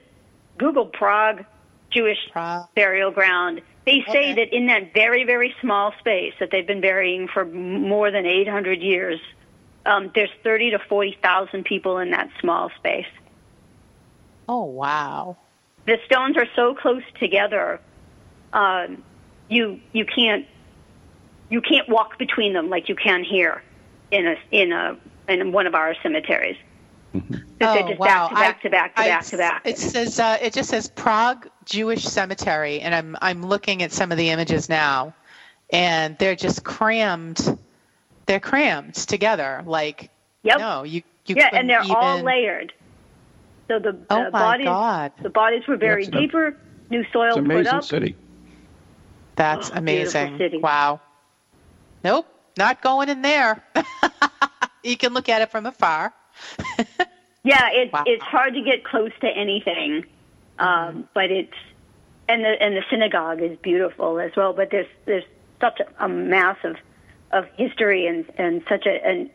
Google 0.59 0.87
Prague 0.87 1.45
Jewish 1.91 2.19
Prague. 2.33 2.69
burial 2.77 3.11
ground. 3.11 3.63
They 3.87 4.03
say 4.11 4.33
Okay. 4.33 4.35
that 4.35 4.55
in 4.57 4.67
that 4.67 4.95
very 4.95 5.25
very 5.25 5.55
small 5.61 5.93
space 5.99 6.33
that 6.41 6.51
they've 6.51 6.67
been 6.67 6.81
burying 6.81 7.29
for 7.29 7.45
more 7.45 8.11
than 8.11 8.25
800 8.27 8.81
years, 8.81 9.21
um, 9.87 10.11
there's 10.15 10.31
30 10.43 10.71
to 10.71 10.79
40 10.79 11.19
thousand 11.23 11.65
people 11.65 11.99
in 11.99 12.11
that 12.13 12.31
small 12.41 12.71
space. 12.79 13.07
Oh 14.49 14.65
wow. 14.65 15.37
The 15.87 15.99
stones 16.07 16.37
are 16.37 16.47
so 16.57 16.75
close 16.75 17.03
together, 17.21 17.81
um, 18.53 19.03
you 19.49 19.81
you 19.93 20.07
can't 20.07 20.47
you 21.51 21.61
can't 21.61 21.89
walk 21.89 22.19
between 22.19 22.55
them 22.55 22.71
like 22.71 22.89
you 22.89 22.95
can 22.97 23.23
here 23.23 23.63
in 24.11 24.27
a 24.27 24.37
in 24.51 24.73
a 24.73 24.99
in 25.29 25.53
one 25.53 25.67
of 25.67 25.75
our 25.75 25.95
cemeteries. 26.03 26.57
So 27.61 27.69
they're 27.73 27.83
oh 27.85 27.89
just 27.89 28.01
wow. 28.01 28.29
back 28.29 28.29
to 28.31 28.35
back 28.35 28.63
to 28.63 28.71
back 28.71 28.95
to 28.97 29.01
I- 29.03 29.09
back 29.09 29.25
to 29.27 29.37
back. 29.37 29.63
It 29.67 29.79
says 29.79 30.19
uh, 30.19 30.39
it 30.41 30.53
just 30.53 30.71
says 30.71 30.89
Prague 30.89 31.49
Jewish 31.67 32.05
Cemetery, 32.05 32.81
and 32.81 32.95
I'm 32.95 33.17
I'm 33.21 33.43
looking 33.45 33.83
at 33.83 33.93
some 33.93 34.13
of 34.13 34.19
the 34.19 34.31
images 34.31 34.69
now, 34.69 35.15
and 35.73 36.17
they're 36.19 36.37
just 36.37 36.65
crammed. 36.65 37.59
They're 38.27 38.41
crammed 38.41 38.95
together. 38.95 39.63
Like 39.67 40.11
Yep. 40.43 40.59
no, 40.59 40.83
you 40.83 41.03
you 41.27 41.37
yeah, 41.39 41.51
and 41.53 41.69
they're 41.69 41.83
all 41.83 42.23
layered. 42.23 42.73
So 43.69 43.79
the, 43.79 43.89
oh 43.89 43.93
the 43.93 44.07
Oh, 44.11 44.25
my 44.25 44.31
bodies 44.31 44.65
God. 44.67 45.13
the 45.23 45.31
bodies 45.31 45.63
were 45.67 45.77
buried 45.77 46.09
That's 46.09 46.17
a- 46.17 46.21
deeper, 46.21 46.57
new 46.91 47.05
soil 47.13 47.29
It's 47.29 47.37
an 47.39 47.49
put 47.49 47.67
up. 47.67 47.85
city. 47.85 48.17
That's 49.37 49.71
Oh, 49.71 49.79
amazing. 49.79 50.39
city. 50.39 50.59
Wow. 50.59 51.01
Nope, 52.05 52.27
not 52.59 52.83
going 52.83 53.09
in 53.09 53.23
there. 53.23 53.63
you 54.85 54.97
can 54.97 55.15
look 55.15 55.29
at 55.29 55.43
it 55.43 55.51
from 55.51 55.67
afar. 55.67 56.13
Yeah, 57.47 57.69
it's 57.73 57.93
Wow. 57.93 58.05
it's 58.07 58.23
hard 58.23 58.55
to 58.55 58.63
get 58.63 58.85
close 58.85 59.13
to 59.21 59.29
anything, 59.29 60.07
um, 60.59 61.09
but 61.15 61.31
it's 61.31 61.55
and 62.29 62.45
the 62.45 62.55
and 62.61 62.77
the 62.77 62.83
synagogue 62.91 63.43
is 63.43 63.57
beautiful 63.59 64.19
as 64.19 64.33
well. 64.37 64.53
But 64.53 64.71
there's 64.71 64.87
there's 65.05 65.25
such 65.61 65.81
a, 65.81 66.05
a 66.05 66.09
mass 66.09 66.59
of 66.65 66.77
of 67.31 67.47
history 67.57 68.07
and 68.07 68.25
and 68.37 68.63
such 68.69 68.87
a 68.87 69.07
and 69.07 69.31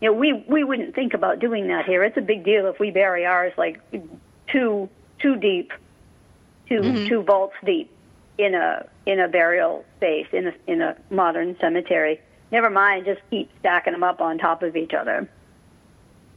you 0.00 0.10
know 0.10 0.12
we 0.12 0.44
we 0.48 0.64
wouldn't 0.64 0.94
think 0.94 1.14
about 1.14 1.38
doing 1.38 1.68
that 1.68 1.84
here. 1.84 2.02
It's 2.02 2.16
a 2.16 2.22
big 2.22 2.44
deal 2.44 2.66
if 2.66 2.78
we 2.80 2.90
bury 2.90 3.26
ours 3.26 3.52
like 3.56 3.80
two 4.50 4.88
two 5.20 5.36
deep, 5.36 5.72
2 6.68 7.08
two 7.08 7.22
vaults 7.22 7.54
deep 7.64 7.90
in 8.38 8.54
a 8.54 8.86
in 9.06 9.20
a 9.20 9.28
burial 9.28 9.84
space 9.96 10.26
in 10.32 10.48
a 10.48 10.54
in 10.66 10.82
a 10.82 10.96
modern 11.10 11.56
cemetery. 11.60 12.20
Never 12.50 12.70
mind, 12.70 13.06
just 13.06 13.20
keep 13.30 13.50
stacking 13.60 13.92
them 13.92 14.02
up 14.02 14.20
on 14.20 14.38
top 14.38 14.62
of 14.62 14.76
each 14.76 14.92
other. 14.92 15.28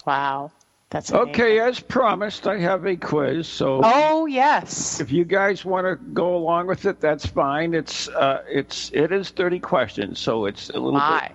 Wow. 0.06 0.52
That's 0.90 1.10
amazing. 1.10 1.30
Okay, 1.30 1.60
as 1.60 1.80
promised, 1.82 2.48
I 2.48 2.58
have 2.60 2.86
a 2.86 2.96
quiz. 2.96 3.48
So 3.48 3.82
Oh 3.84 4.26
yes. 4.26 5.02
if 5.02 5.12
you 5.12 5.26
guys 5.26 5.66
want 5.66 5.86
to 5.86 5.96
go 6.14 6.36
along 6.36 6.68
with 6.68 6.86
it, 6.86 7.02
that's 7.02 7.26
fine. 7.26 7.74
It's 7.74 8.08
uh, 8.10 8.44
it's 8.48 8.90
it 8.94 9.12
is 9.12 9.30
30 9.32 9.60
questions, 9.60 10.20
so 10.20 10.46
it's 10.46 10.70
a 10.70 10.74
little 10.80 10.94
My. 11.00 11.28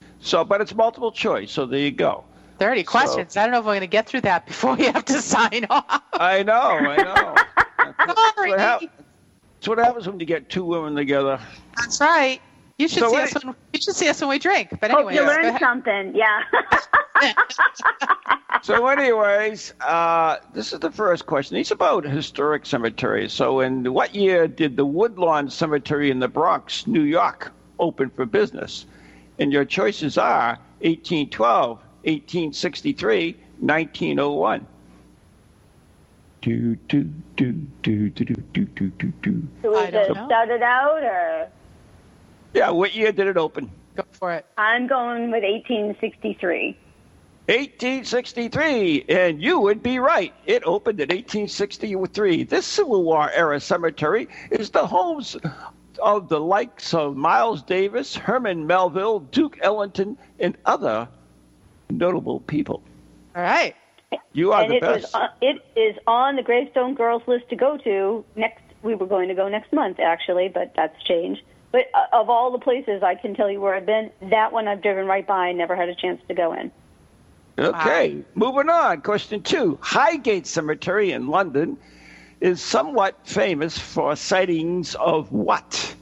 bit. 0.00 0.08
So, 0.20 0.42
but 0.42 0.62
it's 0.62 0.74
multiple 0.74 1.12
choice. 1.12 1.52
So 1.52 1.66
there 1.66 1.80
you 1.80 1.90
go. 1.90 2.24
30 2.58 2.84
questions. 2.84 3.36
I 3.36 3.42
don't 3.42 3.52
know 3.52 3.58
if 3.58 3.64
we're 3.66 3.72
going 3.72 3.80
to 3.82 3.86
get 3.88 4.06
through 4.06 4.22
that 4.22 4.46
before 4.46 4.74
we 4.74 4.84
have 4.86 5.04
to 5.06 5.12
sign 5.20 5.66
off. 5.68 6.02
I 6.14 6.42
know, 6.42 6.52
I 6.54 6.96
know. 6.96 7.34
That's 8.06 8.34
Sorry. 8.36 8.50
what, 8.52 8.58
that's 8.58 9.68
what 9.68 9.78
happens 9.78 10.06
when 10.06 10.18
you 10.20 10.26
get 10.26 10.48
two 10.48 10.64
women 10.64 10.94
together. 10.94 11.38
That's 11.76 12.00
right. 12.00 12.40
You 12.84 12.88
should 12.88 12.98
So 12.98 13.08
see 13.08 13.14
what- 13.14 13.36
us 13.36 13.44
when 13.44 13.54
you 13.72 13.80
should 13.80 13.94
see 13.96 14.08
us 14.10 14.20
when 14.20 14.28
we 14.28 14.38
drink. 14.38 14.78
But 14.78 14.90
anyway, 14.90 15.14
you 15.14 15.22
learned 15.26 15.58
something. 15.58 16.14
Yeah. 16.14 16.42
So, 18.62 18.86
anyways, 18.86 19.74
uh, 19.80 20.36
this 20.54 20.72
is 20.72 20.80
the 20.80 20.90
first 20.90 21.26
question. 21.26 21.58
It's 21.58 21.70
about 21.70 22.04
historic 22.04 22.64
cemeteries. 22.64 23.32
So, 23.32 23.60
in 23.60 23.92
what 23.92 24.14
year 24.14 24.48
did 24.48 24.76
the 24.76 24.86
Woodlawn 24.86 25.50
Cemetery 25.50 26.10
in 26.10 26.20
the 26.20 26.28
Bronx, 26.28 26.86
New 26.86 27.02
York, 27.02 27.52
open 27.78 28.08
for 28.10 28.24
business? 28.24 28.86
And 29.38 29.52
your 29.52 29.66
choices 29.66 30.16
are 30.16 30.58
1812, 30.80 31.78
1863, 32.04 33.36
1901. 33.60 34.66
do 36.40 36.76
do 36.88 37.02
do 37.36 37.52
do 37.52 37.52
do 37.82 38.08
do 38.10 38.24
do 38.24 38.64
do 38.64 38.88
do 38.88 39.12
do. 39.22 39.48
So 39.62 39.76
I 39.76 39.84
is 39.86 39.92
don't 39.92 40.16
it 40.16 40.24
started 40.26 40.62
out, 40.62 41.02
or 41.02 41.48
Yeah, 42.54 42.70
what 42.70 42.94
year 42.94 43.12
did 43.12 43.26
it 43.26 43.36
open? 43.36 43.70
Go 43.96 44.04
for 44.12 44.32
it. 44.32 44.46
I'm 44.56 44.86
going 44.86 45.24
with 45.32 45.42
1863. 45.42 46.78
1863, 47.46 49.04
and 49.08 49.42
you 49.42 49.60
would 49.60 49.82
be 49.82 49.98
right. 49.98 50.32
It 50.46 50.62
opened 50.64 51.00
in 51.00 51.08
1863. 51.08 52.44
This 52.44 52.64
Civil 52.64 53.04
War 53.04 53.30
era 53.30 53.60
cemetery 53.60 54.28
is 54.50 54.70
the 54.70 54.86
homes 54.86 55.36
of 56.02 56.28
the 56.28 56.40
likes 56.40 56.94
of 56.94 57.16
Miles 57.16 57.62
Davis, 57.62 58.16
Herman 58.16 58.66
Melville, 58.66 59.20
Duke 59.20 59.58
Ellington, 59.60 60.16
and 60.38 60.56
other 60.64 61.08
notable 61.90 62.40
people. 62.40 62.82
All 63.36 63.42
right. 63.42 63.74
You 64.32 64.52
are 64.52 64.62
and 64.62 64.72
the 64.72 64.76
it 64.76 64.82
was 64.82 65.02
best. 65.02 65.14
on, 65.14 65.28
it 65.42 65.64
is 65.76 65.96
on 66.06 66.36
the 66.36 66.42
Gravestone 66.42 66.94
Girls 66.94 67.22
list 67.26 67.48
to 67.50 67.56
go 67.56 67.76
to 67.78 68.24
next. 68.36 68.62
We 68.82 68.94
were 68.94 69.06
going 69.06 69.28
to 69.28 69.34
go 69.34 69.48
next 69.48 69.72
month 69.72 69.98
actually, 69.98 70.48
but 70.48 70.72
that's 70.76 71.02
changed. 71.02 71.42
But 71.74 71.90
uh, 71.92 72.20
of 72.20 72.30
all 72.30 72.52
the 72.52 72.60
places 72.60 73.02
I 73.02 73.16
can 73.16 73.34
tell 73.34 73.50
you 73.50 73.60
where 73.60 73.74
I've 73.74 73.84
been, 73.84 74.12
that 74.30 74.52
one 74.52 74.68
I've 74.68 74.80
driven 74.80 75.06
right 75.06 75.26
by, 75.26 75.48
and 75.48 75.58
never 75.58 75.74
had 75.74 75.88
a 75.88 75.94
chance 75.96 76.22
to 76.28 76.34
go 76.34 76.52
in. 76.52 76.70
Okay, 77.58 78.24
moving 78.36 78.68
on. 78.70 79.02
Question 79.02 79.42
two. 79.42 79.76
Highgate 79.82 80.46
Cemetery 80.46 81.10
in 81.10 81.26
London 81.26 81.76
is 82.40 82.62
somewhat 82.62 83.26
famous 83.26 83.76
for 83.76 84.14
sightings 84.14 84.94
of 84.94 85.32
what? 85.32 85.96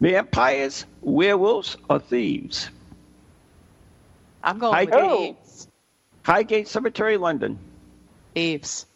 Vampires, 0.00 0.86
werewolves, 1.00 1.76
or 1.88 1.98
thieves? 1.98 2.70
I'm 4.44 4.60
going 4.60 4.72
I 4.76 4.84
with 4.84 4.94
do. 4.94 5.36
Eves. 5.40 5.66
Highgate 6.24 6.68
Cemetery, 6.68 7.16
London. 7.16 7.58
Eves. 8.36 8.86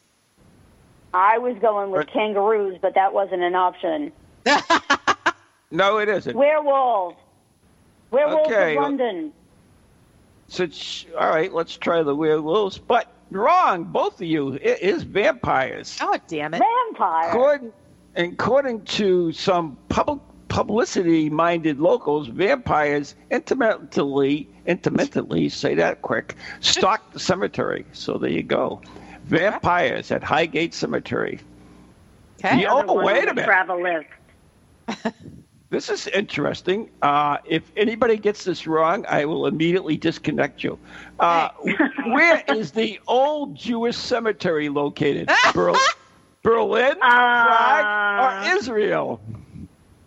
I 1.12 1.38
was 1.38 1.56
going 1.60 1.90
with 1.90 2.06
Right. 2.06 2.12
kangaroos, 2.12 2.78
but 2.80 2.94
that 2.94 3.12
wasn't 3.12 3.42
an 3.42 3.56
option. 3.56 4.12
No, 5.74 5.98
it 5.98 6.08
isn't. 6.08 6.36
Werewolves. 6.36 7.16
Werewolves 8.12 8.48
Okay, 8.48 8.76
of 8.76 8.82
London. 8.82 9.32
Since, 10.46 11.06
all 11.18 11.28
right, 11.28 11.52
let's 11.52 11.76
try 11.76 12.02
the 12.04 12.14
werewolves. 12.14 12.78
But 12.78 13.10
wrong, 13.32 13.84
both 13.84 14.14
of 14.14 14.26
you. 14.26 14.52
It 14.52 14.80
is 14.80 15.02
vampires. 15.02 15.98
Oh, 16.00 16.16
damn 16.28 16.54
it. 16.54 16.62
Vampires. 16.62 17.34
According, 17.34 17.72
according 18.14 18.84
to 18.84 19.32
some 19.32 19.76
public 19.88 20.20
publicity-minded 20.46 21.80
locals, 21.80 22.28
vampires 22.28 23.16
intimately, 23.32 24.48
intimately, 24.66 25.48
say 25.48 25.74
that 25.74 26.02
quick, 26.02 26.36
stalk 26.60 27.12
the 27.12 27.18
cemetery. 27.30 27.84
So 27.92 28.16
there 28.18 28.30
you 28.30 28.44
go. 28.44 28.80
Vampires 29.24 30.12
at 30.12 30.22
Highgate 30.22 30.72
Cemetery. 30.72 31.40
Okay. 32.38 32.60
Yeah. 32.60 32.68
Oh, 32.70 33.02
wait 33.02 33.24
a 33.24 33.34
minute. 33.34 33.46
Travel 33.46 33.82
list. 33.82 34.06
This 35.70 35.88
is 35.88 36.06
interesting. 36.08 36.90
Uh, 37.02 37.38
if 37.44 37.72
anybody 37.76 38.16
gets 38.16 38.44
this 38.44 38.66
wrong, 38.66 39.04
I 39.08 39.24
will 39.24 39.46
immediately 39.46 39.96
disconnect 39.96 40.62
you. 40.62 40.78
Uh, 41.18 41.48
where 42.06 42.42
is 42.48 42.70
the 42.72 43.00
old 43.06 43.56
Jewish 43.56 43.96
cemetery 43.96 44.68
located? 44.68 45.30
Ber- 45.54 45.74
Berlin, 46.42 46.96
Prague, 47.00 48.46
or 48.46 48.56
Israel? 48.56 49.20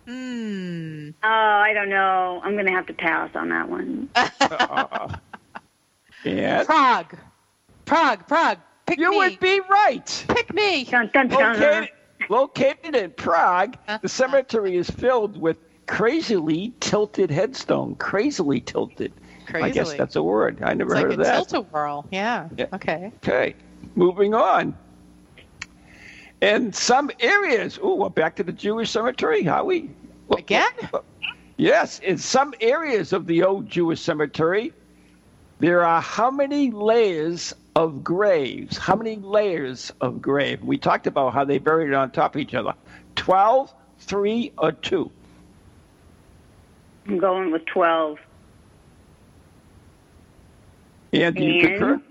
Hmm. 0.05 1.09
Oh, 1.23 1.27
I 1.27 1.73
don't 1.73 1.89
know. 1.89 2.39
I'm 2.43 2.53
going 2.53 2.67
to 2.67 2.71
have 2.71 2.85
to 2.87 2.93
pass 2.93 3.29
on 3.35 3.49
that 3.49 3.69
one. 3.69 4.09
And 6.25 6.65
Prague. 6.65 7.17
Prague. 7.85 8.27
Prague. 8.27 8.59
Pick 8.85 8.99
you 8.99 9.11
me. 9.11 9.17
would 9.17 9.39
be 9.39 9.61
right. 9.69 10.25
Pick 10.27 10.53
me. 10.53 10.83
Dun, 10.85 11.09
dun, 11.13 11.27
dun. 11.27 11.53
Located, 11.53 11.89
located 12.29 12.95
in 12.95 13.11
Prague, 13.11 13.77
uh-huh. 13.87 13.99
the 14.01 14.09
cemetery 14.09 14.75
is 14.75 14.89
filled 14.89 15.39
with 15.39 15.57
crazily 15.85 16.73
tilted 16.79 17.31
headstone. 17.31 17.95
Crazily 17.95 18.61
tilted. 18.61 19.13
I 19.53 19.69
guess 19.69 19.93
that's 19.93 20.17
a 20.17 20.23
word. 20.23 20.61
I 20.61 20.73
never 20.73 20.93
It's 20.93 21.01
heard 21.01 21.09
like 21.11 21.19
of 21.19 21.21
a 21.21 21.23
that. 21.23 21.49
tilt-a-whirl. 21.49 22.07
Yeah. 22.11 22.49
Yeah. 22.57 22.65
Okay. 22.73 23.13
Okay, 23.23 23.55
moving 23.95 24.33
on. 24.33 24.75
In 26.41 26.73
some 26.73 27.09
areas, 27.19 27.79
oh, 27.81 27.95
we're 27.95 28.09
back 28.09 28.35
to 28.35 28.43
the 28.43 28.51
Jewish 28.51 28.91
cemetery. 28.91 29.43
How 29.43 29.63
we 29.63 29.89
Again? 30.29 30.71
Yes, 31.55 31.99
in 31.99 32.17
some 32.17 32.53
areas 32.61 33.13
of 33.13 33.25
the 33.25 33.43
old 33.43 33.69
Jewish 33.69 34.01
cemetery, 34.01 34.73
there 35.59 35.83
are 35.83 36.01
how 36.01 36.29
many 36.29 36.69
layers 36.69 37.53
of 37.77 38.03
graves? 38.03 38.75
How 38.75 38.95
many 38.95 39.17
layers 39.17 39.91
of 40.01 40.19
grave? 40.19 40.63
We 40.63 40.79
talked 40.79 41.05
about 41.05 41.33
how 41.33 41.45
they 41.45 41.59
buried 41.59 41.89
it 41.89 41.93
on 41.93 42.09
top 42.09 42.33
of 42.33 42.41
each 42.41 42.55
other. 42.55 42.73
12, 43.17 43.71
3, 43.99 44.51
or 44.57 44.71
2? 44.71 45.11
I'm 47.07 47.19
going 47.19 47.51
with 47.51 47.65
12. 47.67 48.17
And 51.13 51.35
do 51.35 51.43
you 51.43 51.53
And? 51.53 51.69
concur? 51.69 52.01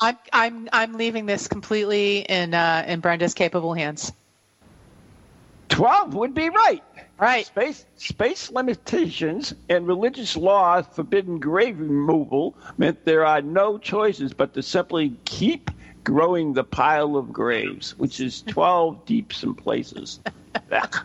I'm 0.00 0.18
I'm 0.32 0.68
I'm 0.72 0.92
leaving 0.94 1.26
this 1.26 1.46
completely 1.46 2.18
in 2.18 2.52
uh, 2.52 2.84
in 2.88 2.98
Brenda's 2.98 3.34
capable 3.34 3.72
hands. 3.74 4.12
12 5.68 6.14
would 6.14 6.34
be 6.34 6.48
right. 6.48 6.82
Right. 7.22 7.46
Space, 7.46 7.86
space 7.98 8.50
limitations 8.50 9.54
and 9.68 9.86
religious 9.86 10.36
laws 10.36 10.86
forbidding 10.90 11.38
grave 11.38 11.78
removal 11.78 12.56
meant 12.78 13.04
there 13.04 13.24
are 13.24 13.40
no 13.40 13.78
choices 13.78 14.32
but 14.32 14.54
to 14.54 14.62
simply 14.64 15.14
keep 15.24 15.70
growing 16.02 16.52
the 16.52 16.64
pile 16.64 17.14
of 17.16 17.32
graves, 17.32 17.96
which 17.96 18.18
is 18.18 18.42
12 18.42 19.04
deep 19.06 19.32
some 19.32 19.54
places. 19.54 20.18
Blech. 20.68 21.04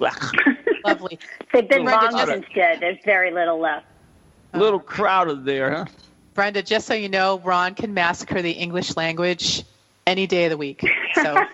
Blech. 0.00 0.56
Lovely. 0.86 1.18
They've 1.52 1.68
been 1.68 1.84
Brenda, 1.84 2.16
long 2.16 2.26
since 2.26 2.46
dead. 2.54 2.80
There's 2.80 3.04
very 3.04 3.30
little 3.30 3.60
left. 3.60 3.84
A 4.54 4.58
little 4.58 4.80
crowded 4.80 5.44
there, 5.44 5.70
huh? 5.70 5.84
Brenda, 6.32 6.62
just 6.62 6.86
so 6.86 6.94
you 6.94 7.10
know, 7.10 7.40
Ron 7.40 7.74
can 7.74 7.92
massacre 7.92 8.40
the 8.40 8.52
English 8.52 8.96
language 8.96 9.64
any 10.06 10.26
day 10.26 10.46
of 10.46 10.50
the 10.50 10.56
week. 10.56 10.82
So, 11.14 11.44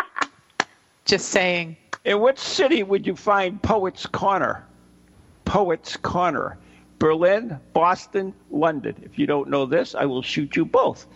just 1.06 1.30
saying. 1.30 1.78
In 2.04 2.20
which 2.20 2.38
city 2.38 2.82
would 2.82 3.06
you 3.06 3.14
find 3.14 3.62
Poets 3.62 4.06
Corner? 4.06 4.64
Poets 5.44 5.96
Corner. 5.96 6.56
Berlin, 6.98 7.58
Boston, 7.72 8.34
London. 8.50 8.94
If 9.04 9.18
you 9.18 9.26
don't 9.26 9.48
know 9.48 9.64
this, 9.66 9.94
I 9.94 10.04
will 10.04 10.22
shoot 10.22 10.54
you 10.54 10.64
both. 10.66 11.06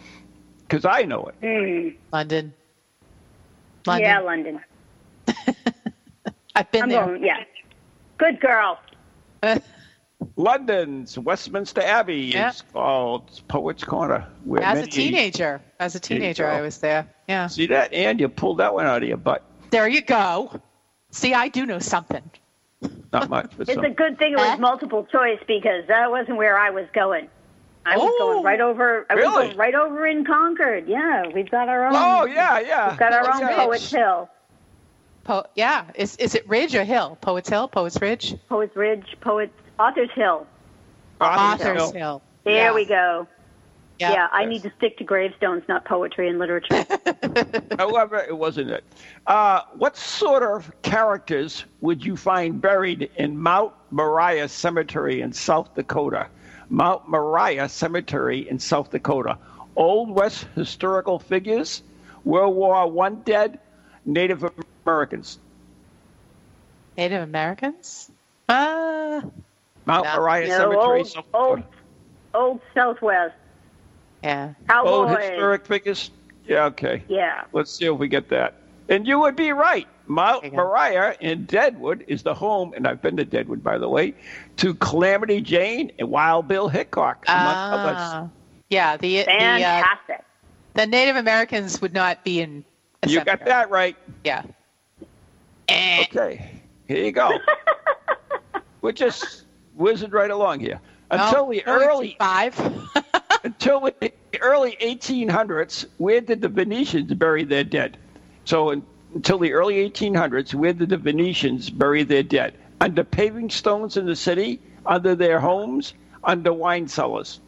Because 0.62 0.84
I 0.86 1.02
know 1.02 1.26
it. 1.26 1.40
Mm. 1.42 1.96
London. 2.12 2.54
London. 3.86 4.06
Yeah, 4.08 4.20
London. 4.20 4.60
I've 6.56 6.70
been 6.70 6.84
I'm 6.84 6.88
there. 6.88 7.04
going, 7.06 7.24
yeah. 7.24 7.44
Good 8.16 8.40
girl. 8.40 8.78
London's 10.36 11.18
Westminster 11.18 11.82
Abbey 11.82 12.32
Yeah. 12.34 12.48
is 12.50 12.62
called 12.72 13.40
Poets 13.48 13.84
Corner. 13.84 14.26
Where 14.44 14.62
As 14.62 14.80
a 14.82 14.86
teenager, 14.86 15.60
as 15.78 15.94
a 15.94 16.00
teenager. 16.00 16.48
I 16.48 16.62
was 16.62 16.78
there. 16.78 17.06
Yeah. 17.28 17.46
See 17.48 17.66
that? 17.66 17.92
And 17.92 18.18
you 18.20 18.28
pulled 18.28 18.58
that 18.58 18.72
one 18.72 18.86
out 18.86 19.02
of 19.02 19.08
your 19.08 19.18
butt. 19.18 19.42
There 19.70 19.86
you 19.88 20.00
go. 20.00 20.60
See, 21.14 21.32
I 21.32 21.48
do 21.48 21.64
know 21.64 21.78
something. 21.78 22.28
Not 23.12 23.28
much, 23.30 23.52
but 23.56 23.68
It's 23.68 23.74
some. 23.76 23.84
a 23.84 23.90
good 23.90 24.18
thing 24.18 24.32
it 24.32 24.36
was 24.36 24.58
multiple 24.58 25.04
choice 25.10 25.38
because 25.46 25.86
that 25.86 26.10
wasn't 26.10 26.36
where 26.38 26.58
I 26.58 26.70
was 26.70 26.86
going. 26.92 27.28
I 27.86 27.96
was 27.96 28.10
Oh. 28.14 28.18
going 28.32 28.44
right 28.44 28.60
over. 28.60 29.06
I 29.08 29.14
was 29.14 29.22
Really? 29.22 29.46
going 29.46 29.56
right 29.56 29.74
over 29.74 30.06
in 30.06 30.24
Concord. 30.24 30.88
Yeah, 30.88 31.28
we've 31.32 31.50
got 31.50 31.68
our 31.68 31.86
own. 31.86 31.92
Oh, 31.94 32.24
yeah, 32.26 32.58
yeah. 32.58 32.90
We've 32.90 32.98
got 32.98 33.12
our 33.12 33.22
Poets 33.24 33.36
own 33.40 33.46
Ridge. 33.46 33.56
Poets 33.56 33.90
Hill, 33.92 34.30
Po- 35.24 35.46
yeah. 35.54 35.84
Is 35.94 36.16
is 36.16 36.34
it 36.34 36.48
Ridge 36.48 36.74
or 36.74 36.82
Hill? 36.84 37.16
Poets 37.20 37.48
Hill, 37.48 37.68
Poets 37.68 38.00
Ridge, 38.02 38.34
Poets 38.48 38.74
Ridge, 38.76 39.16
Poets 39.20 39.52
Authors 39.78 40.10
Hill. 40.14 40.46
Authors 41.20 41.66
Authors 41.66 41.90
Hill. 41.90 41.92
Hill. 41.92 42.22
There 42.44 42.54
Yeah. 42.54 42.74
we 42.74 42.84
go. 42.86 43.26
Yeah, 44.00 44.28
I 44.32 44.44
need 44.44 44.62
to 44.62 44.72
stick 44.76 44.98
to 44.98 45.04
gravestones, 45.04 45.62
not 45.68 45.84
poetry 45.84 46.28
and 46.28 46.38
literature. 46.38 46.84
However, 47.78 48.18
it 48.18 48.36
wasn't 48.36 48.70
it. 48.70 48.84
Uh, 49.26 49.62
what 49.74 49.96
sort 49.96 50.42
of 50.42 50.70
characters 50.82 51.64
would 51.80 52.04
you 52.04 52.16
find 52.16 52.60
buried 52.60 53.10
in 53.16 53.38
Mount 53.38 53.72
Moriah 53.90 54.48
Cemetery 54.48 55.20
in 55.20 55.32
South 55.32 55.74
Dakota? 55.74 56.26
Mount 56.68 57.08
Moriah 57.08 57.68
Cemetery 57.68 58.48
in 58.48 58.58
South 58.58 58.90
Dakota. 58.90 59.38
Old 59.76 60.10
West 60.10 60.46
historical 60.54 61.18
figures, 61.18 61.82
World 62.24 62.56
War 62.56 62.90
One 62.90 63.22
dead, 63.24 63.60
Native 64.04 64.44
Americans. 64.84 65.38
Native 66.96 67.22
Americans. 67.22 68.10
Uh, 68.48 69.22
Mount 69.86 70.04
No. 70.04 70.16
Moriah 70.16 70.48
no, 70.48 70.56
Cemetery, 70.58 70.98
old, 70.98 71.08
South 71.08 71.24
old, 71.32 71.62
old 72.34 72.60
Southwest 72.74 73.34
yeah. 74.24 74.54
Old 74.70 75.08
cowboys. 75.08 75.28
historic 75.28 75.66
figures. 75.66 76.10
Yeah, 76.46 76.64
okay. 76.66 77.02
Yeah. 77.08 77.44
Let's 77.52 77.70
see 77.70 77.86
if 77.86 77.96
we 77.98 78.08
get 78.08 78.28
that. 78.30 78.54
And 78.88 79.06
you 79.06 79.18
would 79.20 79.36
be 79.36 79.52
right. 79.52 79.86
Mount 80.06 80.42
There 80.42 80.50
you 80.50 80.56
go. 80.58 80.64
Moriah 80.64 81.16
in 81.20 81.44
Deadwood 81.46 82.04
is 82.08 82.22
the 82.22 82.34
home, 82.34 82.74
and 82.76 82.86
I've 82.86 83.00
been 83.00 83.16
to 83.16 83.24
Deadwood, 83.24 83.62
by 83.64 83.78
the 83.78 83.88
way, 83.88 84.14
to 84.58 84.74
Calamity 84.74 85.40
Jane 85.40 85.90
and 85.98 86.10
Wild 86.10 86.46
Bill 86.48 86.68
Hickok, 86.68 87.24
among 87.26 87.54
Ah. 87.56 87.72
others. 88.20 88.30
yeah. 88.68 88.96
The 88.98 89.18
the 89.18 89.22
uh, 89.22 89.24
Fantastic. 89.24 90.24
The 90.74 90.86
Native 90.86 91.16
Americans 91.16 91.80
would 91.80 91.94
not 91.94 92.22
be 92.24 92.40
in. 92.40 92.64
A 93.02 93.08
You 93.08 93.24
got 93.24 93.44
that 93.44 93.70
right. 93.70 93.96
Yeah. 94.24 94.42
Eh. 95.68 96.02
Okay, 96.10 96.50
here 96.88 97.04
you 97.04 97.12
go. 97.12 97.30
We're 98.82 98.92
just 98.92 99.44
whizzing 99.74 100.10
right 100.10 100.30
along 100.30 100.60
here. 100.60 100.80
Until 101.10 101.46
No, 101.46 101.52
the 101.52 101.64
early 101.66 102.16
five. 102.18 102.54
until 103.44 103.80
the 104.00 104.12
early 104.40 104.76
1800s, 104.80 105.86
where 105.98 106.20
did 106.20 106.40
the 106.40 106.48
Venetians 106.48 107.12
bury 107.14 107.44
their 107.44 107.64
dead? 107.64 107.96
So 108.44 108.70
in, 108.70 108.82
until 109.14 109.38
the 109.38 109.52
early 109.52 109.88
1800s, 109.88 110.54
where 110.54 110.72
did 110.72 110.88
the 110.88 110.96
Venetians 110.96 111.70
bury 111.70 112.02
their 112.02 112.22
dead? 112.22 112.54
Under 112.80 113.04
paving 113.04 113.50
stones 113.50 113.96
in 113.96 114.06
the 114.06 114.16
city, 114.16 114.60
under 114.86 115.14
their 115.14 115.38
homes, 115.38 115.94
under 116.24 116.52
wine 116.52 116.88
cellars. 116.88 117.40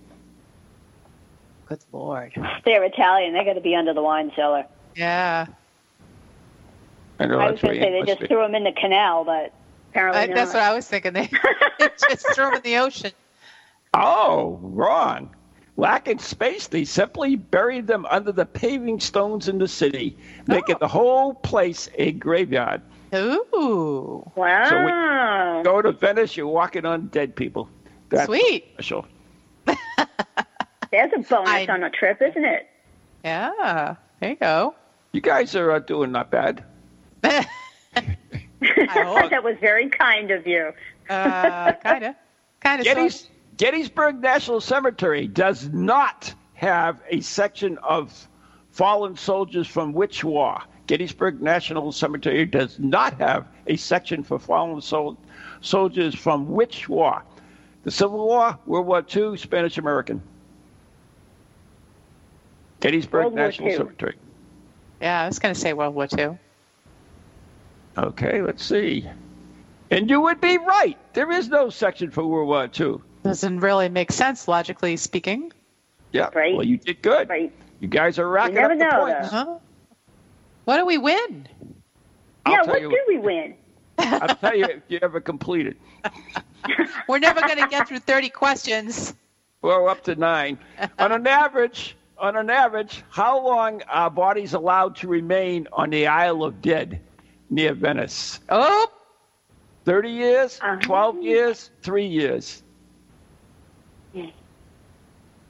Good 1.66 1.80
lord. 1.92 2.32
They're 2.64 2.84
Italian. 2.84 3.32
They're 3.32 3.44
going 3.44 3.56
to 3.56 3.62
be 3.62 3.74
under 3.74 3.92
the 3.92 4.02
wine 4.02 4.30
cellar. 4.36 4.66
Yeah. 4.94 5.46
I 7.18 7.26
know 7.26 7.38
I 7.38 7.50
was 7.50 7.60
that's 7.60 7.62
going 7.62 7.74
to 7.76 7.82
say 7.82 7.90
they 7.90 8.06
just 8.06 8.20
must 8.20 8.28
threw 8.28 8.42
them 8.42 8.54
in 8.54 8.64
the 8.64 8.72
canal, 8.72 9.24
but 9.24 9.52
apparently 9.90 10.20
I, 10.20 10.26
not. 10.26 10.36
that's 10.36 10.54
what 10.54 10.62
I 10.62 10.74
was 10.74 10.86
thinking. 10.86 11.14
They, 11.14 11.30
they 11.78 11.88
just 12.10 12.34
threw 12.34 12.44
them 12.44 12.54
in 12.54 12.62
the 12.62 12.76
ocean. 12.76 13.10
Oh, 13.94 14.60
wrong. 14.62 15.34
Lacking 15.78 16.18
space, 16.18 16.68
they 16.68 16.84
simply 16.84 17.36
buried 17.36 17.86
them 17.86 18.06
under 18.06 18.32
the 18.32 18.46
paving 18.46 18.98
stones 19.00 19.46
in 19.48 19.58
the 19.58 19.68
city, 19.68 20.16
making 20.46 20.76
the 20.80 20.88
whole 20.88 21.34
place 21.34 21.90
a 21.96 22.12
graveyard. 22.12 22.80
Ooh. 23.14 24.30
wow. 24.34 25.62
Go 25.62 25.82
to 25.82 25.92
Venice, 25.92 26.36
you're 26.36 26.46
walking 26.46 26.86
on 26.86 27.08
dead 27.08 27.36
people. 27.36 27.68
That's 28.08 28.26
Sweet. 28.26 28.66
special. 28.74 29.06
That's 29.66 31.12
a 31.14 31.18
bonus 31.18 31.48
I- 31.48 31.66
on 31.68 31.82
a 31.82 31.90
trip, 31.90 32.22
isn't 32.22 32.44
it? 32.44 32.68
Yeah. 33.24 33.96
There 34.20 34.30
you 34.30 34.36
go. 34.36 34.74
You 35.12 35.20
guys 35.20 35.54
are 35.56 35.72
uh, 35.72 35.78
doing 35.80 36.12
not 36.12 36.30
bad. 36.30 36.64
I 37.24 37.46
hope. 38.62 39.30
that 39.30 39.42
was 39.44 39.56
very 39.60 39.88
kind 39.90 40.30
of 40.30 40.46
you. 40.46 40.72
Uh, 41.10 41.72
kind 41.72 42.04
of. 42.04 42.14
Kind 42.60 42.86
of. 42.86 42.86
Gettys, 43.56 43.58
Gettysburg 43.58 44.20
National 44.20 44.60
Cemetery 44.60 45.26
does 45.26 45.68
not 45.70 46.34
have 46.54 47.02
a 47.08 47.20
section 47.20 47.78
of 47.78 48.28
fallen 48.70 49.16
soldiers 49.16 49.66
from 49.66 49.92
which 49.92 50.22
war? 50.22 50.60
Gettysburg 50.86 51.40
National 51.40 51.90
Cemetery 51.90 52.44
does 52.46 52.78
not 52.78 53.14
have 53.14 53.46
a 53.66 53.76
section 53.76 54.22
for 54.22 54.38
fallen 54.38 54.80
sol- 54.80 55.16
soldiers 55.60 56.14
from 56.14 56.48
which 56.52 56.88
war? 56.88 57.22
The 57.84 57.90
Civil 57.90 58.26
War, 58.26 58.58
World 58.66 58.86
War 58.86 59.04
II, 59.14 59.36
Spanish 59.36 59.78
American. 59.78 60.22
Gettysburg 62.80 63.24
World 63.24 63.34
National 63.34 63.72
Cemetery. 63.72 64.16
Yeah, 65.00 65.22
I 65.22 65.26
was 65.26 65.38
going 65.38 65.54
to 65.54 65.60
say 65.60 65.72
World 65.72 65.94
War 65.94 66.08
II. 66.16 66.38
Okay, 67.96 68.42
let's 68.42 68.64
see. 68.64 69.08
And 69.90 70.10
you 70.10 70.20
would 70.20 70.40
be 70.40 70.58
right. 70.58 70.98
There 71.14 71.30
is 71.30 71.48
no 71.48 71.70
section 71.70 72.10
for 72.10 72.26
World 72.26 72.48
War 72.48 72.68
II. 72.78 73.00
Doesn't 73.26 73.60
really 73.60 73.88
make 73.88 74.12
sense, 74.12 74.46
logically 74.48 74.96
speaking. 74.96 75.52
Yeah. 76.12 76.30
Right. 76.34 76.54
Well, 76.54 76.64
you 76.66 76.76
did 76.76 77.02
good. 77.02 77.28
Right. 77.28 77.52
You 77.80 77.88
guys 77.88 78.18
are 78.18 78.28
racking 78.28 78.54
never 78.54 78.72
up 78.72 78.78
the 78.78 78.84
know, 78.84 78.90
points. 79.04 79.30
though. 79.30 79.36
Huh? 79.36 79.58
What 80.64 80.76
do 80.78 80.86
we 80.86 80.98
win? 80.98 81.48
I'll 82.44 82.52
yeah, 82.52 82.62
what 82.62 82.80
you, 82.80 82.90
do 82.90 83.00
we 83.08 83.18
win? 83.18 83.54
I'll 83.98 84.34
tell 84.36 84.54
you 84.56 84.64
if 84.64 84.82
you 84.88 84.98
ever 85.02 85.20
completed. 85.20 85.76
We're 87.08 87.18
never 87.18 87.40
going 87.40 87.58
to 87.58 87.66
get 87.68 87.88
through 87.88 87.98
30 88.00 88.28
questions. 88.30 89.14
Well, 89.62 89.88
up 89.88 90.04
to 90.04 90.14
nine. 90.14 90.58
on 90.98 91.12
an 91.12 91.26
average, 91.26 91.96
on 92.18 92.36
an 92.36 92.50
average, 92.50 93.02
how 93.10 93.44
long 93.44 93.82
are 93.88 94.10
bodies 94.10 94.54
allowed 94.54 94.96
to 94.96 95.08
remain 95.08 95.66
on 95.72 95.90
the 95.90 96.06
Isle 96.06 96.44
of 96.44 96.62
Dead 96.62 97.00
near 97.50 97.74
Venice? 97.74 98.38
Oh, 98.48 98.86
30 99.84 100.10
years, 100.10 100.58
Uh-huh. 100.62 100.76
12 100.80 101.22
years, 101.22 101.70
three 101.82 102.06
years. 102.06 102.62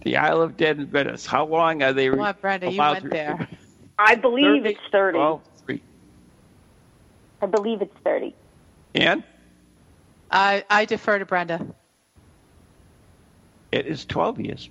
The 0.06 0.18
Isle 0.18 0.40
of 0.40 0.56
Dead 0.56 0.78
in 0.78 0.86
Venice. 0.86 1.26
How 1.26 1.44
long 1.46 1.82
are 1.82 1.92
they 1.92 2.08
come 2.08 2.20
on, 2.20 2.36
Brenda, 2.40 2.70
you 2.70 2.78
allowed 2.78 3.02
went 3.02 3.10
there. 3.10 3.48
I 3.98 4.14
believe 4.14 4.62
30, 4.62 4.68
it's 4.68 4.80
30. 4.92 5.18
12. 5.18 5.42
I 7.42 7.46
believe 7.46 7.82
it's 7.82 7.96
30. 8.04 8.32
And 8.94 9.24
I, 10.30 10.64
I 10.70 10.84
defer 10.84 11.18
to 11.18 11.26
Brenda. 11.26 11.66
it 13.72 13.86
is 13.86 14.04
12 14.04 14.40
years. 14.42 14.70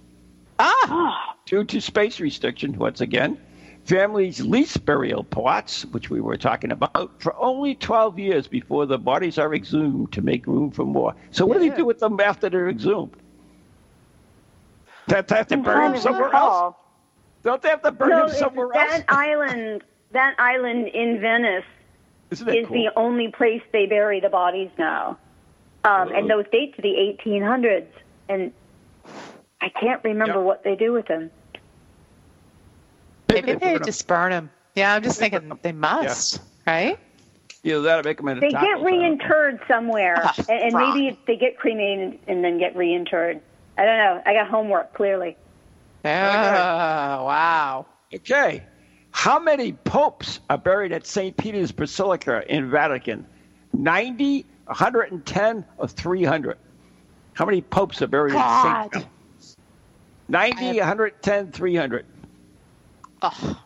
Ah, 0.57 1.35
Due 1.45 1.65
to 1.65 1.81
space 1.81 2.21
restriction, 2.21 2.77
once 2.77 3.01
again, 3.01 3.37
families 3.83 4.39
lease 4.39 4.77
burial 4.77 5.25
plots, 5.25 5.83
which 5.87 6.09
we 6.09 6.21
were 6.21 6.37
talking 6.37 6.71
about, 6.71 7.21
for 7.21 7.35
only 7.35 7.75
12 7.75 8.17
years 8.19 8.47
before 8.47 8.85
the 8.85 8.97
bodies 8.97 9.37
are 9.37 9.53
exhumed 9.53 10.13
to 10.13 10.21
make 10.21 10.47
room 10.47 10.71
for 10.71 10.85
more. 10.85 11.13
So, 11.31 11.45
what 11.45 11.59
do 11.59 11.69
they 11.69 11.75
do 11.75 11.83
with 11.83 11.99
them 11.99 12.21
after 12.21 12.49
they're 12.49 12.69
exhumed? 12.69 13.17
They 15.07 15.15
have 15.17 15.27
to, 15.27 15.35
have 15.35 15.47
to 15.47 15.57
bury 15.57 15.75
Trying 15.75 15.91
them 15.91 15.95
to 15.95 16.01
somewhere 16.01 16.33
else? 16.33 16.75
Don't 17.43 17.61
they 17.61 17.69
have 17.69 17.81
to 17.83 17.91
bury 17.91 18.09
No, 18.11 18.17
them 18.17 18.25
it's- 18.27 18.39
somewhere 18.39 18.69
that 18.73 18.91
else? 18.91 19.03
island, 19.09 19.83
that 20.11 20.35
island 20.39 20.87
in 20.87 21.19
Venice 21.21 21.63
Isn't 22.31 22.47
that 22.47 22.55
is 22.57 22.67
cool? 22.67 22.75
the 22.83 22.91
only 22.97 23.27
place 23.29 23.61
they 23.71 23.85
bury 23.85 24.19
the 24.19 24.29
bodies 24.29 24.69
now. 24.77 25.17
Um, 25.83 26.11
and 26.11 26.27
those 26.29 26.45
date 26.51 26.75
to 26.77 26.81
the 26.81 26.95
1800s. 27.23 27.85
And 28.27 28.51
I 29.61 29.69
can't 29.69 30.03
remember 30.03 30.35
Yep. 30.39 30.43
what 30.43 30.63
they 30.63 30.75
do 30.75 30.91
with 30.93 31.05
them. 31.07 31.29
maybe 33.29 33.47
they 33.47 33.53
they 33.53 33.59
burn 33.59 33.75
'em. 33.75 33.83
just 33.85 34.07
burn 34.07 34.31
them. 34.31 34.49
Yeah, 34.75 34.93
I'm 34.95 35.03
just 35.03 35.19
thinking 35.19 35.57
they 35.61 35.71
must, 35.71 36.41
right? 36.65 36.97
Either 37.63 37.81
that 37.81 37.99
or 37.99 38.03
make 38.03 38.17
them 38.17 38.27
into 38.29 38.41
They 38.41 38.49
get 38.51 38.61
don't 38.61 38.83
reinterred 38.85 39.59
somewhere, 39.67 40.15
Ah, 40.23 40.33
and, 40.49 40.49
and 40.49 40.73
maybe 40.75 41.19
they 41.27 41.35
get 41.35 41.57
cremated 41.57 42.19
and 42.27 42.43
then 42.43 42.57
get 42.59 42.75
reinterred. 42.75 43.41
I 43.77 43.85
don't 43.85 43.97
know. 43.97 44.21
I 44.25 44.33
got 44.33 44.47
homework 44.47 44.93
clearly. 44.93 45.35
Oh, 46.03 46.09
wow. 46.09 47.85
Okay. 48.13 48.63
How 49.11 49.39
many 49.39 49.73
popes 49.73 50.39
are 50.49 50.57
buried 50.57 50.91
at 50.91 51.07
St. 51.07 51.35
Peter's 51.35 51.71
Basilica 51.71 52.43
in 52.53 52.69
Vatican? 52.69 53.25
90, 53.73 54.45
110, 54.65 55.65
or 55.77 55.87
300? 55.87 56.57
How 57.33 57.45
many 57.45 57.61
popes 57.61 58.01
are 58.01 58.07
buried 58.07 58.35
at 58.35 58.63
St. 58.63 58.91
God. 58.91 59.05
90, 60.27 60.79
110, 60.79 61.51
300. 61.51 62.05
Oh, 63.21 63.61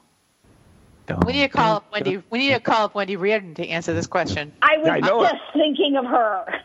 we 1.26 1.34
need 1.34 1.41
to 1.41 1.49
call 1.49 1.78
up 1.78 1.91
Wendy. 1.91 2.22
We 2.30 2.39
need 2.39 2.53
to 2.53 2.60
call 2.60 2.86
up 2.86 2.95
Wendy 2.95 3.16
Reardon 3.16 3.55
to 3.55 3.68
answer 3.68 3.93
this 3.93 4.07
question. 4.07 4.51
I 4.62 4.78
was 4.78 4.88
I 4.88 4.99
know 4.99 5.24
it. 5.24 5.32
just 5.32 5.43
thinking 5.53 5.95
of 5.97 6.05
her. 6.05 6.62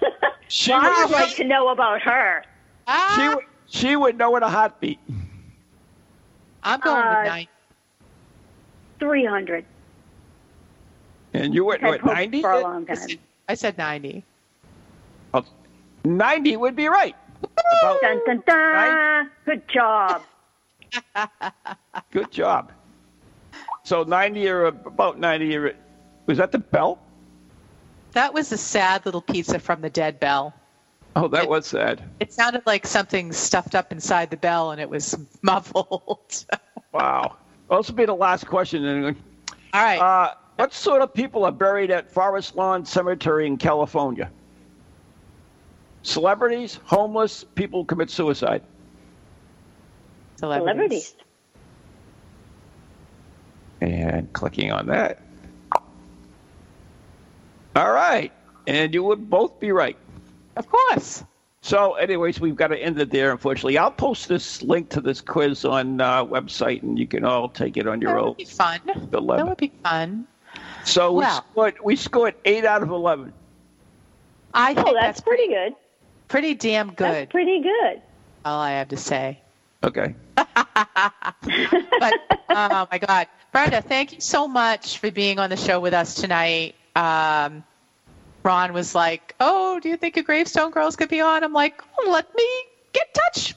She 0.48 0.72
I'd 0.72 1.04
would, 1.04 1.12
like 1.12 1.34
to 1.36 1.44
know 1.44 1.68
about 1.68 2.02
her. 2.02 2.44
She, 2.86 2.92
Ah, 2.92 3.32
would, 3.36 3.44
she 3.66 3.96
would 3.96 4.18
know 4.18 4.36
in 4.36 4.42
a 4.42 4.48
heartbeat. 4.48 4.98
I'm 6.62 6.80
going 6.80 6.96
Uh, 7.04 7.14
with 7.20 7.28
nine. 7.28 7.46
300. 8.98 9.64
And 11.34 11.54
you 11.54 11.64
went, 11.64 11.80
Had 11.82 12.02
what, 12.02 12.04
90? 12.04 12.42
for 12.42 12.52
a 12.52 12.60
long 12.60 12.84
I 12.88 12.94
time. 12.94 13.08
said, 13.08 13.18
I 13.48 13.54
said 13.54 13.78
90. 13.78 14.24
Oh, 15.34 15.44
90 16.04 16.56
would 16.58 16.76
be 16.76 16.88
right. 16.88 17.16
About, 17.42 18.00
Dun, 18.00 18.20
dun, 18.26 18.42
dun. 18.46 18.56
Right. 18.56 19.26
Good 19.44 19.68
job. 19.68 20.22
good 22.12 22.30
job. 22.30 22.72
So 23.82 24.02
90 24.04 24.48
or 24.48 24.64
about 24.66 25.18
90 25.18 25.56
or, 25.56 25.74
was 26.26 26.38
that 26.38 26.52
the 26.52 26.58
bell? 26.58 26.98
That 28.12 28.32
was 28.32 28.52
a 28.52 28.56
sad 28.56 29.04
little 29.04 29.20
pizza 29.20 29.58
from 29.58 29.80
the 29.82 29.90
dead 29.90 30.20
bell. 30.20 30.54
Oh, 31.16 31.28
that 31.28 31.48
was 31.48 31.66
sad. 31.66 32.02
It 32.18 32.32
sounded 32.32 32.62
like 32.66 32.88
something 32.88 33.32
stuffed 33.32 33.76
up 33.76 33.92
inside 33.92 34.30
the 34.30 34.36
bell 34.36 34.72
and 34.72 34.80
it 34.80 34.90
was 34.90 35.16
muffled. 35.42 36.44
Wow. 36.92 37.38
Well, 37.68 37.80
this 37.80 37.88
will 37.88 37.96
be 37.96 38.04
the 38.04 38.14
last 38.14 38.46
question. 38.46 38.84
Anyway. 38.84 39.16
All 39.72 39.82
right. 39.82 39.98
Uh, 39.98 40.34
what 40.54 40.72
sort 40.72 41.02
of 41.02 41.12
people 41.12 41.44
are 41.44 41.50
buried 41.50 41.90
at 41.90 42.08
Forest 42.08 42.54
Lawn 42.54 42.84
Cemetery 42.84 43.48
in 43.48 43.56
California? 43.56 44.30
Celebrities, 46.02 46.78
homeless, 46.84 47.42
people 47.56 47.80
who 47.80 47.84
commit 47.84 48.10
suicide. 48.10 48.62
celebrities. 50.36 50.68
Celebrities. 50.68 51.14
And 53.80 54.32
clicking 54.32 54.70
on 54.70 54.86
that. 54.86 55.20
All 57.74 57.90
right. 57.90 58.32
And 58.68 58.94
you 58.94 59.02
would 59.02 59.28
both 59.28 59.58
be 59.58 59.72
right. 59.72 59.96
Of 60.56 60.68
course. 60.68 61.24
So, 61.62 61.94
anyways, 61.94 62.40
we've 62.40 62.56
got 62.56 62.68
to 62.68 62.76
end 62.78 62.98
it 63.00 63.10
there, 63.10 63.32
unfortunately. 63.32 63.78
I'll 63.78 63.90
post 63.90 64.28
this 64.28 64.62
link 64.62 64.90
to 64.90 65.00
this 65.00 65.20
quiz 65.22 65.64
on 65.64 66.00
uh, 66.00 66.24
website, 66.24 66.82
and 66.82 66.98
you 66.98 67.06
can 67.06 67.24
all 67.24 67.48
take 67.48 67.76
it 67.78 67.86
on 67.86 68.02
your 68.02 68.12
That 68.12 68.20
own. 68.20 68.28
would 68.28 68.36
be 68.36 68.44
fun. 68.44 68.80
The 68.84 69.20
That 69.20 69.48
would 69.48 69.56
be 69.56 69.72
fun. 69.82 70.26
So 70.84 71.12
we 71.12 71.24
Wow. 71.24 71.42
scored 71.50 71.74
we 71.82 71.96
scored 71.96 72.34
eight 72.44 72.64
out 72.66 72.82
of 72.82 72.90
eleven. 72.90 73.32
I 74.52 74.74
think 74.74 74.88
Oh, 74.88 74.92
that's, 74.92 75.06
that's 75.18 75.20
pretty 75.22 75.48
good. 75.48 75.74
pretty 76.28 76.54
damn 76.54 76.88
That's 76.88 76.98
good. 77.20 77.30
pretty 77.30 77.60
good. 77.62 78.02
all 78.44 78.60
I 78.60 78.72
have 78.72 78.88
to 78.88 78.96
say. 78.98 79.40
Okay. 79.82 80.14
but 80.36 82.14
oh 82.50 82.86
my 82.90 82.98
God, 83.06 83.26
Brenda, 83.52 83.80
thank 83.82 84.12
you 84.12 84.20
so 84.20 84.46
much 84.46 84.98
for 84.98 85.10
being 85.10 85.38
on 85.38 85.48
the 85.50 85.56
show 85.56 85.80
with 85.80 85.94
us 85.94 86.14
tonight. 86.14 86.74
Um, 86.94 87.64
Ron 88.44 88.72
was 88.72 88.94
like, 88.94 89.34
"Oh, 89.40 89.80
do 89.80 89.88
you 89.88 89.96
think 89.96 90.16
a 90.16 90.22
Gravestone 90.22 90.70
Girls 90.70 90.96
could 90.96 91.08
be 91.08 91.20
on?" 91.20 91.42
I'm 91.42 91.52
like, 91.52 91.82
oh, 91.98 92.10
"Let 92.10 92.32
me 92.36 92.46
get 92.92 93.08
in 93.08 93.22
touch." 93.22 93.54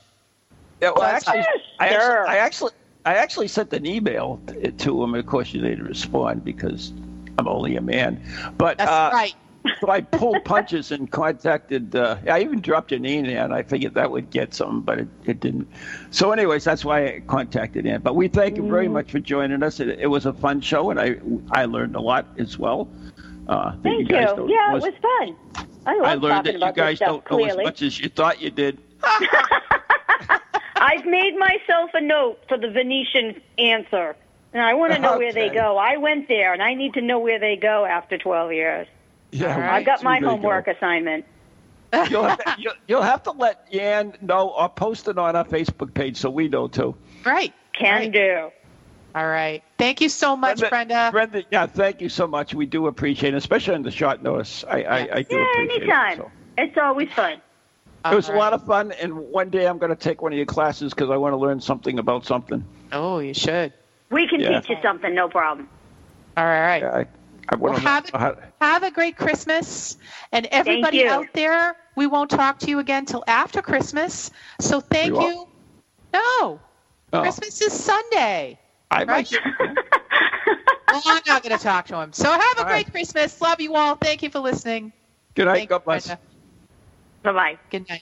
Yeah, 0.82 0.92
well, 0.92 1.02
That's 1.02 1.28
actually, 1.28 1.44
fine. 1.44 1.62
I 1.80 1.88
actually, 1.88 2.02
Sure. 2.02 2.28
I 2.28 2.38
actually, 2.38 2.72
I 3.06 3.14
actually 3.16 3.48
sent 3.48 3.74
an 3.74 3.86
email 3.86 4.40
to 4.78 5.04
him. 5.04 5.16
Of 5.16 5.26
course, 5.26 5.54
you 5.54 5.62
didn't 5.62 5.86
respond 5.86 6.44
because 6.44 6.94
I'm 7.38 7.48
only 7.48 7.76
a 7.76 7.82
man. 7.82 8.22
But 8.58 8.78
That's 8.78 8.92
uh, 8.92 9.10
right. 9.14 9.36
so 9.82 9.90
I 9.90 10.02
pulled 10.02 10.46
punches 10.46 10.92
and 10.92 11.12
contacted. 11.12 11.96
Uh, 11.96 12.18
I 12.30 12.42
even 12.42 12.62
dropped 12.62 12.92
an 12.92 13.06
email, 13.06 13.44
and 13.44 13.54
I 13.54 13.64
figured 13.64 13.96
that 13.96 14.12
would 14.12 14.30
get 14.30 14.54
some, 14.54 14.82
but 14.82 15.00
it, 15.00 15.08
it 15.26 15.40
didn't. 15.40 15.68
So, 16.12 16.32
anyways, 16.32 16.64
that's 16.64 16.86
why 16.86 17.06
I 17.06 17.20
contacted 17.28 17.86
Ian. 17.86 18.02
But 18.02 18.16
we 18.16 18.28
thank 18.28 18.58
you 18.58 18.68
very 18.68 18.88
much 18.88 19.12
for 19.12 19.20
joining 19.20 19.64
us. 19.64 19.80
It, 19.80 19.90
it 20.00 20.08
was 20.08 20.26
a 20.26 20.34
fun 20.34 20.62
show, 20.62 20.92
and 20.92 21.00
I 21.00 21.18
I 21.52 21.66
learned 21.66 21.96
a 21.96 22.02
lot 22.02 22.26
as 22.38 22.58
well. 22.58 22.88
Uh, 23.48 23.72
Thank 23.84 24.10
guys 24.10 24.30
you. 24.30 24.36
don't 24.36 24.50
Yeah, 24.50 24.56
know 24.72 24.78
it 24.78 24.82
was 24.84 24.93
fun. 25.02 25.66
I 25.86 25.95
love 25.95 26.06
I 26.06 26.14
learned 26.16 26.45
that 26.45 26.54
you 26.60 26.74
guys 26.74 26.98
stuff, 26.98 27.24
don't 27.28 27.32
know 27.32 27.45
as 27.45 27.56
much 27.58 27.82
as 27.82 28.00
you 28.00 28.10
thought 28.10 28.41
you 28.41 28.50
did. 28.50 28.78
I've 30.80 31.06
made 31.06 31.36
myself 31.38 31.91
a 31.93 32.02
note 32.02 32.38
for 32.48 32.58
the 32.58 32.70
Venetian 32.70 33.41
answer, 33.58 34.16
and 34.54 34.62
I 34.62 34.74
want 34.74 34.93
to 34.93 35.00
know 35.00 35.18
where 35.18 35.34
they 35.34 35.50
go. 35.50 35.78
I 35.78 35.98
went 35.98 36.28
there, 36.28 36.54
and 36.54 36.62
I 36.62 36.74
need 36.74 36.93
to 36.95 37.02
know 37.02 37.20
where 37.20 37.39
they 37.39 37.56
go 37.56 37.86
after 37.86 38.18
12 38.18 38.54
years. 38.54 38.88
Yeah, 39.32 39.58
right. 39.60 39.72
I've 39.80 39.86
got 39.86 40.04
my 40.04 40.20
where 40.20 40.20
they 40.20 40.26
go. 40.26 40.30
homework 40.32 40.68
assignment. 40.68 41.26
you'll, 42.10 42.24
have 42.24 42.38
to, 42.39 42.56
you'll, 42.60 42.74
you'll 42.88 43.02
have 43.02 43.24
to 43.24 43.32
let 43.32 43.66
Yan 43.72 44.14
know 44.22 44.50
or 44.50 44.70
post 44.70 45.08
it 45.08 45.18
on 45.18 45.36
our 45.36 45.45
Facebook 45.45 45.93
page 45.93 46.18
so 46.18 46.30
we 46.30 46.48
know 46.48 46.68
too. 46.68 46.95
Right. 47.26 47.54
Can 47.74 47.93
Right. 48.02 48.12
do. 48.12 48.52
All 49.18 49.28
right. 49.28 49.63
Thank 49.80 50.01
you 50.01 50.09
so 50.09 50.36
much, 50.38 50.59
Brenda. 50.70 51.09
Brenda, 51.11 51.43
yeah, 51.49 51.65
thank 51.65 52.01
you 52.01 52.09
so 52.09 52.28
much. 52.28 52.53
We 52.53 52.68
do 52.68 52.86
appreciate 52.86 53.34
it, 53.34 53.38
especially 53.38 53.74
on 53.74 53.82
the 53.82 53.89
short 53.89 54.22
notice. 54.22 54.63
I, 54.70 54.84
I, 54.84 54.97
I 55.11 55.22
do 55.24 55.38
Yeah, 55.38 55.41
appreciate 55.41 55.82
anytime. 55.82 56.11
it. 56.11 56.18
so. 56.18 56.32
It's 56.59 56.78
always 56.78 57.09
fun. 57.13 57.41
It 58.05 58.13
was 58.13 58.30
All 58.30 58.36
a 58.36 58.38
lot 58.38 58.53
of 58.53 58.63
fun, 58.63 58.91
and 58.91 59.18
one 59.18 59.49
day 59.49 59.65
I'm 59.65 59.80
going 59.80 59.89
to 59.89 59.95
take 59.95 60.22
one 60.22 60.34
of 60.34 60.38
your 60.38 60.45
classes 60.45 60.93
because 60.93 61.09
I 61.09 61.18
want 61.18 61.34
to 61.34 61.38
learn 61.38 61.59
something 61.59 61.97
about 61.97 62.28
something. 62.28 62.63
Oh, 62.91 63.18
you 63.18 63.34
should. 63.34 63.74
We 64.11 64.28
can 64.28 64.39
Yeah. 64.39 64.59
teach 64.59 64.70
you 64.70 64.78
something, 64.84 65.15
no 65.15 65.30
problem. 65.30 65.68
All 66.38 66.45
right. 66.45 66.84
Yeah, 66.84 66.91
I, 66.91 67.05
I 67.49 67.55
Well, 67.55 67.74
have, 67.74 68.13
know 68.13 68.20
how, 68.20 68.36
have 68.61 68.84
a 68.84 68.91
great 68.91 69.18
Christmas. 69.18 69.97
And 70.32 70.45
everybody 70.51 71.07
out 71.07 71.26
there, 71.34 71.76
we 71.95 72.05
won't 72.05 72.30
talk 72.30 72.59
to 72.59 72.70
you 72.70 72.78
again 72.78 73.05
till 73.05 73.24
after 73.28 73.63
Christmas. 73.63 74.30
So 74.61 74.80
thank 74.80 75.13
We 75.13 75.20
you. 75.26 75.26
won't? 75.26 75.49
No. 76.13 76.61
Oh. 77.13 77.22
Christmas 77.22 77.59
is 77.61 77.74
Sunday. 77.74 78.59
I 78.92 79.06
right? 79.08 79.28
might. 79.30 79.30
Well, 80.90 81.04
I'm 81.06 81.22
not 81.28 81.44
going 81.44 81.58
to 81.58 81.64
talk 81.64 81.88
to 81.88 81.98
him. 82.02 82.14
So 82.14 82.32
have 82.32 82.60
a 82.60 82.64
All 82.64 82.66
great 82.66 82.86
right. 82.86 82.92
Christmas. 82.92 83.42
Love 83.42 83.62
you 83.62 83.76
all. 83.76 83.96
Thank 83.96 84.24
you 84.24 84.30
for 84.30 84.40
listening. 84.40 84.94
Good 85.36 85.46
night. 85.46 85.54
Thank 85.54 85.68
God 85.68 85.84
you, 85.86 85.86
bless. 85.86 86.06
Brenda. 86.06 86.20
Bye 87.24 87.34
bye. 87.34 87.60
Good 87.72 87.86
night. 87.90 88.02